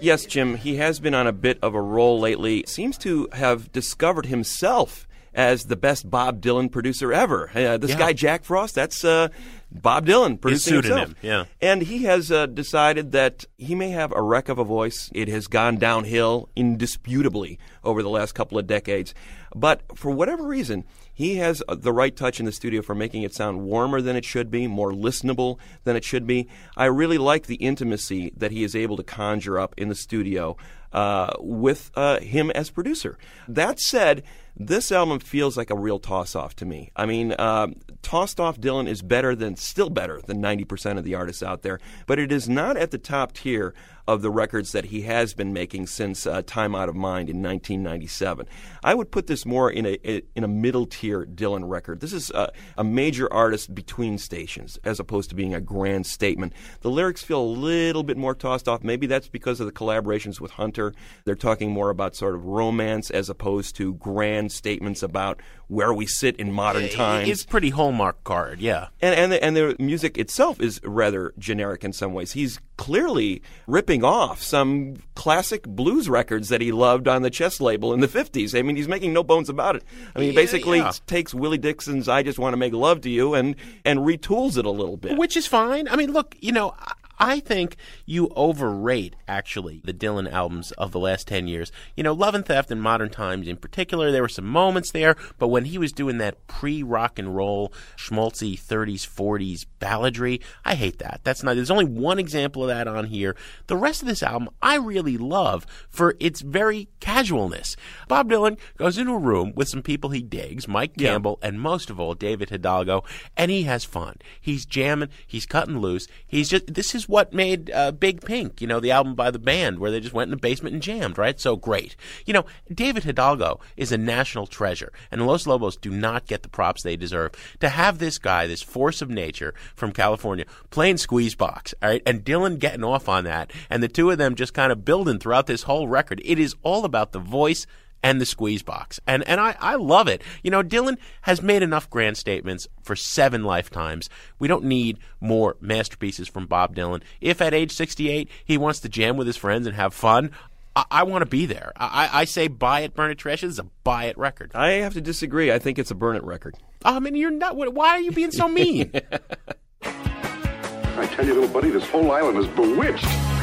Yes, 0.00 0.24
Jim, 0.26 0.56
he 0.56 0.76
has 0.76 1.00
been 1.00 1.14
on 1.14 1.26
a 1.26 1.32
bit 1.32 1.58
of 1.62 1.74
a 1.74 1.80
roll 1.80 2.20
lately. 2.20 2.64
Seems 2.66 2.98
to 2.98 3.28
have 3.32 3.72
discovered 3.72 4.26
himself 4.26 5.06
as 5.34 5.64
the 5.64 5.76
best 5.76 6.08
Bob 6.08 6.40
Dylan 6.40 6.70
producer 6.70 7.12
ever. 7.12 7.50
Uh, 7.54 7.76
this 7.76 7.90
Yeah. 7.90 7.98
guy, 7.98 8.12
Jack 8.12 8.44
Frost, 8.44 8.74
that's 8.76 9.04
uh, 9.04 9.28
Bob 9.72 10.06
Dylan 10.06 10.40
producing 10.40 10.74
pseudonym, 10.74 10.98
himself. 11.16 11.16
yeah. 11.22 11.44
And 11.60 11.82
he 11.82 12.04
has 12.04 12.30
uh, 12.30 12.46
decided 12.46 13.10
that 13.12 13.44
he 13.58 13.74
may 13.74 13.90
have 13.90 14.12
a 14.12 14.22
wreck 14.22 14.48
of 14.48 14.58
a 14.58 14.64
voice. 14.64 15.10
It 15.12 15.26
has 15.28 15.48
gone 15.48 15.76
downhill 15.78 16.48
indisputably 16.54 17.58
over 17.82 18.02
the 18.02 18.10
last 18.10 18.32
couple 18.36 18.58
of 18.58 18.66
decades. 18.68 19.12
But 19.56 19.82
for 19.96 20.10
whatever 20.12 20.46
reason, 20.46 20.84
he 21.14 21.36
has 21.36 21.62
uh, 21.68 21.76
the 21.76 21.92
right 21.92 22.14
touch 22.14 22.40
in 22.40 22.46
the 22.46 22.52
studio 22.52 22.82
for 22.82 22.94
making 22.94 23.22
it 23.22 23.34
sound 23.34 23.62
warmer 23.62 24.02
than 24.02 24.16
it 24.16 24.24
should 24.24 24.50
be, 24.50 24.66
more 24.66 24.92
listenable 24.92 25.58
than 25.84 25.96
it 25.96 26.04
should 26.04 26.26
be. 26.26 26.48
I 26.76 26.86
really 26.86 27.18
like 27.18 27.46
the 27.46 27.56
intimacy 27.56 28.32
that 28.36 28.50
he 28.50 28.64
is 28.64 28.74
able 28.74 28.96
to 28.96 29.02
conjure 29.02 29.58
up 29.58 29.74
in 29.76 29.88
the 29.88 29.94
studio 29.94 30.56
uh, 30.92 31.34
with 31.40 31.90
uh, 31.94 32.20
him 32.20 32.50
as 32.50 32.70
producer. 32.70 33.18
That 33.48 33.80
said, 33.80 34.22
this 34.56 34.92
album 34.92 35.18
feels 35.18 35.56
like 35.56 35.70
a 35.70 35.76
real 35.76 35.98
toss 35.98 36.36
off 36.36 36.54
to 36.56 36.64
me. 36.64 36.90
I 36.94 37.06
mean, 37.06 37.32
uh, 37.32 37.68
tossed 38.02 38.38
off 38.38 38.60
Dylan 38.60 38.86
is 38.86 39.02
better 39.02 39.34
than, 39.34 39.56
still 39.56 39.90
better 39.90 40.20
than 40.24 40.40
90% 40.40 40.96
of 40.96 41.04
the 41.04 41.16
artists 41.16 41.42
out 41.42 41.62
there, 41.62 41.80
but 42.06 42.20
it 42.20 42.30
is 42.30 42.48
not 42.48 42.76
at 42.76 42.92
the 42.92 42.98
top 42.98 43.32
tier 43.32 43.74
of 44.06 44.22
the 44.22 44.30
records 44.30 44.72
that 44.72 44.86
he 44.86 45.02
has 45.02 45.34
been 45.34 45.52
making 45.52 45.86
since 45.86 46.26
uh, 46.26 46.42
Time 46.46 46.74
Out 46.74 46.88
of 46.88 46.94
Mind 46.94 47.30
in 47.30 47.42
1997. 47.42 48.46
I 48.82 48.94
would 48.94 49.10
put 49.10 49.26
this 49.26 49.46
more 49.46 49.70
in 49.70 49.86
a 49.86 50.22
in 50.34 50.44
a 50.44 50.48
middle 50.48 50.86
tier 50.86 51.24
Dylan 51.24 51.68
record. 51.68 52.00
This 52.00 52.12
is 52.12 52.30
a, 52.30 52.52
a 52.76 52.84
major 52.84 53.32
artist 53.32 53.74
between 53.74 54.18
stations, 54.18 54.78
as 54.84 55.00
opposed 55.00 55.30
to 55.30 55.34
being 55.34 55.54
a 55.54 55.60
grand 55.60 56.06
statement. 56.06 56.52
The 56.80 56.90
lyrics 56.90 57.22
feel 57.22 57.40
a 57.40 57.42
little 57.42 58.02
bit 58.02 58.16
more 58.16 58.34
tossed 58.34 58.68
off. 58.68 58.84
Maybe 58.84 59.06
that's 59.06 59.28
because 59.28 59.60
of 59.60 59.66
the 59.66 59.72
collaborations 59.72 60.40
with 60.40 60.52
Hunter. 60.52 60.92
They're 61.24 61.34
talking 61.34 61.70
more 61.70 61.90
about 61.90 62.14
sort 62.14 62.34
of 62.34 62.44
romance 62.44 63.10
as 63.10 63.30
opposed 63.30 63.76
to 63.76 63.94
grand 63.94 64.52
statements 64.52 65.02
about 65.02 65.40
where 65.68 65.94
we 65.94 66.06
sit 66.06 66.36
in 66.36 66.52
modern 66.52 66.88
times. 66.90 67.28
It's 67.28 67.44
pretty 67.44 67.70
hallmark 67.70 68.22
card, 68.24 68.60
yeah. 68.60 68.88
And 69.00 69.14
and 69.14 69.32
the, 69.32 69.42
and 69.42 69.56
the 69.56 69.76
music 69.78 70.18
itself 70.18 70.60
is 70.60 70.80
rather 70.84 71.32
generic 71.38 71.84
in 71.84 71.92
some 71.92 72.12
ways. 72.12 72.32
He's 72.32 72.60
clearly 72.76 73.40
ripping 73.66 74.04
off 74.04 74.42
some 74.42 74.96
classic 75.14 75.62
blues 75.64 76.08
records 76.08 76.48
that 76.48 76.60
he 76.60 76.72
loved 76.72 77.06
on 77.08 77.22
the 77.22 77.30
Chess 77.30 77.60
label 77.60 77.92
in 77.94 78.00
the 78.00 78.08
50s. 78.08 78.58
I 78.58 78.62
mean, 78.62 78.76
he's 78.76 78.88
making 78.88 79.12
no 79.12 79.22
bones 79.22 79.48
about 79.48 79.76
it. 79.76 79.84
I 80.14 80.18
mean, 80.18 80.30
Yeah, 80.30 80.34
basically 80.34 80.78
yeah. 80.78 80.92
takes 81.06 81.32
Willie 81.32 81.58
Dixon's 81.58 82.08
I 82.08 82.22
Just 82.22 82.38
Want 82.38 82.52
to 82.52 82.56
Make 82.56 82.72
Love 82.72 83.00
to 83.02 83.10
You 83.10 83.34
and 83.34 83.54
and 83.84 84.00
retools 84.00 84.58
it 84.58 84.64
a 84.66 84.70
little 84.70 84.96
bit. 84.96 85.16
Which 85.16 85.36
is 85.36 85.46
fine. 85.46 85.88
I 85.88 85.96
mean, 85.96 86.12
look, 86.12 86.36
you 86.40 86.52
know, 86.52 86.74
I- 87.18 87.40
think 87.44 87.76
you 88.06 88.30
overrate 88.34 89.16
actually 89.28 89.82
the 89.84 89.92
Dylan 89.92 90.30
albums 90.32 90.72
of 90.72 90.92
the 90.92 90.98
last 91.00 91.28
10 91.28 91.46
years. 91.46 91.70
You 91.96 92.02
know, 92.02 92.12
Love 92.14 92.34
and 92.34 92.46
Theft 92.46 92.70
and 92.70 92.80
Modern 92.80 93.10
Times 93.10 93.46
in 93.48 93.56
particular, 93.56 94.10
there 94.10 94.22
were 94.22 94.28
some 94.28 94.46
moments 94.46 94.90
there, 94.92 95.14
but 95.38 95.48
when 95.48 95.66
he 95.66 95.76
was 95.76 95.92
doing 95.92 96.16
that 96.18 96.46
pre 96.46 96.82
rock 96.82 97.18
and 97.18 97.36
roll 97.36 97.70
schmaltzy 97.98 98.58
30s, 98.58 99.06
40s 99.06 99.66
balladry, 99.80 100.40
I 100.64 100.74
hate 100.74 100.98
that. 101.00 101.20
That's 101.24 101.42
not, 101.42 101.54
there's 101.56 101.70
only 101.70 101.84
one 101.84 102.18
example 102.18 102.62
of 102.62 102.68
that 102.68 102.88
on 102.88 103.06
here. 103.06 103.36
The 103.66 103.76
rest 103.76 104.00
of 104.00 104.08
this 104.08 104.22
album 104.22 104.48
I 104.62 104.76
really 104.76 105.18
love 105.18 105.66
for 105.90 106.16
its 106.20 106.40
very 106.40 106.88
casualness. 107.00 107.76
Bob 108.08 108.30
Dylan 108.30 108.58
goes 108.78 108.96
into 108.96 109.12
a 109.12 109.18
room 109.18 109.52
with 109.54 109.68
some 109.68 109.82
people 109.82 110.10
he 110.10 110.22
digs, 110.22 110.66
Mike 110.66 110.92
Yeah. 110.96 111.10
Campbell, 111.10 111.38
and 111.42 111.60
most 111.60 111.90
of 111.90 112.00
all, 112.00 112.14
David 112.14 112.50
Hidalgo, 112.50 113.04
and 113.36 113.50
he 113.50 113.64
has 113.64 113.84
fun. 113.84 114.16
He's 114.40 114.64
jamming, 114.64 115.10
he's 115.26 115.46
cutting 115.46 115.78
loose. 115.78 116.06
He's 116.26 116.48
just, 116.48 116.72
this 116.72 116.94
is 116.94 117.03
what 117.08 117.32
made 117.32 117.70
uh, 117.70 117.92
Big 117.92 118.20
Pink, 118.24 118.60
you 118.60 118.66
know, 118.66 118.80
the 118.80 118.90
album 118.90 119.14
by 119.14 119.30
the 119.30 119.38
band 119.38 119.78
where 119.78 119.90
they 119.90 120.00
just 120.00 120.14
went 120.14 120.28
in 120.28 120.30
the 120.30 120.36
basement 120.36 120.74
and 120.74 120.82
jammed, 120.82 121.18
right? 121.18 121.38
So 121.38 121.56
great. 121.56 121.96
You 122.26 122.34
know, 122.34 122.44
David 122.72 123.04
Hidalgo 123.04 123.60
is 123.76 123.92
a 123.92 123.98
national 123.98 124.46
treasure, 124.46 124.92
and 125.10 125.26
Los 125.26 125.46
Lobos 125.46 125.76
do 125.76 125.90
not 125.90 126.26
get 126.26 126.42
the 126.42 126.48
props 126.48 126.82
they 126.82 126.96
deserve. 126.96 127.32
To 127.60 127.68
have 127.68 127.98
this 127.98 128.18
guy, 128.18 128.46
this 128.46 128.62
force 128.62 129.02
of 129.02 129.10
nature 129.10 129.54
from 129.74 129.92
California, 129.92 130.44
playing 130.70 130.98
squeeze 130.98 131.34
box, 131.34 131.74
all 131.82 131.88
right, 131.88 132.02
and 132.06 132.24
Dylan 132.24 132.58
getting 132.58 132.84
off 132.84 133.08
on 133.08 133.24
that, 133.24 133.52
and 133.70 133.82
the 133.82 133.88
two 133.88 134.10
of 134.10 134.18
them 134.18 134.34
just 134.34 134.54
kind 134.54 134.72
of 134.72 134.84
building 134.84 135.18
throughout 135.18 135.46
this 135.46 135.64
whole 135.64 135.88
record, 135.88 136.20
it 136.24 136.38
is 136.38 136.54
all 136.62 136.84
about 136.84 137.12
the 137.12 137.18
voice 137.18 137.66
and 138.04 138.20
the 138.20 138.26
squeeze 138.26 138.62
box. 138.62 139.00
And 139.06 139.26
and 139.26 139.40
I, 139.40 139.56
I 139.58 139.74
love 139.76 140.06
it. 140.06 140.22
You 140.44 140.50
know, 140.50 140.62
Dylan 140.62 140.98
has 141.22 141.42
made 141.42 141.62
enough 141.62 141.88
grand 141.88 142.18
statements 142.18 142.68
for 142.82 142.94
seven 142.94 143.42
lifetimes. 143.42 144.10
We 144.38 144.46
don't 144.46 144.64
need 144.64 144.98
more 145.20 145.56
masterpieces 145.60 146.28
from 146.28 146.46
Bob 146.46 146.76
Dylan. 146.76 147.02
If 147.20 147.40
at 147.40 147.54
age 147.54 147.72
68 147.72 148.28
he 148.44 148.58
wants 148.58 148.80
to 148.80 148.88
jam 148.90 149.16
with 149.16 149.26
his 149.26 149.38
friends 149.38 149.66
and 149.66 149.74
have 149.74 149.94
fun, 149.94 150.30
I, 150.76 150.84
I 150.90 151.02
want 151.04 151.22
to 151.22 151.26
be 151.28 151.46
there. 151.46 151.72
I, 151.76 152.10
I 152.12 152.24
say 152.26 152.46
buy 152.46 152.80
it, 152.80 152.94
burn 152.94 153.10
it, 153.10 153.16
trash 153.16 153.42
it. 153.42 153.46
This 153.46 153.54
is 153.54 153.58
a 153.58 153.66
buy 153.82 154.04
it 154.04 154.18
record. 154.18 154.52
I 154.54 154.72
have 154.72 154.92
to 154.94 155.00
disagree. 155.00 155.50
I 155.50 155.58
think 155.58 155.78
it's 155.78 155.90
a 155.90 155.94
burn 155.94 156.16
it 156.16 156.24
record. 156.24 156.56
Oh, 156.84 156.96
I 156.96 156.98
mean, 157.00 157.14
you're 157.14 157.30
not. 157.30 157.56
Why 157.56 157.88
are 157.88 158.00
you 158.00 158.12
being 158.12 158.32
so 158.32 158.46
mean? 158.46 158.92
I 159.82 161.06
tell 161.06 161.26
you, 161.26 161.34
little 161.34 161.48
buddy, 161.48 161.70
this 161.70 161.88
whole 161.88 162.12
island 162.12 162.36
is 162.38 162.46
bewitched. 162.48 163.33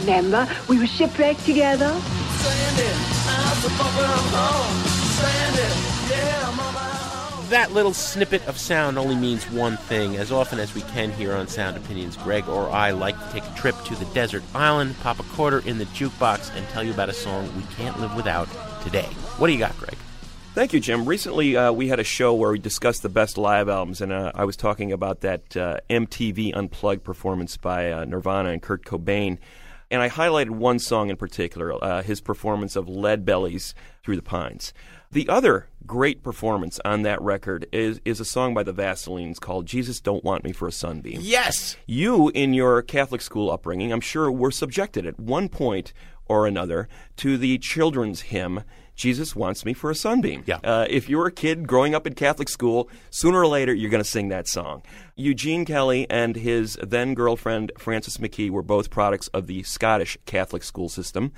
Remember, 0.00 0.48
we 0.68 0.78
were 0.78 0.86
shipwrecked 0.86 1.44
together. 1.44 1.90
That 7.48 7.68
little 7.72 7.94
snippet 7.94 8.46
of 8.48 8.58
sound 8.58 8.98
only 8.98 9.14
means 9.14 9.48
one 9.50 9.76
thing. 9.76 10.16
As 10.16 10.32
often 10.32 10.58
as 10.58 10.74
we 10.74 10.82
can 10.82 11.12
here 11.12 11.34
on 11.34 11.46
Sound 11.46 11.76
Opinions, 11.76 12.16
Greg 12.16 12.48
or 12.48 12.68
I 12.70 12.90
like 12.90 13.16
to 13.18 13.32
take 13.32 13.44
a 13.44 13.54
trip 13.54 13.76
to 13.84 13.94
the 13.94 14.04
desert 14.06 14.42
island, 14.54 14.96
pop 15.00 15.20
a 15.20 15.22
quarter 15.22 15.60
in 15.60 15.78
the 15.78 15.84
jukebox, 15.86 16.54
and 16.56 16.66
tell 16.68 16.82
you 16.82 16.92
about 16.92 17.08
a 17.08 17.14
song 17.14 17.48
we 17.56 17.62
can't 17.76 17.98
live 18.00 18.14
without 18.16 18.48
today. 18.82 19.06
What 19.38 19.46
do 19.46 19.52
you 19.52 19.58
got, 19.58 19.76
Greg? 19.78 19.96
Thank 20.54 20.72
you, 20.72 20.80
Jim. 20.80 21.04
Recently, 21.04 21.56
uh, 21.56 21.70
we 21.70 21.88
had 21.88 22.00
a 22.00 22.04
show 22.04 22.32
where 22.34 22.50
we 22.50 22.58
discussed 22.58 23.02
the 23.02 23.10
best 23.10 23.36
live 23.36 23.68
albums, 23.68 24.00
and 24.00 24.10
uh, 24.10 24.32
I 24.34 24.44
was 24.44 24.56
talking 24.56 24.90
about 24.90 25.20
that 25.20 25.56
uh, 25.56 25.78
MTV 25.90 26.56
Unplugged 26.56 27.04
performance 27.04 27.56
by 27.56 27.92
uh, 27.92 28.04
Nirvana 28.06 28.48
and 28.48 28.62
Kurt 28.62 28.84
Cobain. 28.84 29.38
And 29.90 30.02
I 30.02 30.08
highlighted 30.08 30.50
one 30.50 30.78
song 30.78 31.10
in 31.10 31.16
particular, 31.16 31.72
uh, 31.82 32.02
his 32.02 32.20
performance 32.20 32.76
of 32.76 32.88
Lead 32.88 33.24
Belly's 33.24 33.74
Through 34.02 34.16
the 34.16 34.22
Pines. 34.22 34.72
The 35.12 35.28
other 35.28 35.68
great 35.86 36.22
performance 36.22 36.80
on 36.84 37.02
that 37.02 37.22
record 37.22 37.66
is, 37.72 38.00
is 38.04 38.18
a 38.18 38.24
song 38.24 38.54
by 38.54 38.64
the 38.64 38.74
Vaselines 38.74 39.38
called 39.38 39.66
Jesus 39.66 40.00
Don't 40.00 40.24
Want 40.24 40.42
Me 40.42 40.52
for 40.52 40.66
a 40.66 40.72
Sunbeam. 40.72 41.20
Yes! 41.22 41.76
You, 41.86 42.30
in 42.30 42.52
your 42.52 42.82
Catholic 42.82 43.20
school 43.20 43.50
upbringing, 43.50 43.92
I'm 43.92 44.00
sure 44.00 44.30
were 44.30 44.50
subjected 44.50 45.06
at 45.06 45.20
one 45.20 45.48
point 45.48 45.92
or 46.26 46.46
another 46.46 46.88
to 47.18 47.38
the 47.38 47.58
children's 47.58 48.22
hymn 48.22 48.64
Jesus 48.96 49.36
wants 49.36 49.64
me 49.64 49.74
for 49.74 49.90
a 49.90 49.94
sunbeam. 49.94 50.42
Yeah. 50.46 50.58
Uh, 50.64 50.86
if 50.88 51.08
you're 51.08 51.26
a 51.26 51.32
kid 51.32 51.68
growing 51.68 51.94
up 51.94 52.06
in 52.06 52.14
Catholic 52.14 52.48
school, 52.48 52.88
sooner 53.10 53.38
or 53.38 53.46
later 53.46 53.74
you're 53.74 53.90
going 53.90 54.02
to 54.02 54.08
sing 54.08 54.28
that 54.28 54.48
song. 54.48 54.82
Eugene 55.18 55.64
Kelly 55.64 56.06
and 56.10 56.36
his 56.36 56.78
then 56.82 57.14
girlfriend 57.14 57.72
Frances 57.78 58.18
McKee 58.18 58.50
were 58.50 58.62
both 58.62 58.90
products 58.90 59.28
of 59.28 59.46
the 59.46 59.62
Scottish 59.62 60.18
Catholic 60.26 60.62
school 60.62 60.90
system, 60.90 61.32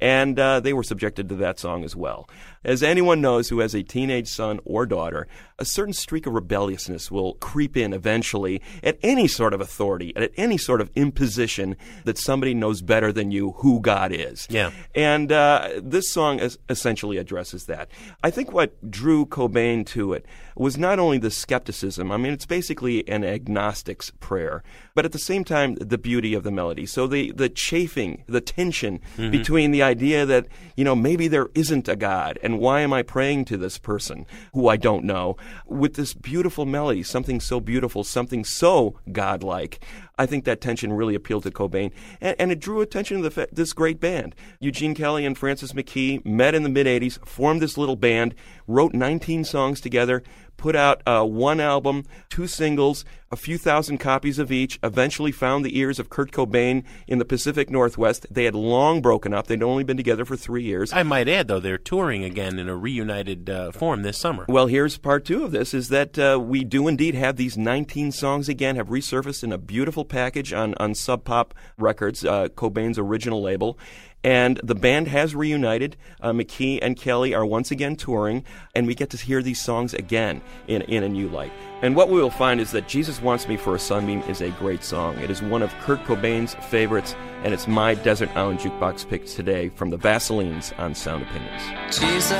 and 0.00 0.38
uh, 0.38 0.60
they 0.60 0.72
were 0.72 0.84
subjected 0.84 1.28
to 1.28 1.34
that 1.34 1.58
song 1.58 1.82
as 1.82 1.96
well. 1.96 2.28
As 2.62 2.82
anyone 2.82 3.20
knows 3.20 3.48
who 3.48 3.58
has 3.58 3.74
a 3.74 3.82
teenage 3.82 4.28
son 4.28 4.60
or 4.64 4.86
daughter, 4.86 5.26
a 5.58 5.64
certain 5.64 5.92
streak 5.92 6.26
of 6.26 6.32
rebelliousness 6.32 7.10
will 7.10 7.34
creep 7.34 7.76
in 7.76 7.92
eventually 7.92 8.62
at 8.84 8.98
any 9.02 9.26
sort 9.26 9.52
of 9.52 9.60
authority, 9.60 10.14
at 10.16 10.30
any 10.36 10.56
sort 10.56 10.80
of 10.80 10.90
imposition 10.94 11.76
that 12.04 12.18
somebody 12.18 12.54
knows 12.54 12.82
better 12.82 13.12
than 13.12 13.32
you 13.32 13.52
who 13.58 13.80
God 13.80 14.12
is. 14.12 14.46
Yeah. 14.48 14.70
And 14.94 15.32
uh, 15.32 15.80
this 15.82 16.08
song 16.10 16.38
is 16.38 16.56
essentially 16.68 17.16
addresses 17.16 17.64
that. 17.64 17.90
I 18.22 18.30
think 18.30 18.52
what 18.52 18.90
drew 18.90 19.26
Cobain 19.26 19.84
to 19.88 20.12
it 20.12 20.24
was 20.56 20.78
not 20.78 20.98
only 20.98 21.18
the 21.18 21.30
skepticism, 21.30 22.12
I 22.12 22.16
mean, 22.16 22.32
it's 22.32 22.46
basically 22.46 23.06
an 23.08 23.23
agnostic's 23.24 24.10
prayer, 24.20 24.62
but 24.94 25.04
at 25.04 25.12
the 25.12 25.18
same 25.18 25.44
time, 25.44 25.74
the 25.76 25.98
beauty 25.98 26.34
of 26.34 26.42
the 26.42 26.50
melody. 26.50 26.86
So 26.86 27.06
the, 27.06 27.32
the 27.32 27.48
chafing, 27.48 28.24
the 28.26 28.40
tension 28.40 29.00
Mhm. 29.16 29.30
between 29.30 29.70
the 29.70 29.82
idea 29.82 30.24
that, 30.26 30.46
you 30.76 30.84
know, 30.84 30.94
maybe 30.94 31.28
there 31.28 31.48
isn't 31.54 31.88
a 31.88 31.96
God, 31.96 32.38
and 32.42 32.58
why 32.58 32.80
am 32.80 32.92
I 32.92 33.02
praying 33.02 33.44
to 33.46 33.56
this 33.56 33.78
person 33.78 34.26
who 34.52 34.68
I 34.68 34.76
don't 34.76 35.04
know, 35.04 35.36
with 35.66 35.94
this 35.94 36.14
beautiful 36.14 36.66
melody, 36.66 37.02
something 37.02 37.40
so 37.40 37.60
beautiful, 37.60 38.04
something 38.04 38.44
so 38.44 38.96
godlike. 39.12 39.80
I 40.16 40.26
think 40.26 40.44
that 40.44 40.60
tension 40.60 40.92
really 40.92 41.16
appealed 41.16 41.42
to 41.42 41.50
Cobain, 41.50 41.90
and, 42.20 42.36
and 42.38 42.52
it 42.52 42.60
drew 42.60 42.80
attention 42.80 43.20
to 43.22 43.28
the 43.28 43.48
this 43.50 43.72
great 43.72 43.98
band. 43.98 44.34
Eugene 44.60 44.94
Kelly 44.94 45.26
and 45.26 45.36
Frances 45.36 45.72
McKee 45.72 46.24
met 46.24 46.54
in 46.54 46.62
the 46.62 46.68
mid 46.68 46.86
80s, 46.86 47.18
formed 47.26 47.60
this 47.60 47.76
little 47.76 47.96
band, 47.96 48.34
wrote 48.68 48.94
19 48.94 49.42
songs 49.42 49.80
together, 49.80 50.22
put 50.56 50.76
out 50.76 51.02
uh, 51.06 51.24
one 51.24 51.60
album, 51.60 52.04
two 52.30 52.46
singles, 52.46 53.04
a 53.30 53.36
few 53.36 53.58
thousand 53.58 53.98
copies 53.98 54.38
of 54.38 54.52
each, 54.52 54.78
eventually 54.82 55.32
found 55.32 55.64
the 55.64 55.78
ears 55.78 55.98
of 55.98 56.08
Kurt 56.08 56.30
Cobain 56.30 56.84
in 57.08 57.18
the 57.18 57.24
Pacific 57.24 57.70
Northwest. 57.70 58.26
They 58.30 58.44
had 58.44 58.54
long 58.54 59.02
broken 59.02 59.34
up, 59.34 59.46
they'd 59.46 59.62
only 59.62 59.84
been 59.84 59.96
together 59.96 60.24
for 60.24 60.36
three 60.36 60.62
years. 60.62 60.92
I 60.92 61.02
might 61.02 61.28
add, 61.28 61.48
though, 61.48 61.60
they're 61.60 61.78
touring 61.78 62.24
again 62.24 62.58
in 62.58 62.68
a 62.68 62.76
reunited 62.76 63.50
uh, 63.50 63.72
form 63.72 64.02
this 64.02 64.18
summer. 64.18 64.46
Well, 64.48 64.66
here's 64.66 64.96
part 64.98 65.24
two 65.24 65.44
of 65.44 65.50
this: 65.50 65.74
is 65.74 65.88
that 65.88 66.18
uh, 66.18 66.38
we 66.40 66.64
do 66.64 66.88
indeed 66.88 67.14
have 67.14 67.36
these 67.36 67.56
19 67.56 68.12
songs 68.12 68.48
again, 68.48 68.76
have 68.76 68.88
resurfaced 68.88 69.42
in 69.42 69.52
a 69.52 69.58
beautiful 69.58 70.04
package 70.04 70.52
on 70.52 70.74
on 70.78 70.94
Sub 70.94 71.24
Pop 71.24 71.54
Records, 71.76 72.24
uh, 72.24 72.48
Cobain's 72.48 72.98
original 72.98 73.42
label. 73.42 73.78
And 74.24 74.58
the 74.64 74.74
band 74.74 75.08
has 75.08 75.34
reunited. 75.34 75.96
Uh, 76.20 76.32
McKee 76.32 76.78
and 76.80 76.96
Kelly 76.96 77.34
are 77.34 77.44
once 77.44 77.70
again 77.70 77.94
touring, 77.94 78.42
and 78.74 78.86
we 78.86 78.94
get 78.94 79.10
to 79.10 79.18
hear 79.18 79.42
these 79.42 79.62
songs 79.62 79.92
again 79.92 80.40
in, 80.66 80.82
in 80.82 81.02
a 81.02 81.08
new 81.08 81.28
light. 81.28 81.52
And 81.82 81.94
what 81.94 82.08
we 82.08 82.18
will 82.18 82.30
find 82.30 82.60
is 82.60 82.70
that 82.70 82.88
Jesus 82.88 83.20
Wants 83.20 83.46
Me 83.46 83.58
for 83.58 83.74
a 83.74 83.78
Sunbeam 83.78 84.20
is 84.22 84.40
a 84.40 84.48
great 84.52 84.82
song. 84.82 85.18
It 85.18 85.30
is 85.30 85.42
one 85.42 85.60
of 85.60 85.70
Kurt 85.80 86.02
Cobain's 86.04 86.54
favorites, 86.70 87.14
and 87.42 87.52
it's 87.52 87.68
my 87.68 87.92
Desert 87.94 88.30
Island 88.34 88.60
Jukebox 88.60 89.06
pick 89.06 89.26
today 89.26 89.68
from 89.68 89.90
the 89.90 89.98
Vaselines 89.98 90.72
on 90.78 90.94
Sound 90.94 91.24
Opinions. 91.24 91.62
Jesus 91.94 92.30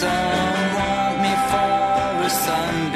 don't 0.00 0.74
want 0.74 1.20
me 1.20 1.34
for 1.50 2.24
a 2.24 2.30
sunbeam 2.30 2.91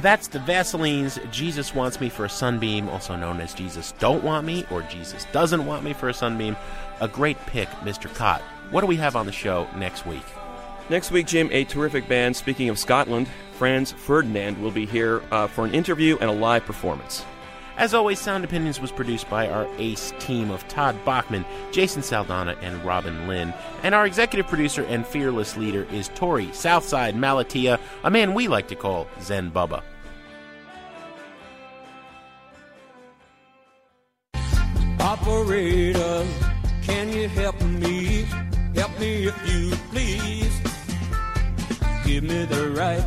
That's 0.00 0.28
the 0.28 0.38
Vaselines. 0.38 1.18
Jesus 1.30 1.74
wants 1.74 2.00
me 2.00 2.08
for 2.08 2.24
a 2.24 2.28
sunbeam, 2.28 2.88
also 2.88 3.16
known 3.16 3.38
as 3.38 3.52
Jesus 3.52 3.92
don't 3.98 4.24
want 4.24 4.46
me 4.46 4.64
or 4.70 4.80
Jesus 4.82 5.26
doesn't 5.30 5.66
want 5.66 5.84
me 5.84 5.92
for 5.92 6.08
a 6.08 6.14
sunbeam. 6.14 6.56
A 7.02 7.08
great 7.08 7.38
pick, 7.46 7.68
Mr. 7.82 8.12
Kot. 8.14 8.40
What 8.70 8.80
do 8.80 8.86
we 8.86 8.96
have 8.96 9.14
on 9.14 9.26
the 9.26 9.32
show 9.32 9.68
next 9.76 10.06
week? 10.06 10.24
Next 10.88 11.10
week, 11.10 11.26
Jim, 11.26 11.50
a 11.52 11.64
terrific 11.64 12.08
band. 12.08 12.34
Speaking 12.34 12.70
of 12.70 12.78
Scotland, 12.78 13.28
Franz 13.58 13.92
Ferdinand 13.92 14.62
will 14.62 14.70
be 14.70 14.86
here 14.86 15.22
uh, 15.30 15.46
for 15.48 15.66
an 15.66 15.74
interview 15.74 16.16
and 16.18 16.30
a 16.30 16.34
live 16.34 16.64
performance. 16.64 17.22
As 17.76 17.92
always, 17.92 18.18
Sound 18.18 18.44
Opinions 18.44 18.80
was 18.80 18.92
produced 18.92 19.28
by 19.28 19.48
our 19.48 19.68
ace 19.78 20.14
team 20.18 20.50
of 20.50 20.66
Todd 20.68 20.96
Bachman, 21.04 21.44
Jason 21.72 22.02
Saldana, 22.02 22.56
and 22.62 22.82
Robin 22.84 23.28
Lynn. 23.28 23.52
And 23.82 23.94
our 23.94 24.06
executive 24.06 24.46
producer 24.46 24.84
and 24.84 25.06
fearless 25.06 25.56
leader 25.56 25.86
is 25.92 26.08
Tori 26.14 26.50
Southside 26.52 27.14
Malatia, 27.14 27.78
a 28.02 28.10
man 28.10 28.32
we 28.34 28.48
like 28.48 28.68
to 28.68 28.74
call 28.74 29.06
Zen 29.20 29.50
Bubba. 29.50 29.82
Operator, 35.00 36.26
can 36.82 37.10
you 37.10 37.28
help 37.28 37.60
me? 37.62 38.26
Help 38.74 38.98
me 39.00 39.26
if 39.26 39.48
you 39.48 39.70
please. 39.90 40.60
Give 42.04 42.24
me 42.24 42.44
the 42.44 42.70
right 42.76 43.04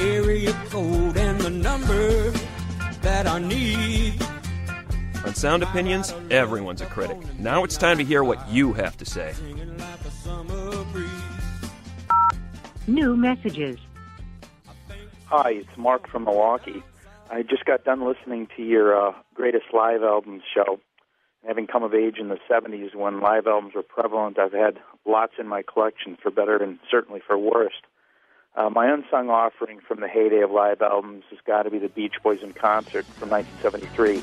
area 0.00 0.52
code 0.68 1.16
and 1.16 1.40
the 1.40 1.50
number 1.50 2.30
that 3.02 3.26
I 3.26 3.38
need. 3.38 4.20
On 5.24 5.34
Sound 5.34 5.62
Opinions, 5.62 6.12
everyone's 6.30 6.80
a 6.80 6.86
critic. 6.86 7.18
Now 7.38 7.62
it's 7.62 7.76
time 7.76 7.98
to 7.98 8.04
hear 8.04 8.24
what 8.24 8.48
you 8.48 8.72
have 8.72 8.96
to 8.98 9.04
say. 9.04 9.32
New 12.86 13.16
messages. 13.16 13.78
Hi, 15.26 15.50
it's 15.50 15.76
Mark 15.76 16.08
from 16.08 16.24
Milwaukee. 16.24 16.82
I 17.30 17.42
just 17.42 17.64
got 17.64 17.84
done 17.84 18.04
listening 18.04 18.48
to 18.56 18.62
your 18.62 19.08
uh, 19.08 19.12
greatest 19.34 19.66
live 19.72 20.02
albums 20.02 20.42
show. 20.52 20.80
Having 21.46 21.68
come 21.68 21.84
of 21.84 21.94
age 21.94 22.16
in 22.18 22.28
the 22.28 22.38
70s 22.50 22.92
when 22.96 23.20
live 23.20 23.46
albums 23.46 23.74
were 23.76 23.84
prevalent, 23.84 24.36
I've 24.36 24.52
had 24.52 24.80
lots 25.04 25.34
in 25.38 25.46
my 25.46 25.62
collection 25.62 26.18
for 26.20 26.32
better 26.32 26.56
and 26.56 26.80
certainly 26.90 27.20
for 27.24 27.38
worse. 27.38 27.74
Uh, 28.56 28.68
my 28.68 28.92
unsung 28.92 29.30
offering 29.30 29.78
from 29.86 30.00
the 30.00 30.08
heyday 30.08 30.40
of 30.40 30.50
live 30.50 30.82
albums 30.82 31.22
has 31.30 31.38
got 31.46 31.62
to 31.62 31.70
be 31.70 31.78
the 31.78 31.88
Beach 31.88 32.14
Boys 32.20 32.42
in 32.42 32.52
concert 32.52 33.06
from 33.06 33.30
1973. 33.30 34.22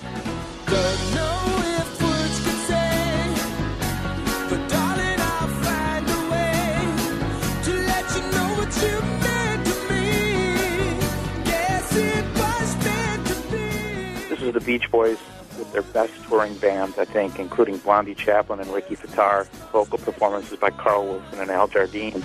This 14.30 14.42
is 14.42 14.54
the 14.54 14.60
Beach 14.66 14.92
Boys 14.92 15.20
with 15.64 15.72
their 15.72 15.94
best 15.94 16.14
touring 16.26 16.54
bands, 16.56 16.98
I 16.98 17.06
think, 17.06 17.40
including 17.40 17.78
Blondie 17.78 18.16
Chaplin 18.16 18.60
and 18.60 18.70
Ricky 18.74 18.96
Fataar, 18.96 19.48
vocal 19.72 19.98
performances 19.98 20.58
by 20.58 20.72
Carl 20.72 21.06
Wilson 21.06 21.40
and 21.40 21.50
Al 21.50 21.68
Jardine. 21.68 22.22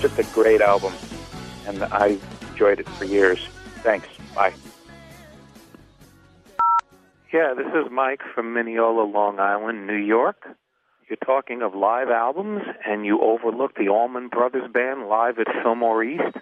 Just 0.00 0.18
a 0.18 0.26
great 0.34 0.60
album, 0.60 0.92
and 1.66 1.84
I 1.84 2.18
enjoyed 2.50 2.80
it 2.80 2.88
for 2.88 3.04
years. 3.04 3.38
Thanks. 3.82 4.08
Bye. 4.34 4.52
Yeah, 7.32 7.52
this 7.54 7.66
is 7.66 7.92
Mike 7.92 8.22
from 8.34 8.54
Mineola, 8.54 9.02
Long 9.02 9.38
Island, 9.38 9.86
New 9.86 9.98
York. 9.98 10.48
You're 11.10 11.18
talking 11.18 11.60
of 11.60 11.74
live 11.74 12.08
albums, 12.08 12.62
and 12.86 13.04
you 13.04 13.20
overlook 13.20 13.74
the 13.76 13.90
Allman 13.90 14.28
Brothers 14.28 14.70
Band 14.72 15.08
live 15.08 15.38
at 15.38 15.46
Fillmore 15.62 16.02
East. 16.02 16.38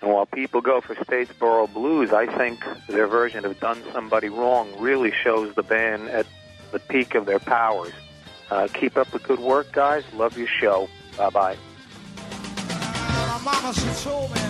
And 0.00 0.10
while 0.10 0.24
people 0.24 0.62
go 0.62 0.80
for 0.80 0.94
Statesboro 0.94 1.74
Blues, 1.74 2.10
I 2.10 2.24
think 2.24 2.64
their 2.88 3.06
version 3.06 3.44
of 3.44 3.60
Done 3.60 3.82
Somebody 3.92 4.30
Wrong 4.30 4.72
really 4.78 5.12
shows 5.12 5.54
the 5.54 5.62
band 5.62 6.08
at 6.08 6.24
the 6.70 6.78
peak 6.78 7.14
of 7.14 7.26
their 7.26 7.38
powers. 7.38 7.92
Uh, 8.50 8.68
keep 8.72 8.96
up 8.96 9.10
the 9.10 9.18
good 9.18 9.40
work, 9.40 9.72
guys. 9.72 10.04
Love 10.14 10.38
your 10.38 10.48
show. 10.48 10.88
Bye 11.18 11.28
bye. 11.28 11.56
My 12.66 13.40
mama, 13.44 13.74
she 13.74 14.02
told 14.02 14.30
me 14.34 14.40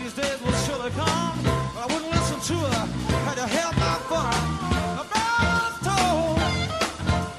these 0.00 0.14
days 0.14 0.38
surely 0.66 0.90
come, 0.90 1.42
but 1.42 1.78
I 1.78 1.86
wouldn't 1.88 2.12
listen 2.12 2.40
to 2.40 2.54
her. 2.54 2.86
Had 3.24 3.34
to 3.34 4.10
my. 4.10 4.53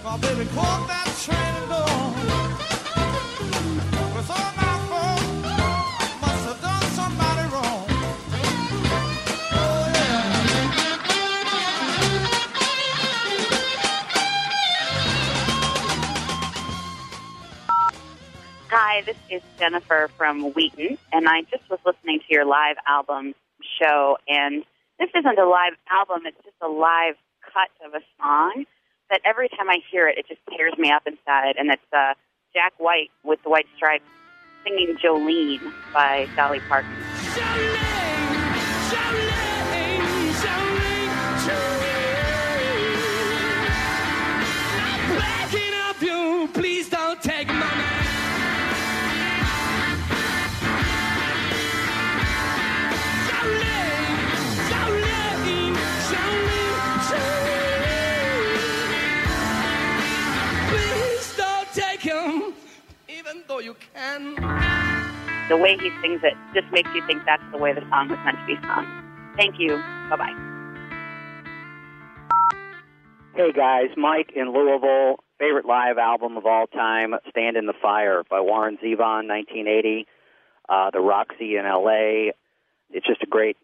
Oh, 0.07 0.19
baby 0.19 0.45
caught 0.53 0.87
that 0.87 1.07
train 1.25 1.67
wrong. 1.67 2.13
Oh, 3.87 4.15
Hi, 18.69 19.01
this 19.01 19.17
is 19.31 19.41
Jennifer 19.57 20.11
from 20.15 20.53
Wheaton, 20.53 20.99
and 21.11 21.27
I 21.27 21.41
just 21.49 21.67
was 21.67 21.79
listening 21.83 22.19
to 22.19 22.25
your 22.29 22.45
live 22.45 22.75
album 22.85 23.33
show, 23.81 24.19
and 24.27 24.63
this 24.99 25.09
isn't 25.15 25.39
a 25.39 25.49
live 25.49 25.73
album, 25.89 26.27
it's 26.27 26.37
just 26.43 26.57
a 26.61 26.67
live 26.67 27.15
cut 27.51 27.71
of 27.83 27.95
a 27.95 28.01
song 28.21 28.65
that 29.09 29.21
every 29.25 29.49
time 29.49 29.69
I 29.69 29.79
hear 29.91 30.07
it, 30.07 30.17
it 30.17 30.27
just 30.27 30.41
tears 30.55 30.73
me 30.77 30.91
up 30.91 31.03
inside, 31.05 31.55
and 31.57 31.69
it's 31.71 31.81
uh, 31.93 32.13
Jack 32.53 32.73
White 32.77 33.11
with 33.23 33.41
the 33.43 33.49
White 33.49 33.67
Stripes 33.75 34.03
singing 34.63 34.97
Jolene 35.03 35.61
by 35.93 36.27
Dolly 36.35 36.59
Parton. 36.67 36.91
Please 46.53 46.89
don't 46.89 47.21
take 47.21 47.47
my 47.47 47.84
even 63.25 63.43
though 63.47 63.59
you 63.59 63.75
can. 63.93 64.35
The 65.49 65.57
way 65.57 65.77
he 65.77 65.91
sings 66.01 66.21
it 66.23 66.33
just 66.53 66.71
makes 66.71 66.89
you 66.95 67.05
think 67.05 67.23
that's 67.25 67.43
the 67.51 67.57
way 67.57 67.73
the 67.73 67.81
song 67.89 68.09
was 68.09 68.19
meant 68.25 68.37
to 68.37 68.45
be 68.45 68.55
sung. 68.65 68.85
Thank 69.37 69.59
you. 69.59 69.77
Bye 70.09 70.15
bye. 70.17 70.51
Hey 73.35 73.51
guys, 73.51 73.89
Mike 73.97 74.31
in 74.35 74.53
Louisville. 74.53 75.17
Favorite 75.37 75.65
live 75.65 75.97
album 75.97 76.37
of 76.37 76.45
all 76.45 76.67
time, 76.67 77.13
Stand 77.29 77.57
in 77.57 77.65
the 77.65 77.73
Fire 77.81 78.23
by 78.29 78.39
Warren 78.39 78.77
Zevon, 78.77 79.27
1980. 79.27 80.07
Uh, 80.69 80.89
the 80.91 80.99
Roxy 80.99 81.57
in 81.57 81.65
LA. 81.65 82.31
It's 82.91 83.05
just 83.05 83.21
a 83.21 83.27
great 83.27 83.57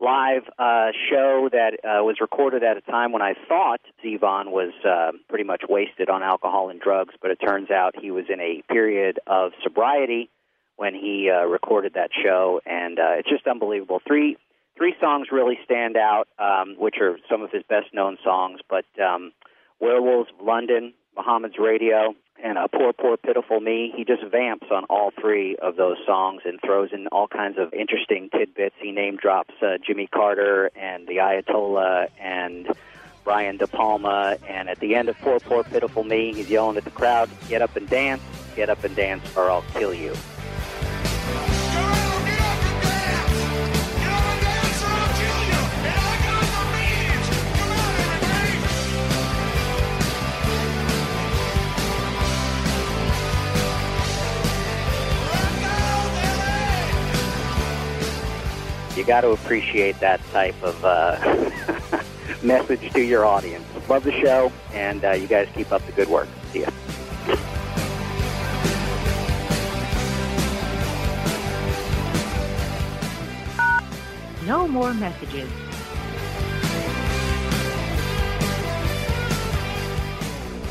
live 0.00 0.42
uh, 0.58 0.92
show 1.10 1.48
that 1.52 1.74
uh, 1.84 2.02
was 2.02 2.16
recorded 2.20 2.62
at 2.62 2.76
a 2.76 2.80
time 2.80 3.12
when 3.12 3.22
I 3.22 3.34
thought 3.48 3.80
Zevon 4.04 4.50
was 4.50 4.72
uh, 4.84 5.12
pretty 5.28 5.44
much 5.44 5.62
wasted 5.68 6.08
on 6.08 6.22
alcohol 6.22 6.70
and 6.70 6.80
drugs, 6.80 7.14
but 7.20 7.30
it 7.30 7.36
turns 7.36 7.70
out 7.70 7.94
he 8.00 8.10
was 8.10 8.24
in 8.32 8.40
a 8.40 8.62
period 8.72 9.20
of 9.26 9.52
sobriety 9.62 10.30
when 10.76 10.94
he 10.94 11.30
uh, 11.30 11.44
recorded 11.44 11.94
that 11.94 12.10
show, 12.24 12.60
and 12.64 12.98
uh, 12.98 13.12
it's 13.18 13.28
just 13.28 13.46
unbelievable. 13.46 14.00
Three 14.06 14.36
three 14.76 14.94
songs 14.98 15.26
really 15.30 15.58
stand 15.64 15.96
out, 15.96 16.26
um, 16.38 16.76
which 16.78 16.96
are 17.02 17.18
some 17.30 17.42
of 17.42 17.50
his 17.50 17.62
best 17.68 17.92
known 17.92 18.16
songs, 18.24 18.60
but 18.68 18.86
um, 18.98 19.32
Werewolves 19.78 20.30
of 20.38 20.46
London, 20.46 20.94
Mohammed's 21.14 21.56
Radio, 21.58 22.14
and 22.42 22.58
uh, 22.58 22.68
Poor, 22.68 22.92
Poor, 22.92 23.16
Pitiful 23.16 23.60
Me. 23.60 23.92
He 23.94 24.04
just 24.04 24.22
vamps 24.24 24.66
on 24.70 24.84
all 24.84 25.10
three 25.20 25.56
of 25.56 25.76
those 25.76 25.96
songs 26.06 26.42
and 26.44 26.60
throws 26.60 26.90
in 26.92 27.06
all 27.08 27.28
kinds 27.28 27.58
of 27.58 27.72
interesting 27.72 28.30
tidbits. 28.30 28.74
He 28.80 28.92
name 28.92 29.16
drops 29.16 29.54
uh, 29.62 29.78
Jimmy 29.84 30.06
Carter 30.06 30.70
and 30.76 31.06
the 31.06 31.16
Ayatollah 31.16 32.08
and 32.20 32.68
Brian 33.24 33.56
De 33.56 33.66
Palma. 33.66 34.36
And 34.48 34.68
at 34.68 34.80
the 34.80 34.94
end 34.94 35.08
of 35.08 35.18
Poor, 35.18 35.40
Poor, 35.40 35.64
Pitiful 35.64 36.04
Me, 36.04 36.32
he's 36.32 36.50
yelling 36.50 36.76
at 36.76 36.84
the 36.84 36.90
crowd, 36.90 37.30
Get 37.48 37.62
up 37.62 37.76
and 37.76 37.88
dance, 37.88 38.22
get 38.56 38.68
up 38.70 38.82
and 38.84 38.94
dance, 38.96 39.36
or 39.36 39.50
I'll 39.50 39.64
kill 39.72 39.94
you. 39.94 40.14
You 58.96 59.04
got 59.04 59.20
to 59.22 59.30
appreciate 59.30 60.00
that 60.00 60.20
type 60.30 60.60
of 60.62 60.84
uh, 60.84 62.02
message 62.42 62.92
to 62.92 63.00
your 63.00 63.24
audience. 63.24 63.64
Love 63.88 64.04
the 64.04 64.12
show, 64.12 64.52
and 64.72 65.04
uh, 65.04 65.12
you 65.12 65.26
guys 65.26 65.48
keep 65.54 65.72
up 65.72 65.84
the 65.86 65.92
good 65.92 66.08
work. 66.08 66.28
See 66.52 66.62
ya. 66.62 66.70
No 74.46 74.66
more 74.66 74.92
messages. 74.94 75.48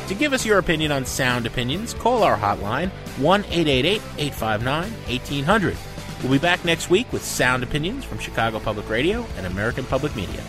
To 0.08 0.14
give 0.16 0.32
us 0.32 0.44
your 0.44 0.58
opinion 0.58 0.90
on 0.90 1.06
Sound 1.06 1.46
Opinions, 1.46 1.94
call 1.94 2.24
our 2.24 2.36
hotline 2.36 2.90
1 3.18 3.44
888 3.44 4.02
859 4.18 4.90
1800. 5.06 5.76
We'll 6.22 6.32
be 6.32 6.38
back 6.38 6.66
next 6.66 6.90
week 6.90 7.10
with 7.14 7.24
Sound 7.24 7.62
Opinions 7.62 8.04
from 8.04 8.18
Chicago 8.18 8.60
Public 8.60 8.90
Radio 8.90 9.26
and 9.38 9.46
American 9.46 9.84
Public 9.86 10.14
Media. 10.14 10.42